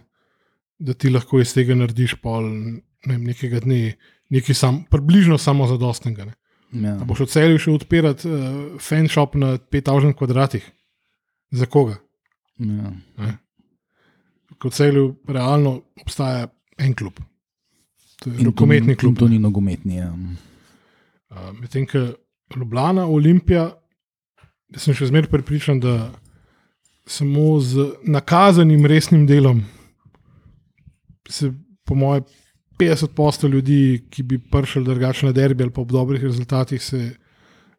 [0.82, 2.50] da ti lahko iz tega narediš pol
[3.06, 3.96] ne vem, nekega dne
[4.30, 6.26] nekaj sam, približno samozadostnega.
[6.26, 6.34] Ne.
[6.76, 6.96] Ja.
[6.98, 8.40] A boš v celju še odpirati uh,
[8.82, 10.66] fan shop na 5000 kvadratih?
[11.52, 12.00] Za koga?
[12.58, 12.92] Ja.
[14.58, 16.48] Kot celju realno obstaja
[16.78, 17.20] en klub.
[18.20, 19.18] To je In to rokometni ni- klub.
[19.20, 19.98] To ni nogometni.
[19.98, 20.10] Ja.
[20.12, 22.02] Uh, Medtem ko
[22.56, 23.70] Ljubljana, Olimpija,
[24.76, 26.12] sem še zmeraj prepričan, da
[27.06, 29.62] samo z nakazanim resnim delom
[31.30, 31.52] se,
[31.84, 32.24] po mojem,
[32.78, 37.16] 50 posto ljudi, ki bi prišli drugače na derbi ali pa ob dobrih rezultatih, se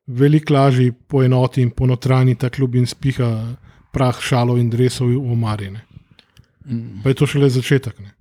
[0.07, 3.57] veliko lažje poenoti in ponotrani ta klub in spiha
[3.93, 5.83] prah, šalo in dresov v omarine.
[6.67, 7.03] Mm.
[7.03, 7.99] Pa je to šele začetek.
[8.01, 8.13] Ne.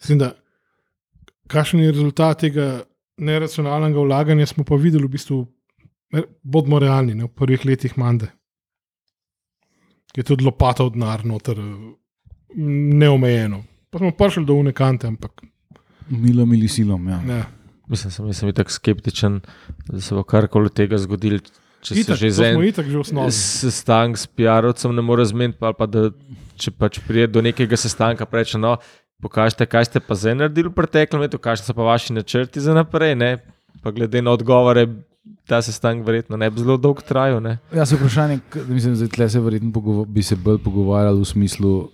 [0.00, 0.32] Mislim, da
[1.46, 2.84] kakšen je rezultat tega
[3.18, 5.40] neracionalnega vlaganja, smo pa videli v bistvu,
[6.42, 8.30] bodimo realni, ne, v prvih letih mande.
[10.16, 11.74] Je tudi lopata od denar, noter, eh,
[13.00, 13.64] neomejeno.
[13.90, 15.42] Pa smo prišli do unekante, ampak
[16.08, 17.08] Milom ali silom.
[17.08, 17.20] Ja.
[17.24, 17.44] ne.
[17.88, 19.40] Mislim, sem, sem tako skeptičen,
[19.88, 21.42] da se bo karkoli tega zgodilo.
[21.84, 26.06] Če Itak, se že za en sestanek s PR-ovcem ne more zmeniti, ali pa da
[26.56, 28.78] če pač pride do nekega sestanka, pa reče, no,
[29.20, 32.72] pokažite, kaj ste pa zdaj naredili v preteklem letu, kakšni so pa vaši načrti za
[32.76, 33.18] naprej.
[33.20, 33.30] Ne?
[33.84, 34.86] Pa glede na odgovore,
[35.46, 37.42] ta sestanek verjetno ne bi zelo dolgo trajal.
[37.42, 37.58] Ne?
[37.74, 41.88] Ja, se vprašanje, mislim, da se verjetno bi se bolj pogovarjali v smislu uh,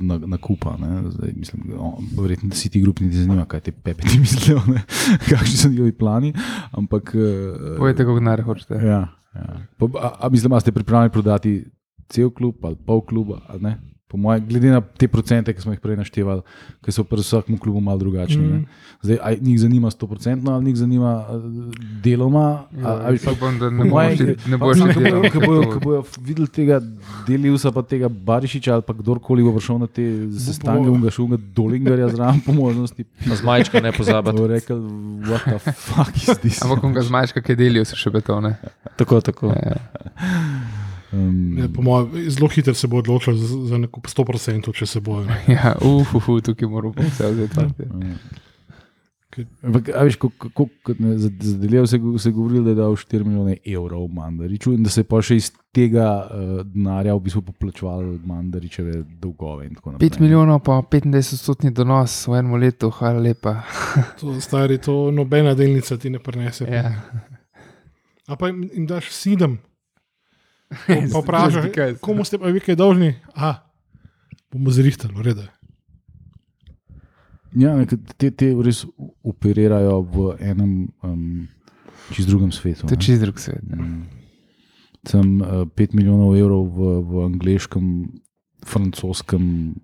[0.00, 0.76] na- nakupa.
[0.78, 4.18] Na Zdaj, mislim, o, verjetno da si ti grup niti zanima, kaj te pepe ti
[4.18, 4.82] mislijo, ne?
[5.30, 6.32] kakšni so njihovi plani.
[6.70, 8.74] Ampak, uh, Povejte, kako denar hočete.
[8.74, 9.60] Ja, ja.
[9.78, 11.64] Po, a, a mislim, da ste pripravljeni prodati
[12.08, 13.40] cel klub ali pol kluba?
[13.48, 13.89] ali ne?
[14.10, 16.42] Po mojem, glede na te procente, ki smo jih prej naštevali,
[16.82, 18.42] ki so pri vsakem klubu malo drugačni.
[18.42, 18.64] Mm.
[19.02, 21.34] Zdaj, ali njih zanima 100%, ali njih zanima eh,
[22.02, 22.42] deloma.
[22.74, 23.84] Ja, ali, ali, upam, da ne
[24.56, 26.80] boš pa šel ke bojo- bojo- videli tega
[27.22, 30.02] Deliusa, pa tega Barišiča, ali pa kdorkoli bo prišel na te
[30.32, 33.04] sestanke, unga šunga Dolingarja zraven, po možnosti.
[33.28, 34.36] Pa zmajčka ne pozabiti.
[34.36, 34.82] Bo rekel,
[35.22, 36.62] what the fuck is this?
[36.62, 38.56] Ampak on ga zmajška, ki delijo se še betone.
[38.96, 39.54] Tako, tako.
[39.54, 39.78] Ja.
[41.12, 45.00] Um, Je, po mojem, zelo hitro se bo odločil za, za nakup 100%, če se
[45.00, 45.24] bojo.
[45.24, 45.40] ne.
[45.50, 47.66] Ja, uf, uf, tukaj moramo vse vzeti.
[47.84, 48.14] um,
[49.62, 52.70] Ampak, a veš, ko- ko- ko- kot me za- za Delijev se, se govorilo, da
[52.70, 56.34] je dal 4 milijone evrov Mandariču in da se je pa še iz tega uh,
[56.64, 59.66] denarja v bistvu poplačevalo Mandaričeve dolgove.
[59.66, 60.10] in tako naprej.
[60.10, 63.62] 5 milijonov, pa 25-stotni donos v enem letu, hvala lepa.
[64.20, 66.66] To, stari, to nobena delnica ti ne prenese.
[66.66, 66.90] Ja.
[68.26, 69.58] A pa jim, jim daš sedem,
[71.12, 73.14] pa vprašaš, Kaj- komu ste pa vi kaj dolžni?
[73.34, 73.66] Aha,
[74.52, 75.48] bomo zrihtali, ureda.
[77.58, 78.84] Ja, te, te res
[79.26, 81.48] operirajo v enem um,
[82.14, 82.86] čist drugem svetu.
[82.86, 83.64] To je čist drug svet.
[83.66, 84.06] Mm.
[85.02, 87.86] Sem uh, 5 milijonov evrov v, v angliškem,
[88.62, 89.74] francoskem,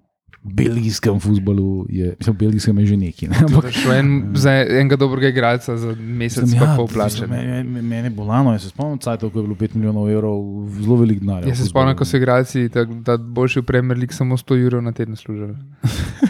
[0.55, 3.29] belgijskem futbalu, je, mislim, v belgijskem je že neki.
[3.29, 3.37] Ne?
[3.47, 7.27] Ampak, en, za enega dobrega igralca za mesec, pa ja, pol plače.
[7.27, 10.45] Mene, mene je bolano, jaz se spomnim, cajtov, ko je bilo 5 milijonov evrov,
[10.81, 11.49] zelo velik denar.
[11.49, 14.87] Jaz se spomnim, ko so igralci, da, da boljši v Premier League samo 100 evrov
[14.87, 15.57] na teden služili.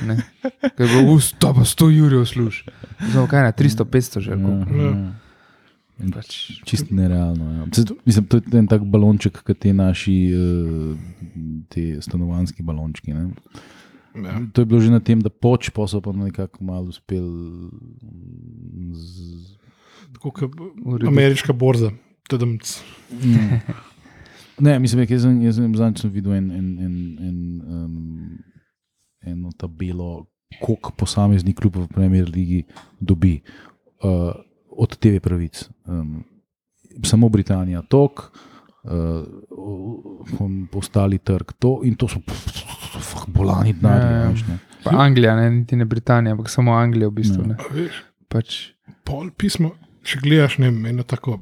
[0.06, 0.18] Ne.
[0.76, 2.64] Ko je bilo, usta pa 100 evrov služ.
[3.10, 4.30] Zdaj, kaj na 300, 500 že.
[4.34, 4.74] Ja, koliko.
[4.74, 4.90] Ja.
[4.90, 5.14] ja.
[5.96, 7.44] In Pač, Čist nerealno.
[7.56, 7.64] Ja.
[8.04, 10.92] Mislim, to je en tak balonček, kot te naši uh,
[11.72, 13.16] te stanovanski balončki.
[13.16, 13.30] Ne?
[14.16, 14.40] Ja.
[14.52, 17.26] To je bilo že na tem, da poč, pa so pa nekako malo uspel.
[18.92, 19.56] Z...
[20.16, 21.92] Tako kot ameriška borza.
[22.28, 22.64] Tadamc.
[23.12, 23.60] Mm.
[24.56, 26.94] Ne, mislim, jaz sem, jaz sem zadnjič sem videl en, en, en,
[27.28, 28.38] en, um,
[29.28, 30.24] eno tabelo,
[30.62, 32.62] koliko posamezni klub v Premier League
[33.00, 33.34] dobi
[34.00, 34.32] uh,
[34.72, 35.66] od TV pravic.
[35.84, 36.24] Um,
[37.04, 38.30] samo Britanija, tok,
[38.88, 39.28] uh,
[40.72, 42.75] ostali trg, to in to so pff,
[43.28, 44.14] bolani Ja, denarji.
[44.14, 44.28] ja.
[44.30, 44.58] veš, ne.
[44.84, 47.42] pa Anglija, ne, niti ne Britanija, ampak samo Anglija v bistvu.
[47.42, 47.48] Ja.
[47.48, 47.56] Ne.
[47.72, 48.56] Veš, Pač,
[49.04, 51.38] pol pismo, če gledaš ne, vem, eno tako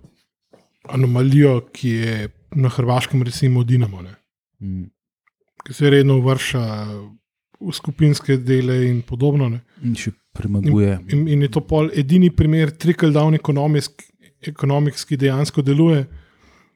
[0.89, 2.17] anomalijo, ki je
[2.55, 4.15] na Hrvaškem, recimo Dinamo, ne,
[4.61, 4.85] Mm.
[5.65, 6.61] ki se redno vrša
[7.61, 9.49] v skupinske dele in podobno.
[9.49, 9.61] Ne.
[9.83, 10.99] In še premaguje.
[11.09, 13.35] In, in je to pol edini primer trickle-down
[14.43, 16.05] economics, ki dejansko deluje.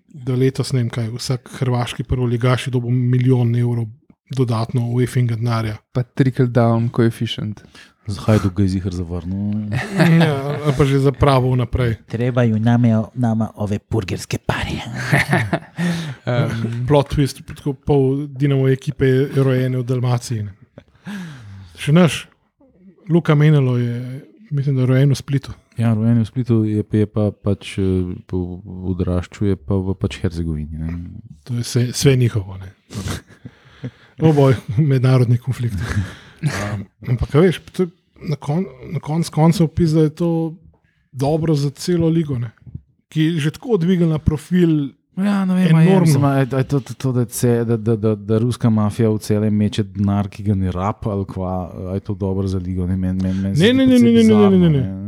[0.09, 3.87] Da letos, ne vem kaj, vsak hrvaški prvoligaš je dobil milijon evrov
[4.31, 5.77] dodatno v EFING denarja.
[5.93, 7.63] pa trickle down coefficient.
[8.09, 9.69] Zahaj do ga je zihar zavrnil.
[10.19, 12.01] Ja, pa že za pravo naprej.
[12.07, 14.81] Trebaju nama, nama ove burgerske pare.
[16.29, 20.43] Um, Plot twist, tako pol Dinamo ekipe je rojene v Dalmaciji.
[21.75, 22.29] Še naš,
[23.09, 25.55] Luka Menelo je, mislim, da je rojen v Splitu.
[25.75, 27.89] Ja, rojen je v Splitu, je, pa- je pa pač eh,
[28.27, 28.61] po-
[28.93, 30.75] odraščal je pa v pač Hercegovini.
[30.75, 30.89] Ne.
[31.45, 32.59] To je vse, vse njihovo.
[34.19, 34.29] Ne.
[34.31, 35.79] Oboj, mednarodni konflikt.
[36.43, 37.89] Um, ampak, veš, to,
[38.29, 40.31] na, kon, na koncu koncev pisa, da je to
[41.13, 42.51] dobro za celo ligo, ne?
[43.09, 44.93] ki je že tako dvignila profil.
[45.17, 46.01] Ja, ne vem, je, Enormno.
[46.01, 48.71] mislim, a je, a je to, to, to da, ce, da, da, da, da ruska
[48.71, 51.55] mafija v celem meče denar, ki ga ne rapa, ali kva,
[51.95, 52.87] je to dobro za ligo.
[52.87, 54.81] Ne, men, men, men Ne, ne, ne, ne, ne, ne, ne, ne, ne.
[54.81, 55.08] ne.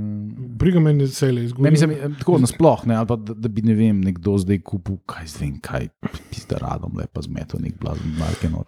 [0.60, 1.70] Briga me je cele Ne, izgubljene.
[1.70, 5.26] mislim, eh, tako nasploh, ne, pa da, da bi ne vem, nekdo zdaj kupil, kaj
[5.26, 5.88] zdaj vem, kaj
[6.30, 8.50] pizda radom, lepa zmeto nek blazen marke.
[8.50, 8.64] Ne,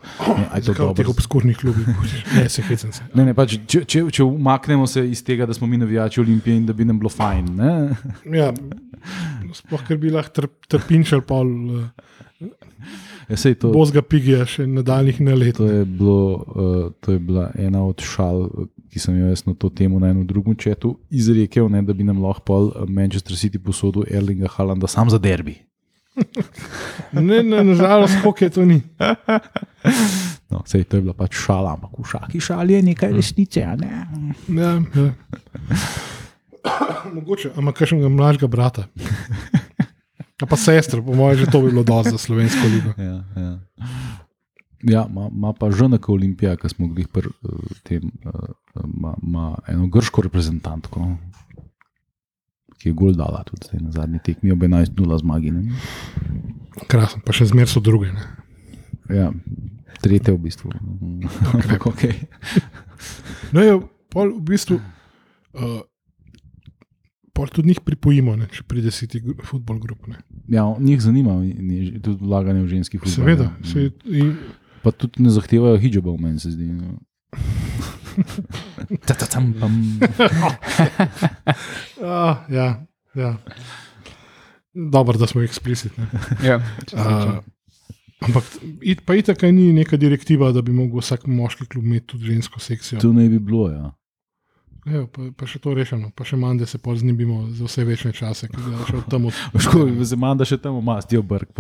[0.48, 1.88] a je to Zakaj v teh obskurnih klubih?
[2.36, 3.04] ne, se hecam se.
[3.14, 6.56] Ne, ne, pač, če, če, če umaknemo se iz tega, da smo mi navijači Olimpije
[6.56, 7.52] in da bi nam bilo fajn.
[7.56, 7.72] Ne?
[8.40, 8.48] Ja,
[9.52, 11.50] sploh ker bi lahko trp, trpinčal pol
[13.28, 15.62] Ja, sej to, bozga pigija še nadaljnih na leto.
[15.62, 18.48] to, je bilo, uh, to je bila ena od šal,
[18.92, 22.04] ki sem jo jaz na to temo na enem drugem četu izrekel, ne, da bi
[22.04, 25.56] nam lahko pol eh, Manchester City posodil Erlinga Halanda sam za derbi.
[27.12, 28.82] Ne, ne, nažalost, je to ni.
[30.52, 33.62] No, sej, to je bila pač šala, ampak v šaki šali je nekaj resnice.
[33.64, 34.04] a Ne?
[34.52, 35.08] Ja, ja.
[37.16, 38.84] Mogoče, ima kakšnega mlajšega brata.
[40.42, 42.90] A pa sestra, po mojem, že to bi bilo dosti za slovensko ligo.
[42.98, 43.52] Ja, ja.
[44.82, 48.10] Ja, ima, pa ženeka Olimpija, ki smo jih pri uh, tem,
[48.84, 51.06] ima, ima eno grško reprezentantko,
[52.80, 55.52] ki je gol dala tudi na zadnji tekmi ob 11-0 zmagi.
[55.54, 55.62] Ne?
[56.90, 58.10] Krasno, pa še zmer so druge.
[58.10, 58.26] Ne?
[59.12, 59.30] Ja,
[60.02, 60.72] tretje v bistvu.
[61.54, 62.18] Ampak okay.
[63.54, 63.78] No, je,
[64.10, 64.82] pol v bistvu.
[65.54, 65.80] Uh,
[67.32, 70.04] Pol tudi njih pripojimo, ne, če pride si ti futbol grup.
[70.04, 70.18] Ne.
[70.52, 73.14] Ja, njih zanima ni, tudi vlaganje v ženski futbol.
[73.14, 73.70] Seveda, ne.
[73.70, 74.34] se, in,
[74.82, 76.66] Pa tudi ne zahtevajo hijabov, meni se zdi.
[76.72, 76.98] No.
[79.06, 79.78] Ta-ta-tam, pam.
[82.02, 82.66] a, ja,
[83.14, 83.36] ja.
[84.74, 86.04] Dobro, da smo eksplicitni.
[86.44, 86.60] Ja,
[86.92, 87.38] Uh,
[88.28, 88.44] ampak
[88.82, 92.60] it, pa itak ni neka direktiva, da bi lahko vsak moški klub imel tudi žensko
[92.60, 93.00] sekcijo.
[93.00, 93.66] To naj bi bilo.
[93.72, 93.90] Ja.
[94.82, 97.84] Evo, pa, pa še to rešeno, pa še manj, da se pol znebimo za vse
[97.86, 99.36] večne čase, ki ga še od tam od.
[99.62, 101.54] Škoda, se manj, da še tam mastijo brk.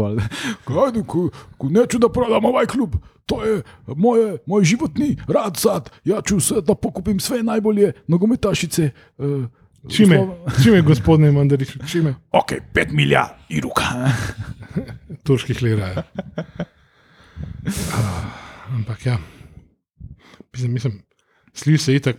[1.70, 2.96] neću da prodam ovaj klub,
[3.30, 5.90] to je moje, moj životni rad sad.
[6.04, 8.90] Ja ću se da pokupim sve najbolje nogometašice.
[9.18, 9.46] Uh,
[9.90, 10.18] Čime,
[10.62, 12.14] čime gospodine Mandarič, čime?
[12.30, 13.82] Ok, pet milja i ruka.
[15.26, 15.58] Turških.
[17.90, 18.12] Ah,
[18.74, 19.18] ampak ja,
[20.52, 21.02] mislim, mislim
[21.52, 22.16] sliši se itak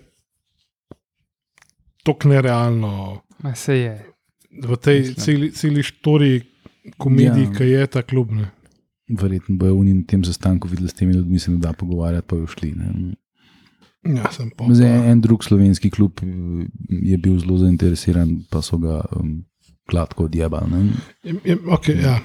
[2.03, 3.93] tako nerealno Ma se je.
[4.63, 6.41] v tej celi, celi štori
[6.97, 7.51] komediji, Ja.
[7.51, 8.31] ki je ta klub.
[8.31, 8.51] Ne.
[9.09, 12.35] Verjetno bojo oni na tem sestanku videli s temi ljudmi, se ne da pogovarjati, pa
[12.35, 12.71] jo šli.
[12.71, 13.15] Ne.
[14.15, 14.65] Ja, sem pa.
[14.69, 16.27] Zdaj, en, en drug slovenski klub eh,
[16.89, 19.43] je bil zelo zainteresiran, pa so ga um,
[19.89, 20.71] gladko odjebali.
[20.71, 20.81] ne.
[21.23, 22.19] Je, je, okay, ja.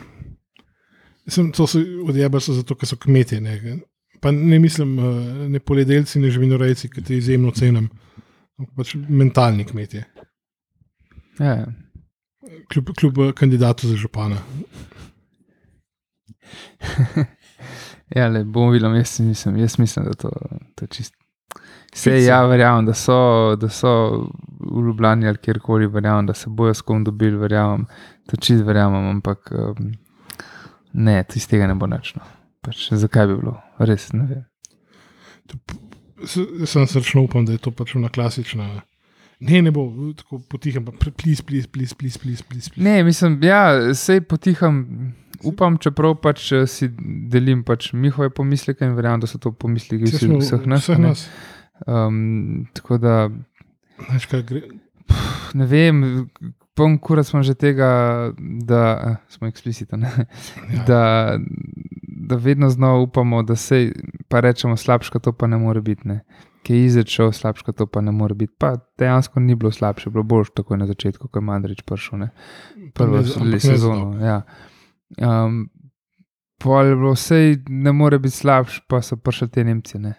[1.26, 3.40] Sem, to so odjebali so zato, ker so kmetje.
[3.40, 3.78] Ne,
[4.20, 7.88] pa ne mislim, eh, ne poljedelci, ne živinorejci, ki te izjemno cenim.
[8.76, 10.04] Pač mentalni kmetje,
[11.38, 11.66] Ja, ja.
[12.72, 14.36] kljub, kljub eh, kandidatu za župana.
[18.16, 20.30] Ja, le bom videl, jaz, mislim, jaz mislim, da to,
[20.74, 21.14] to čist.
[21.92, 23.90] Vse ja, verjamem, da so, da so
[24.60, 27.84] v Ljubljani ali kjerkoli, verjamem, da se bojo s kom dobili, verjamem,
[28.26, 29.92] to čist verjamem, ampak um,
[30.92, 32.14] ne, iz tega ne bo nič.
[32.16, 32.24] No.
[32.64, 34.44] Pač, zakaj bi bilo, res ne vem.
[36.24, 38.82] S- Jaz sem srčno upam, da je to pač ona klasična.
[39.40, 39.84] Ne, ne bo
[40.16, 42.70] tako potihem, pa plis, plis, plis, plis, plis, plis.
[42.76, 43.62] Ne, mislim, ja,
[43.94, 45.14] sej potiham.
[45.44, 46.88] Upam, čeprav pač eh, si
[47.30, 50.82] delim pač njihove pomisleke in verjamem, da so to pomisleki vsi- vseh nas.
[50.82, 51.28] Vseh nas.
[51.86, 53.28] Um, tako da
[54.08, 54.62] Veš, kaj gre.
[55.54, 56.00] ne vem,
[56.74, 58.32] pom kura smo že tega,
[58.64, 60.02] da eh, smo eksplicitni.
[60.02, 60.82] Ja.
[60.84, 61.02] Da,
[62.28, 63.92] da vedno znova upamo, da se
[64.28, 66.08] pa rečemo, slabša to pa ne more biti.
[66.08, 66.20] Ne.
[66.62, 68.52] Ki je izrečel, slabša to pa ne more biti.
[68.58, 72.18] Pa dejansko ni bilo slabše, bilo boljše takoj na začetku, ko je Mandrič prišel.
[72.18, 72.28] Ne.
[72.94, 74.26] Prvo ne z- se- ampak ne sezono.
[74.26, 74.42] Ja.
[75.18, 75.68] Um,
[76.58, 77.36] Pol je bilo vse,
[77.68, 79.98] ne more biti slabš, pa so prišli te Nemci.
[79.98, 80.14] Ne.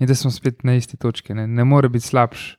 [0.00, 1.34] In da smo spet na isti točki.
[1.34, 2.56] Ne, ne more biti slabš.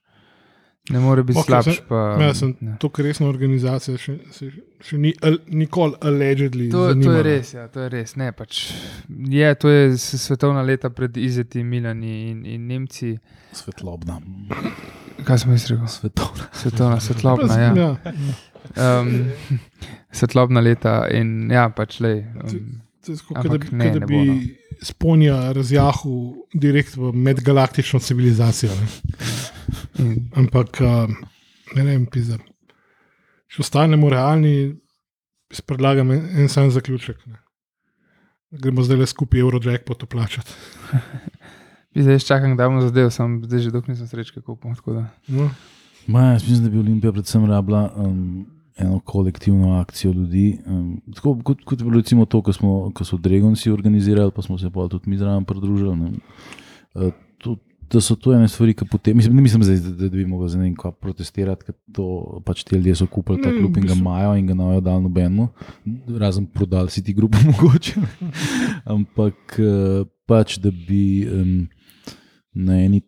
[0.89, 1.75] Ne more biti Ok, okay, slabš.
[1.75, 2.75] sem- Pa, Ja, sem ja.
[2.79, 6.69] to resna organizacija, še, še, še ni al, nikoli allegedly.
[6.71, 7.17] To, to zanimala.
[7.17, 8.15] je res, ja, to je res.
[8.15, 8.71] Ne, pač,
[9.09, 13.17] je, to je svetovna leta pred Izeti, Milani in, in Nemci.
[13.51, 14.21] Svetlobna.
[15.23, 15.87] Kaj smo jaz rekel?
[15.87, 16.47] Svetovna.
[16.53, 17.71] Svetovna, svetlobna, ja.
[17.75, 17.91] ja.
[18.77, 19.27] Um,
[20.11, 22.15] svetlobna leta in ja, pač le.
[22.43, 24.33] Um, To je tako, Ampak kot da, ne, ne, ne bi no.
[24.81, 28.71] Sponja razjahil direkt v medgalaktično civilizacijo.
[28.75, 30.15] Ne.
[30.35, 30.79] Ampak,
[31.75, 32.37] ne vem, pizda.
[33.47, 34.75] Če ostanemo realni,
[35.65, 37.23] predlagam en, en sam zaključek.
[37.27, 37.39] Ne.
[38.51, 40.53] Gremo zdaj le skupaj Eurojackpot plačati.
[41.97, 44.75] Zdaj čakam, da bomo zadev, sem zdaj že dolgo nisem srečke kupil.
[44.75, 45.05] tako da.
[45.33, 45.47] No,
[46.07, 48.45] Ma, jaz mislim, da bi Olimpija predvsem rabila um,
[48.77, 50.59] eno kolektivno akcijo ljudi.
[50.65, 54.69] Um, tako kot, kot recimo to, ko, smo, ko so Dragonci organizirali, pa smo se
[54.69, 55.95] pa tudi mi zraven pridružili.
[55.95, 56.11] ne.
[56.95, 57.57] Uh, to,
[57.91, 60.47] da so to ene stvari, ki potem, mislim, ne mislim, zdaj, da, da bi mogel
[60.47, 64.33] za nekaj protestirati, ker to pač ti ljudje so kupili ta klub in ga imajo
[64.35, 65.47] in ga ne dal nobenemu,
[66.19, 68.01] razen prodali si ti grupo mogoče.
[68.85, 71.67] Ampak eh, pač, da bi um,
[72.53, 73.01] na eni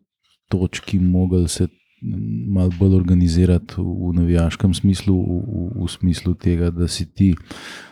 [0.49, 6.87] točki mogli se mm, malo bolj organizirati v, navijaškem smislu, v, v, smislu tega, da
[6.87, 7.33] si ti.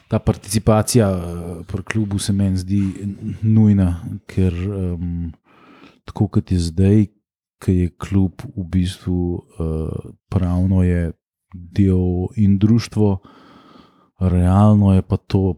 [0.07, 2.81] Ta participacija eh, pri klubu se meni zdi
[3.41, 3.89] nujna,
[4.27, 5.31] ker um,
[6.05, 7.05] tako kot je zdaj,
[7.63, 11.11] ki je klub v bistvu uh, pravno je
[11.53, 13.17] del in društvo,
[14.19, 15.57] realno je pa to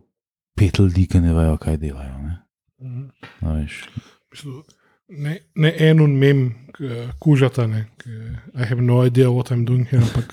[0.56, 2.18] pet ljudi, ki ne vejo, kaj delajo.
[2.24, 2.36] Ne?
[2.80, 4.60] mhm.
[5.10, 6.44] Ne, ne en un mem,
[6.80, 6.88] ki
[7.20, 8.10] kužata, ne, ki
[8.56, 10.32] I have no idea what I'm doing here, ampak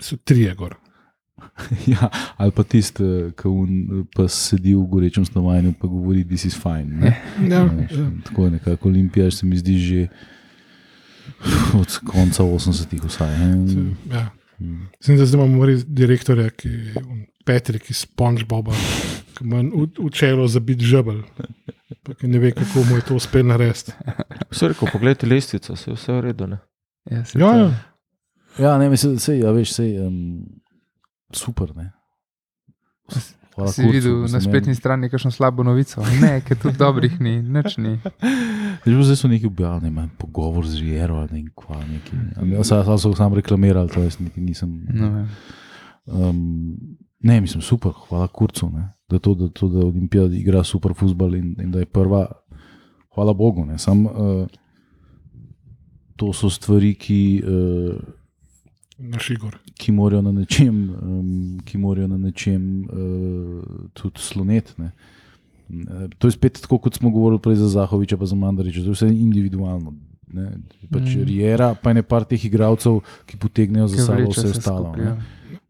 [0.00, 0.76] so trije gor.
[1.86, 3.02] Ja, ali pa tisti,
[3.34, 6.88] ki un- pa sedi v gorečem stanovanju in govori, da si fajn.
[6.98, 7.12] ne.
[7.48, 8.06] Ja, veš, ja.
[8.24, 10.06] Tako je nekako Olimpija, se mi zdi že
[11.74, 13.38] od konca 80-ih vsaj.
[13.38, 13.94] ne.
[14.10, 14.30] Ja.
[14.60, 14.88] Mm.
[15.00, 16.94] Sem da zdaj imamo res direktorja, ki je
[17.46, 18.74] Petrik iz SpongeBoba,
[19.38, 21.22] ki ima v, v čelo za biti žebel.
[22.02, 23.92] Pa ki ne ve, kako mu je to uspelo narediti.
[24.50, 26.46] Vse rekel, pogledaj lestvico, se je vse v redu.
[26.46, 26.58] Ne?
[27.04, 27.70] Ja, saj Ja, to- ja.
[28.60, 30.42] Ja, ne, mislim, sej, ja, veš, sej, um,
[31.30, 31.76] super.
[31.76, 31.92] Ne.
[33.54, 36.02] Hvala Si Kurcu, videl mislim, na spletni strani kakšno slabo novico?
[36.20, 37.98] Ne, ker tudi dobrih ni, nič ni.
[38.84, 42.16] Že zdaj so neki objavili, ne pogovor z Riero ali ne kva, neki.
[42.62, 44.70] So, ali so sam reklamirali, to jaz niti nisem.
[44.86, 45.26] Ne vem.
[46.06, 46.76] Um,
[47.20, 51.34] ne, mislim, super, hvala Kurcu, ne, da, to, da, to, da Olimpija igra super futbol
[51.34, 52.26] in, in da je prva.
[53.18, 53.64] Hvala Bogu.
[53.64, 54.46] Ne, sam, uh,
[56.16, 57.98] to so stvari, ki, uh,
[59.00, 59.58] Naš Igor.
[59.74, 61.28] ki morajo na nečem, um,
[61.60, 63.62] ki morajo na nečem uh,
[63.92, 64.72] tudi sloneti.
[64.78, 64.92] ne.
[65.70, 68.86] Eh, To je spet tako, kot smo govorili prej za Zahoviča, pa za Mandariča, to
[68.86, 69.94] je vse individualno.
[70.28, 70.50] Ne.
[70.90, 71.24] Pač Mm.
[71.24, 74.92] Riera, pa je ne par teh igralcev, ki potegnejo za sabo vse ostalo.
[74.92, 75.10] skupaj, ne.
[75.10, 75.16] ja.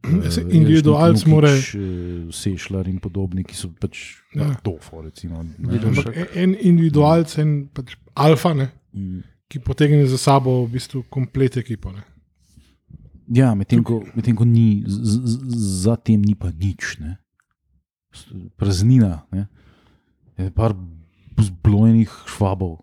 [0.04, 1.50] Eh, Individualc mora.
[1.50, 4.54] Eh, Sešljar in podobni, ki so pač Ja.
[4.62, 5.02] tofo.
[5.02, 5.40] Recimo.
[5.58, 9.22] Ampak en- individualc, en pač alfa, ne, Mm.
[9.48, 11.90] ki potegne za sabo v bistvu komplet ekipo.
[11.92, 12.04] Ne.
[13.30, 16.98] Ja, medtem ko, medtem ko ni, z- z- za tem ni pa nič.
[17.00, 17.18] Ne.
[18.56, 19.26] Praznina.
[19.32, 19.48] Ne.
[20.38, 20.74] Je par
[21.38, 22.78] zblojenih švabov,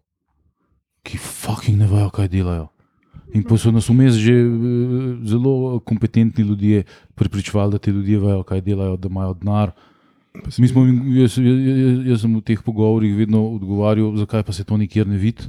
[1.03, 2.69] ki fucking ne vejo, kaj delajo.
[3.33, 4.47] In pa so nas vmes že eh,
[5.25, 6.83] zelo kompetentni ljudje
[7.15, 9.71] pripričvali, da ti ljudje vejo, kaj delajo, da imajo denar.
[10.59, 10.85] Mi smo,
[11.15, 15.17] jaz, jaz, jaz, sem v teh pogovorih vedno odgovarjal, zakaj pa se to nikjer ne
[15.17, 15.47] vidi.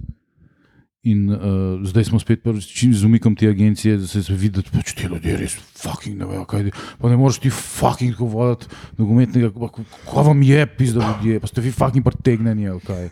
[1.07, 1.39] In uh,
[1.87, 2.43] zdaj smo spet
[2.91, 6.43] z umikom te agencije, da se, vidi, da pač ti ljudje res fucking ne vejo,
[6.51, 6.73] kaj je.
[6.99, 8.67] Pa ne moreš ti fucking tako voditi
[8.99, 13.11] nogometnega, pa k- kaj vam je, pizda ljudje, pa ste vi fucking pretegnjeni kaj.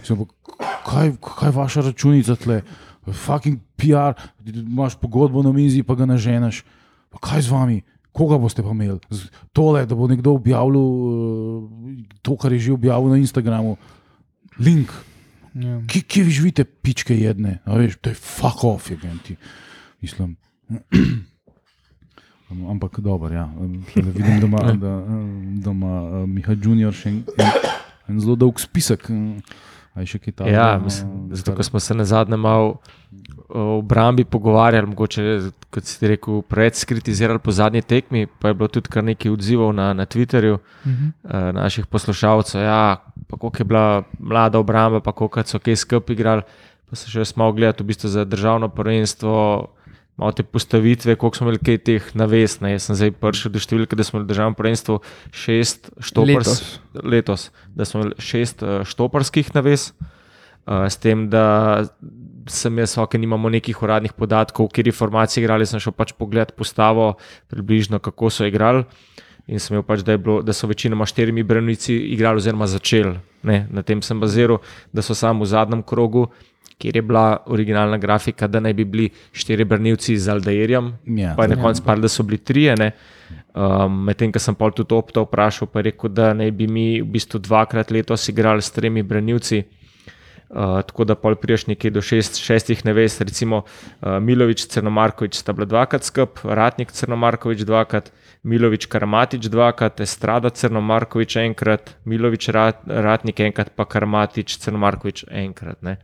[0.00, 2.62] Mislim, pa, kaj, kaj je vaša računica tle?
[3.12, 4.14] Fucking PR,
[4.46, 6.64] imaš pogodbo na mizi, pa ga naženeš.
[7.10, 7.78] Pa kaj z vami?
[8.12, 8.98] Koga boste pa imeli?
[9.52, 11.70] Tole, da bo nekdo objavil uh,
[12.22, 13.76] to, kar je že objavil na Instagramu.
[14.58, 14.90] Link,
[15.58, 15.80] Ja.
[15.90, 19.34] ki, ki vi živite, pičke jedne, a veš, to je fuck off, je genti.
[19.98, 20.36] Mislim.
[22.70, 23.48] Ampak dobro, ja.
[23.94, 27.24] Tule Vidim, da ima, da, um, da ima uh, Miha Junior še en,
[28.08, 29.08] en zelo dolg spisek.
[29.98, 30.46] A je še takega?
[30.48, 32.76] Ja, uh, mislim, zato, kar- smo se na zadnje malo
[33.50, 35.22] o obrambi pogovarjali, mogoče,
[35.70, 39.72] kot si rekel, preveč skritizirali po zadnji tekmi, pa je bilo tudi kar nekaj odzivov
[39.72, 41.06] na, na Twitterju Mhm.
[41.24, 42.60] eh, naših poslušalcev.
[42.60, 42.96] Ja,
[43.26, 43.86] pa koliko je bila
[44.20, 46.42] mlada obramba, pa koliko so kaj skupaj igrali.
[46.86, 49.66] Pa se še jaz malo gledati v bistvu za državno prvenstvo.
[50.18, 52.58] Malo te postavitve, koliko smo imeli kaj teh naves.
[52.60, 52.72] Ne?
[52.74, 54.96] Jaz sem zdaj prišel do številke, da smo imeli državno prvenstvo
[55.30, 56.62] šest štopers, Letos.
[57.06, 57.44] letos,
[57.78, 59.92] da smo imeli šest uh, štoparskih naves,
[60.66, 61.86] uh, s tem, da
[62.50, 66.50] sem jaz, ok, nimamo nekih uradnih podatkov, v kateri formaciji igrali, sem šel pač pogled
[66.58, 67.12] postavo,
[67.52, 68.84] približno kako so igrali.
[69.48, 73.16] In sem imel pač, da, bilo, da so večinoma štirimi branilci igrali, oziroma začeli.
[73.48, 74.60] Ne, na tem sem baziral,
[74.92, 76.26] da so samo v zadnjem krogu,
[76.78, 81.42] kjer je bila originalna grafika, da naj bi bili štiri branilci z Aldairjem, Ja, pa
[81.44, 81.62] je na Ja.
[81.62, 82.76] koncu par, da so bili trije.
[82.76, 82.92] ne.
[83.54, 87.00] Um, Medtem, ko sem pa tudi opta vprašal, pa je rekel, da naj bi mi
[87.00, 89.64] v bistvu dvakrat letos igrali s tremi branilci.
[90.48, 93.56] Uh, tako da pol priješ nekje do šest, šestih neves, recimo
[94.00, 101.36] uh, Milovič, Crnomarkovič sta bila dvakrat skup, Ratnik Crnomarkovič dvakrat, Milovič Karamatič dvakrat, Estrada Crnomarkovič
[101.36, 105.82] enkrat, Milovič Rat, Ratnik enkrat, pa Karamatič Crnomarkovič enkrat.
[105.82, 105.98] Ne.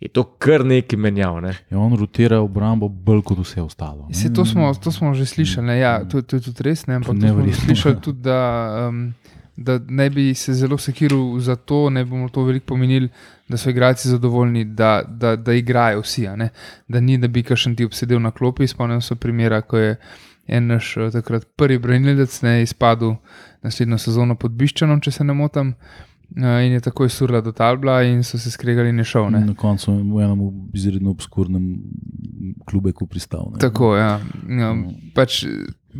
[0.00, 1.40] Je to kar nekaj menjav.
[1.40, 1.54] Ne?
[1.70, 4.06] Ja, on rotira obrambo bolj kot vse ostalo.
[4.08, 4.14] ne.
[4.14, 5.78] Vse to smo, to smo že slišali, ne?
[5.78, 6.86] ja, to, to je tudi res.
[6.86, 7.64] Ne, ampak to smo neverjetno.
[7.66, 8.40] slišali tudi, da,
[8.88, 9.12] um,
[9.56, 13.08] da ne bi se zelo sekiral za to, ne bomo to veliko pomenili,
[13.48, 16.26] da so igralci zadovoljni, da, da, da igrajo vsi.
[16.28, 16.48] a ne.
[16.88, 18.66] Da ni, da bi kašen ti obsedel na klopi.
[18.66, 19.96] Spomnim se primera, ko je
[20.46, 23.14] en naš eh, takrat prvi branilec ne izpadel
[23.62, 25.74] naslednjo sezono pod Biščanom, če se ne motim.
[26.36, 29.30] Eh, In je takoj surla do Talbla, in so se skregali in šel.
[29.30, 29.40] Ne?
[29.46, 30.42] Na koncu je v enem
[30.74, 31.76] izredno obskurnem
[32.66, 33.50] klubu pristal.
[33.52, 33.58] Ne.
[33.58, 34.20] Tako, ja.
[34.48, 34.70] ja
[35.14, 35.44] pač,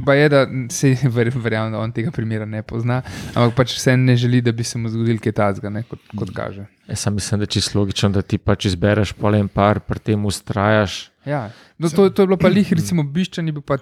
[0.07, 3.01] pa je, da se ver, verjamem, da on tega primera ne pozna,
[3.35, 6.67] ampak pač vse ne želi, da bi se mu zgodil kaj takega, kot, kot kaže.
[6.89, 10.03] Jaz sam mislim, da je čisto logično, da ti pač izbereš pol en par, pri
[10.11, 11.11] tem ustrajaš.
[11.27, 11.49] Ja.
[11.79, 13.79] No, to, to je bilo pa lih, recimo, Biščan je bil pa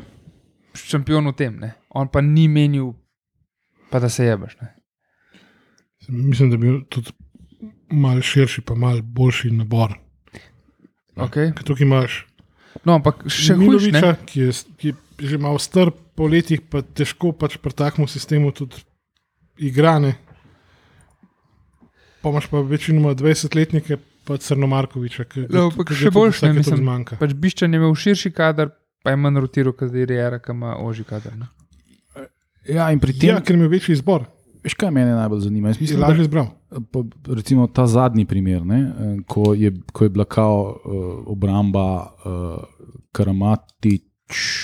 [0.79, 1.75] šampion v tem, ne?
[1.91, 2.93] on pa ni menil,
[3.91, 4.59] pa da se jebeš.
[4.61, 4.78] Ne?
[6.09, 7.12] Mislim, da bi bil tudi
[7.90, 9.94] malo širši, pa malo boljši nabor.
[11.18, 11.51] Okay.
[11.55, 12.24] Ker tukaj imaš
[12.86, 13.90] No, ampak še hujše.
[13.90, 18.06] Miloviča, ki, je, ki je že malo star po letih, pa težko pač pri takem
[18.06, 18.78] sistemu tudi
[19.59, 20.14] igrane.
[22.22, 26.82] Pa imaš pa večinoma 20-letnike, pa Crno Markoviča, ki No, ampak še boljše, ne, mislim.
[26.85, 27.18] zmanjka.
[27.18, 28.70] Pač Biščan je imel širši kader,
[29.02, 31.35] pa je manj rotiral, kot je Rijera, ki ima oži kader.
[31.39, 31.51] Ne?
[32.68, 34.26] Ja, in pri tem, Ja, ker mi je večji izbor,
[34.69, 35.69] veš, kaj mene najbolj zanima.
[35.69, 36.47] Jaz mislim, da, lažje izbral.
[36.93, 40.93] pa, recimo ta zadnji primer, ne, eh, ko, je, ko je bila kao uh,
[41.27, 41.86] obramba
[42.19, 42.65] uh,
[43.12, 44.03] Karamatič,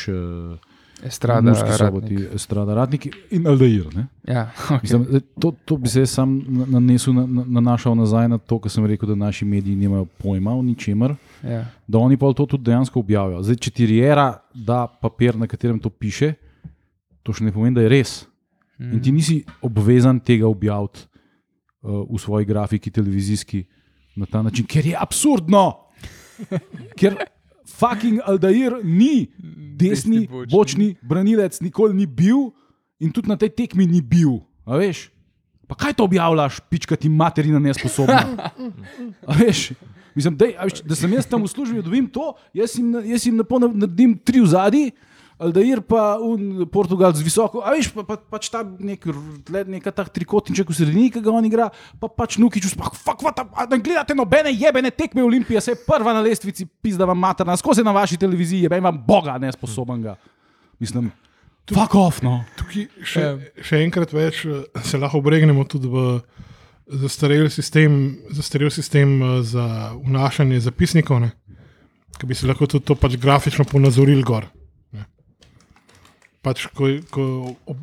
[0.09, 0.59] uh,
[1.03, 2.21] Estrada, Ratnik.
[2.35, 3.85] Estrada, Ratnik in Aldair.
[3.95, 4.07] Ne.
[4.25, 4.83] Ja, okay.
[4.83, 5.07] Mislim,
[5.41, 8.87] to, to bi se sam na- nanesel, na- na- nanašal nazaj na to, kar sem
[8.87, 11.65] rekel, da naši mediji nimajo pojma o ničemer, ja.
[11.87, 13.43] da oni pa to tudi dejansko objavijo.
[13.43, 16.35] Zdaj, če ti Riera da papir, na katerem to piše,
[17.23, 18.15] to še ne pomeni, da je res.
[18.79, 21.05] In ti nisi obvezan tega objaviti
[21.83, 23.65] uh, v svoji grafiki, televizijski,
[24.17, 25.65] na ta način, ker je absurdno.
[26.99, 27.17] Ker
[27.67, 29.27] fucking Aldair ni
[29.79, 30.51] desni, Desni bočni.
[30.51, 32.51] bočni branilec, nikoli ni bil
[33.01, 34.41] in tudi na tej tekmi ni bil.
[34.67, 35.09] A veš?
[35.69, 38.51] Pa kaj to objavljaš, pička ti materina nesposobna?
[39.27, 39.73] A veš?
[40.15, 42.93] Mislim, dej, a veš, da sem jaz tam v službi, da dobim to, jaz jim,
[43.03, 44.93] jaz jim napo naredim tri v zadnji.
[45.39, 49.03] Aldair pa un Portugal z visoko, a veš, pa, pa, pač ta nek,
[49.67, 51.67] neka ta trikotniček v sredini, ki ga on igra,
[51.99, 55.83] pa pač Nukič, pa fuck, what, a, ne gledate nobene jebene tekme Olimpije, se je
[55.83, 60.15] prva na lestvici, pizda vam materna, skozi na vaši televiziji, jebem vam Boga nesposobenega.
[60.79, 61.11] Mislim,
[61.75, 62.39] fuck off, no.
[62.61, 63.29] Tukaj še,
[63.59, 66.09] še enkrat več eh, se lahko obregnemo tudi v
[67.05, 71.35] zastarel sistem, zastarel sistem eh, za vnašanje zapisnikov, ne?
[72.15, 74.47] ki bi se lahko tudi to pač grafično ponazoril gor.
[76.45, 77.27] Pač, ko, ko
[77.67, 77.79] ob,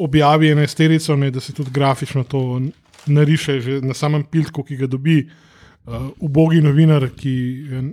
[0.00, 2.60] objavi enajsterico, ne, da se tudi grafično to
[3.06, 7.34] nariše, že na samem piltku, ki ga dobi uh, ubogi novinar, ki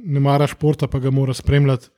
[0.04, 1.92] ne mara športa, pa ga mora spremljati.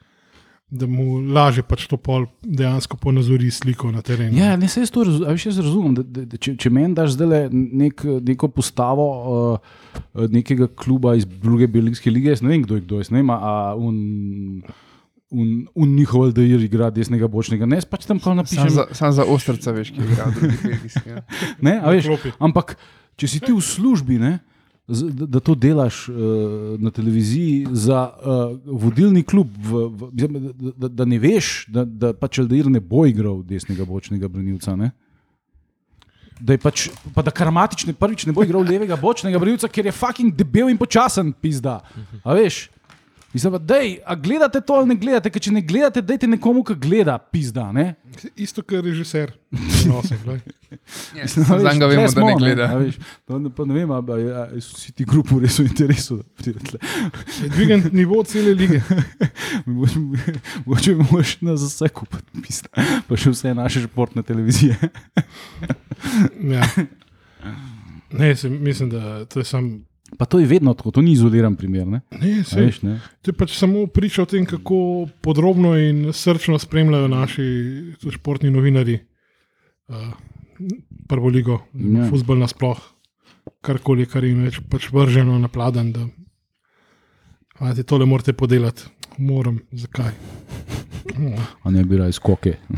[0.69, 4.37] Da mu lažje pač to pol dejansko ponazori sliko na terenu.
[4.37, 5.39] Ja, ne se jaz to razumem.
[5.41, 9.07] Jaz razumem da, da, da, če, če meni daš zdaj nek, neko postavo
[9.55, 9.79] uh,
[10.29, 13.33] nekega kluba iz druge belgijske lige, jaz ne vem, kdo je kdo, jaz ne vem,
[13.33, 13.97] a un,
[15.29, 17.65] un, un njihov da je igra desnega bočnega.
[17.69, 18.69] Ne, pač tam kao Sam napišem.
[18.69, 21.09] za, sam za ostrca, veš, ki je igral drugi belgijski.
[21.09, 21.21] Ja.
[21.65, 22.31] Ne, a veš, klopi.
[22.39, 22.77] ampak
[23.19, 24.39] če si ti v službi, ne,
[24.89, 26.15] da, da to delaš uh,
[26.81, 30.27] na televiziji za uh, vodilni klub, v, v, da,
[30.71, 34.73] da, da ne veš, da, da pač Aldair ne bo igral desnega bočnega branilca.
[34.79, 34.89] Ne?
[36.39, 39.85] Da je pač, pa da karamatič ne prvič ne bo igral levega bočnega branilca, ker
[39.85, 41.81] je fucking debel in počasen, pizda.
[42.23, 42.69] A veš?
[43.33, 46.63] Mislim, da dej, a gledate to ali ne gledate, ker če ne gledate, dajte nekomu,
[46.65, 47.67] ki gleda, pizda.
[47.75, 47.91] Ne?
[48.35, 49.35] Isto kot režiser.
[50.23, 50.39] Glej.
[51.17, 51.25] Ja,
[51.79, 52.69] ga vemo, da ne gleda.
[52.73, 52.97] a veš,
[53.29, 56.19] ne, pa ne vem, ali so vsi ti grupi res v interesu.
[57.55, 58.81] dvigen nivo cele lige.
[59.65, 62.69] Bi moš na vse kupiti, pizda.
[63.07, 64.77] pa še vse naše športne televizije.
[66.49, 66.65] Ja.
[68.11, 69.88] Ne, se, mislim, da to je sam.
[70.17, 71.87] Pa to je vedno tako, to ni izoliran primer.
[71.87, 72.01] Ne?
[72.11, 72.99] Ne, A se, Veš, ne?
[73.21, 77.43] to je pač samo priča o tem, kako podrobno in srčno spremljajo naši
[78.09, 78.99] športni novinari
[79.87, 79.95] uh,
[81.07, 82.09] prvo ligo, Ja.
[82.09, 82.77] futbol nasploh,
[83.61, 85.91] karkoli, kar jim je pač vrženo na pladen.
[85.91, 86.07] Da,
[87.59, 88.83] Vati, tole morate podelati,
[89.17, 90.11] moram, zakaj.
[91.17, 91.31] No,
[91.63, 92.57] A ne bi raj skoke.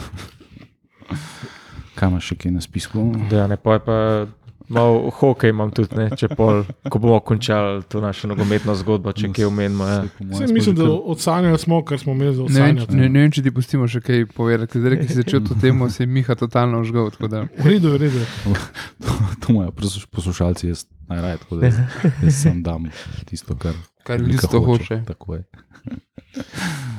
[1.95, 3.15] Kaj imaš še kaj na spisku?
[3.29, 4.27] Da, ne, pa je pa
[4.71, 9.27] Malo hokej imam tudi, ne, če pol, ko bomo končali to našo nogometno zgodbo, če
[9.29, 9.83] kaj omenimo.
[9.85, 9.97] Ja.
[10.21, 12.95] Vse, mislim, že da kar- odsanjali smo, kar smo imeli za odsanjati.
[12.95, 14.79] ne, ne vem, če ti pustimo še kaj povedati.
[14.79, 17.11] Zdaj, ki si začel to temo, se je Miha totalno užgal.
[17.11, 18.23] tako da- V redu, v redu.
[19.41, 21.77] To imajo posluš- poslušalci, jaz najraje tako da jaz,
[22.21, 22.87] jaz sam dam
[23.25, 23.73] tisto, kar,
[24.03, 25.01] Kar publika ljudstvo hoče.
[25.05, 25.43] Tako je.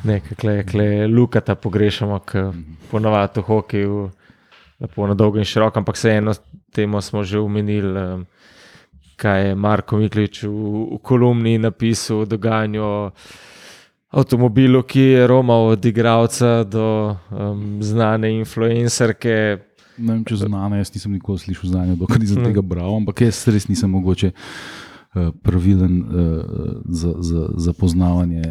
[0.05, 2.39] Ne, kle, kle, Lukata pogrešamo, ki
[2.91, 4.11] ponavadi v hokeju
[4.83, 6.35] lepo na dolgo in široko, ampak vseeno
[6.75, 7.97] temo smo že omenili.
[8.03, 8.27] Um,
[9.23, 12.87] kaj je Marko Miklič v, v kolumni napisal o dogajanju
[14.11, 19.37] avtomobilu, ki je romal od igralca do um, znane influencerke.
[20.03, 23.45] Ne vem, če znano, jaz nisem nikoli slišal znanja, dokler nisem tega bral, ampak jaz
[23.53, 24.33] res nisem mogoče
[25.43, 26.07] pravilen uh,
[26.87, 28.43] za, za, za poznavanje,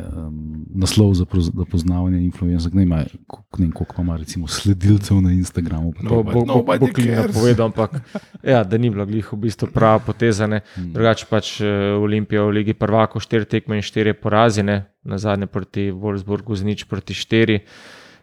[0.72, 2.74] naslov za, za poznavanje influencerk.
[2.74, 5.92] Ne, vem, a- koliko- ne vem, koliko pa ima recimo sledilcev na Instagramu.
[5.94, 6.46] pa Bo, to.
[6.46, 8.02] bo, bo, Klina povedal, ampak
[8.44, 10.48] ja, da ni bilo glih v bistvu prava poteza.
[10.48, 10.62] ne.
[10.78, 10.94] Mm.
[10.94, 15.92] Drugače pač eh, Olimpija v Ligi prvako štiri tekme in štiri porazine, na zadnje proti
[15.92, 17.60] Wolfsburgu z nič proti štiri.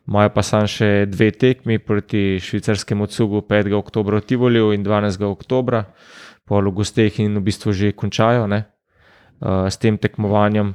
[0.07, 3.73] Imajo pa sam še dve tekmi proti švicarskemu cugu 5.
[3.75, 5.21] oktober v Tivoliju in 12.
[5.23, 5.85] oktober,
[6.49, 8.65] pol v gosteh in v bistvu že končajo ne,
[9.45, 10.75] uh, s tem tekmovanjem.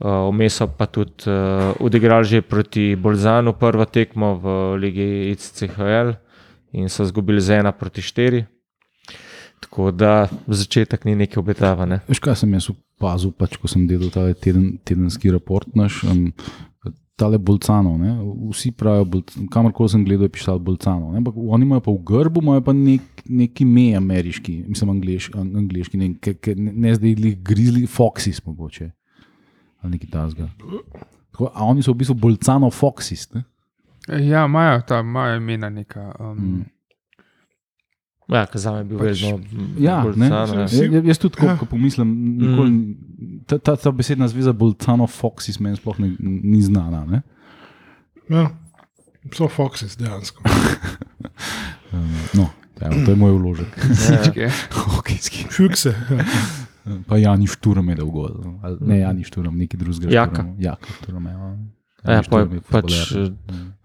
[0.00, 4.44] Uh, Vmes so pa tudi uh, odigrali že proti Bolzanu prvo tekmo v
[4.80, 6.16] Ligi ICCHL
[6.72, 8.46] in so izgubili z ena proti štiri.
[9.60, 12.00] Tako da začetek ni nekaj obetavane.
[12.08, 16.00] Veš, kaj sem jaz opazil, pač, ko sem delal ta teden, tedenski raport naš.
[16.08, 16.32] Um,
[17.20, 18.14] Tale Bolcano, ne?
[18.50, 21.10] vsi pravijo, kamorkoli sem gledal, je pisal Bolcano.
[21.10, 25.28] ne, Ampak oni imajo pa v grbu imajo pa nek, neki ime ameriški, mislim, angliš,
[25.34, 28.88] an- angliški, ne, ke, ke, ne, zdaj jih grizli, Foxis mogoče.
[29.80, 30.48] Ali nekaj tasga.
[31.46, 33.28] A oni so v bistvu Bolcano Foxis.
[33.34, 33.44] Ne?
[34.22, 36.14] Ja, imajo ta imajo imena neka.
[36.18, 36.64] Um, Mm.
[38.30, 39.40] Ja, za me je bil Pač- vedno
[39.78, 41.02] Ja, bolj ne, ja.
[41.02, 41.56] jaz, tudi, ko, Ja.
[41.58, 42.06] ko pomislim,
[42.38, 42.96] nikoli,
[43.44, 47.04] ta, ta, ta besedna zveza Bolcano Foxis meni sploh ne, ni znana.
[47.06, 47.22] Ne?
[48.28, 48.50] Ja.
[49.32, 50.42] So Foxes dejansko.
[51.92, 52.46] Um, No,
[52.80, 53.66] ja, to je moj vložek.
[54.94, 55.44] Hokejski.
[55.50, 55.94] Fukse.
[57.06, 58.30] Pa Jani Šturm je dal gol.
[58.44, 58.60] no.
[58.62, 60.12] Ali Ne, Jani Šturm, neki drugega.
[60.12, 60.42] Jaka.
[60.42, 60.54] Šturma.
[60.58, 61.32] Jaka Šturm je.
[61.32, 61.56] ja.
[62.06, 63.32] Ja, pa je pač, fuzbaler.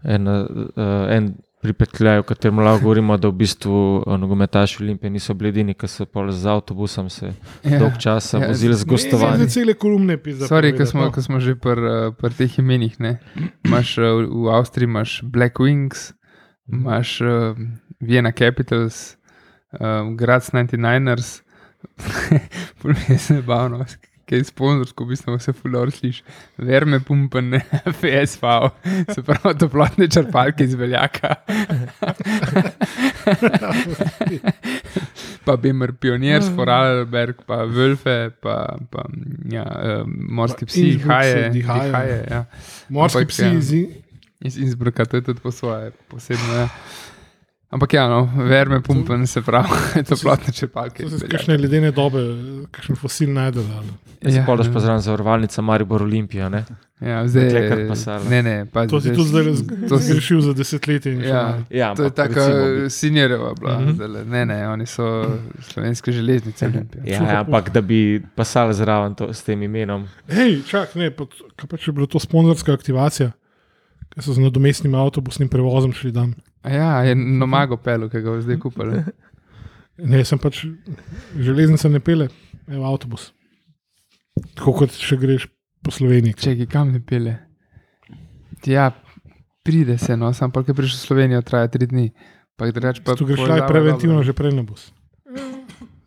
[0.06, 1.34] En, uh, en
[1.66, 5.88] pripetljaj, o katerem lahko govorimo, da v bistvu uh, nogometaši Olimpije niso bili edini, ki
[5.88, 7.32] so pol z avtobusom se
[7.64, 7.80] Ja.
[7.80, 9.50] dolg časa Ja, vozili z Za gostovanjem.
[9.50, 10.46] cele kolumne pisa.
[10.46, 13.00] Sorry, ko smo, ko smo že pri uh, pr teh imenih.
[13.00, 13.18] ne.
[13.64, 16.14] Imaš, uh, v Avstriji imaš Black Wings,
[16.68, 17.58] imaš uh,
[18.00, 19.16] Vienna Capitals,
[19.74, 21.42] um, Graz 99ers,
[22.78, 23.86] Pulje se bavno.
[24.26, 26.24] Kaj sponzorsko, v bistvu vse fulor sliši,
[26.58, 27.60] verme pumpen,
[28.00, 28.54] FSV,
[29.14, 31.36] se pravi toplotne črpalke iz veljaka.
[35.46, 39.06] pa Bemer Pioniers, Foralberg, pa Wölfe, pa, pa
[39.52, 39.66] ja,
[40.06, 41.84] morski psi, haje, se dihajo.
[41.84, 42.46] dihaje, ja.
[42.90, 43.54] Morski Ampak, psi ja.
[44.46, 46.54] iz Innsbrucka, to je tudi po svoje, posebno.
[46.54, 46.70] Ja.
[47.70, 49.68] Ampak ja, no, verme pumpen, se pravi,
[50.10, 51.04] toplotne črpalke.
[51.04, 51.32] To z veljaka.
[51.32, 52.22] kakšne ledene dobe,
[52.72, 53.64] kakšen fosil najdel.
[53.66, 53.82] Ja,
[54.32, 54.74] Ja, pol daš ja.
[54.74, 56.48] pa zraven zavarovalnica Maribor Olimpija.
[56.50, 56.64] Ne?
[57.00, 58.24] Ja, zdaj Dekle kar pasalo.
[58.26, 61.12] Ne, ne, pa To si tudi zdaj raz- to si- zgrešil za desetletje.
[61.12, 61.44] in še Ja.
[61.70, 62.42] Ja, to je tako
[62.90, 63.76] sinjereva bila.
[63.76, 63.92] Mhm.
[63.92, 64.24] zdajle.
[64.26, 65.06] Ne, ne, oni so
[65.64, 66.66] slovenske železnice.
[66.66, 67.04] Olimpije.
[67.08, 68.00] Ja, ja, ampak da bi
[68.36, 70.08] pasali zraven to, s tem imenom.
[70.28, 71.26] Hej, čak, ne, pa,
[71.56, 73.32] kaj pa če je bila to sponzorska aktivacija,
[74.10, 76.34] ki so z nadomestnim avtobusnim prevozom šli dan.
[76.72, 79.04] Ja, je nomago pelo, ki ga bo zdaj kupili.
[79.96, 80.66] Ne, sem pač
[81.40, 82.26] železnica ne pele,
[82.68, 83.30] evo avtobus.
[84.60, 85.46] Tako kot če greš
[85.80, 86.36] po Sloveniji.
[86.36, 87.38] Čekaj, kam ne pele?
[88.68, 88.90] Ja,
[89.64, 92.10] pride se, no, sam pa, ki prišel v Slovenijo, traja tri dni.
[92.60, 94.28] Pa, drugače pa Tu greš šlaj preventivno, dobra.
[94.28, 94.90] že prej na bus.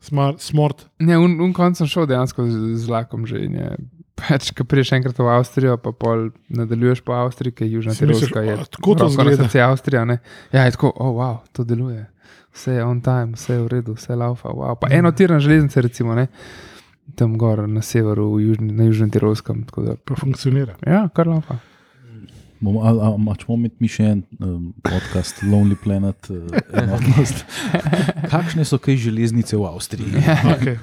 [0.05, 0.85] Smart, smart.
[1.01, 3.41] Ne, un, un konc sem šel dejansko z, z vlakom že.
[3.49, 3.73] in je
[4.19, 8.07] Pač, ko prideš enkrat v Avstrijo, pa pol nadaljuješ po Avstriji, ki je južna Si
[8.07, 8.41] misliš, Tirolska.
[8.43, 10.19] je "A, tako to na izgleda?" srce Avstrija, ne?
[10.53, 12.07] Ja, je tako, oh, wow, to deluje.
[12.51, 14.49] Vse je on time, vse je v redu, vse je laufa.
[14.49, 14.75] Wow.
[14.75, 16.27] Pa eno tirna železnica, recimo, ne?
[17.15, 19.63] tam gor na severu, južni, na južnem Tirolskem.
[19.65, 20.75] tako Da, Pa funkcionira.
[20.87, 21.59] ja, kar laufa.
[22.61, 26.37] Bomo, ali, ali, ali bomo imeti mi še en um, podcast, Lonely Planet, uh,
[26.75, 27.45] enotnost.
[28.33, 30.11] Kakšne so kaj železnice v Avstriji?
[30.51, 30.77] Okay,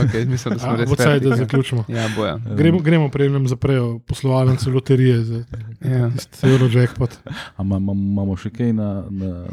[0.00, 1.84] Okay, mislim, da smo res Vcaj, da zaključimo.
[1.88, 2.38] Ja, boja.
[2.50, 5.44] Gremo, gremo prej, nam zaprejo poslovalnice loterije za
[5.82, 6.10] Ja.
[6.42, 7.10] Eurojackpot.
[7.56, 8.88] A ima- ima- Imamo še kaj na.
[9.08, 9.44] na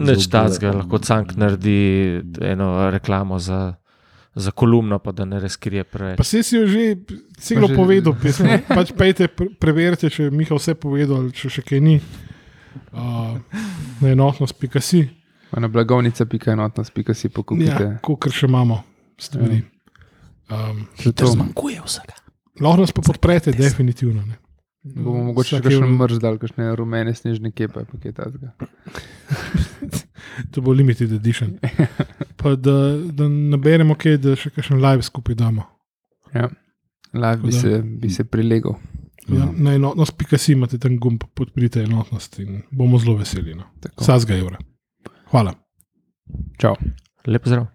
[0.00, 1.76] Neč za tacga, lahko Cank naredi
[2.42, 3.74] eno reklamo za,
[4.34, 6.16] za kolumno, pa da ne razkrije preveč.
[6.16, 6.96] Pa se si jo že
[7.38, 8.48] celo že- povedal, pismo.
[8.76, 12.00] pač pejte, pre- preverite, če je Miha vse povedal, če še kaj ni.
[12.92, 13.36] Uh,
[14.00, 15.04] na enotnost, pika si.
[15.52, 17.98] Na blagovnica.enotnost.si Ja, pokupite.
[18.00, 18.80] Kot še imamo
[19.20, 19.62] stvari.
[20.52, 22.16] Um, Zmanjkuje vsega.
[22.60, 24.24] lahko nas pa podprete, definitivno.
[24.24, 24.41] Ne.
[24.84, 28.52] Bomo mogoče še kakšen mrz dal, kakšne rumene snežne kepe, pa kaj takega.
[30.54, 31.58] To bo limited edition.
[32.40, 32.74] Pa da,
[33.12, 35.64] da naberemo kaj, da še kakšen live skupaj damo.
[36.34, 36.48] Ja.
[37.12, 38.78] Live bi Tako da- se, bi se prilegal.
[39.28, 43.54] Ja, na enotnost.si imate tam gumb, podprite enotnost in bomo zelo veseli.
[43.54, 43.68] No.
[44.00, 44.58] Vsakega evra.
[45.30, 45.52] Hvala.
[46.58, 46.74] Čau.
[47.26, 47.66] Lep zdrav.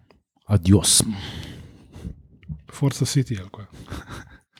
[0.46, 0.98] Adios.
[2.72, 3.68] Forza City ali kaj.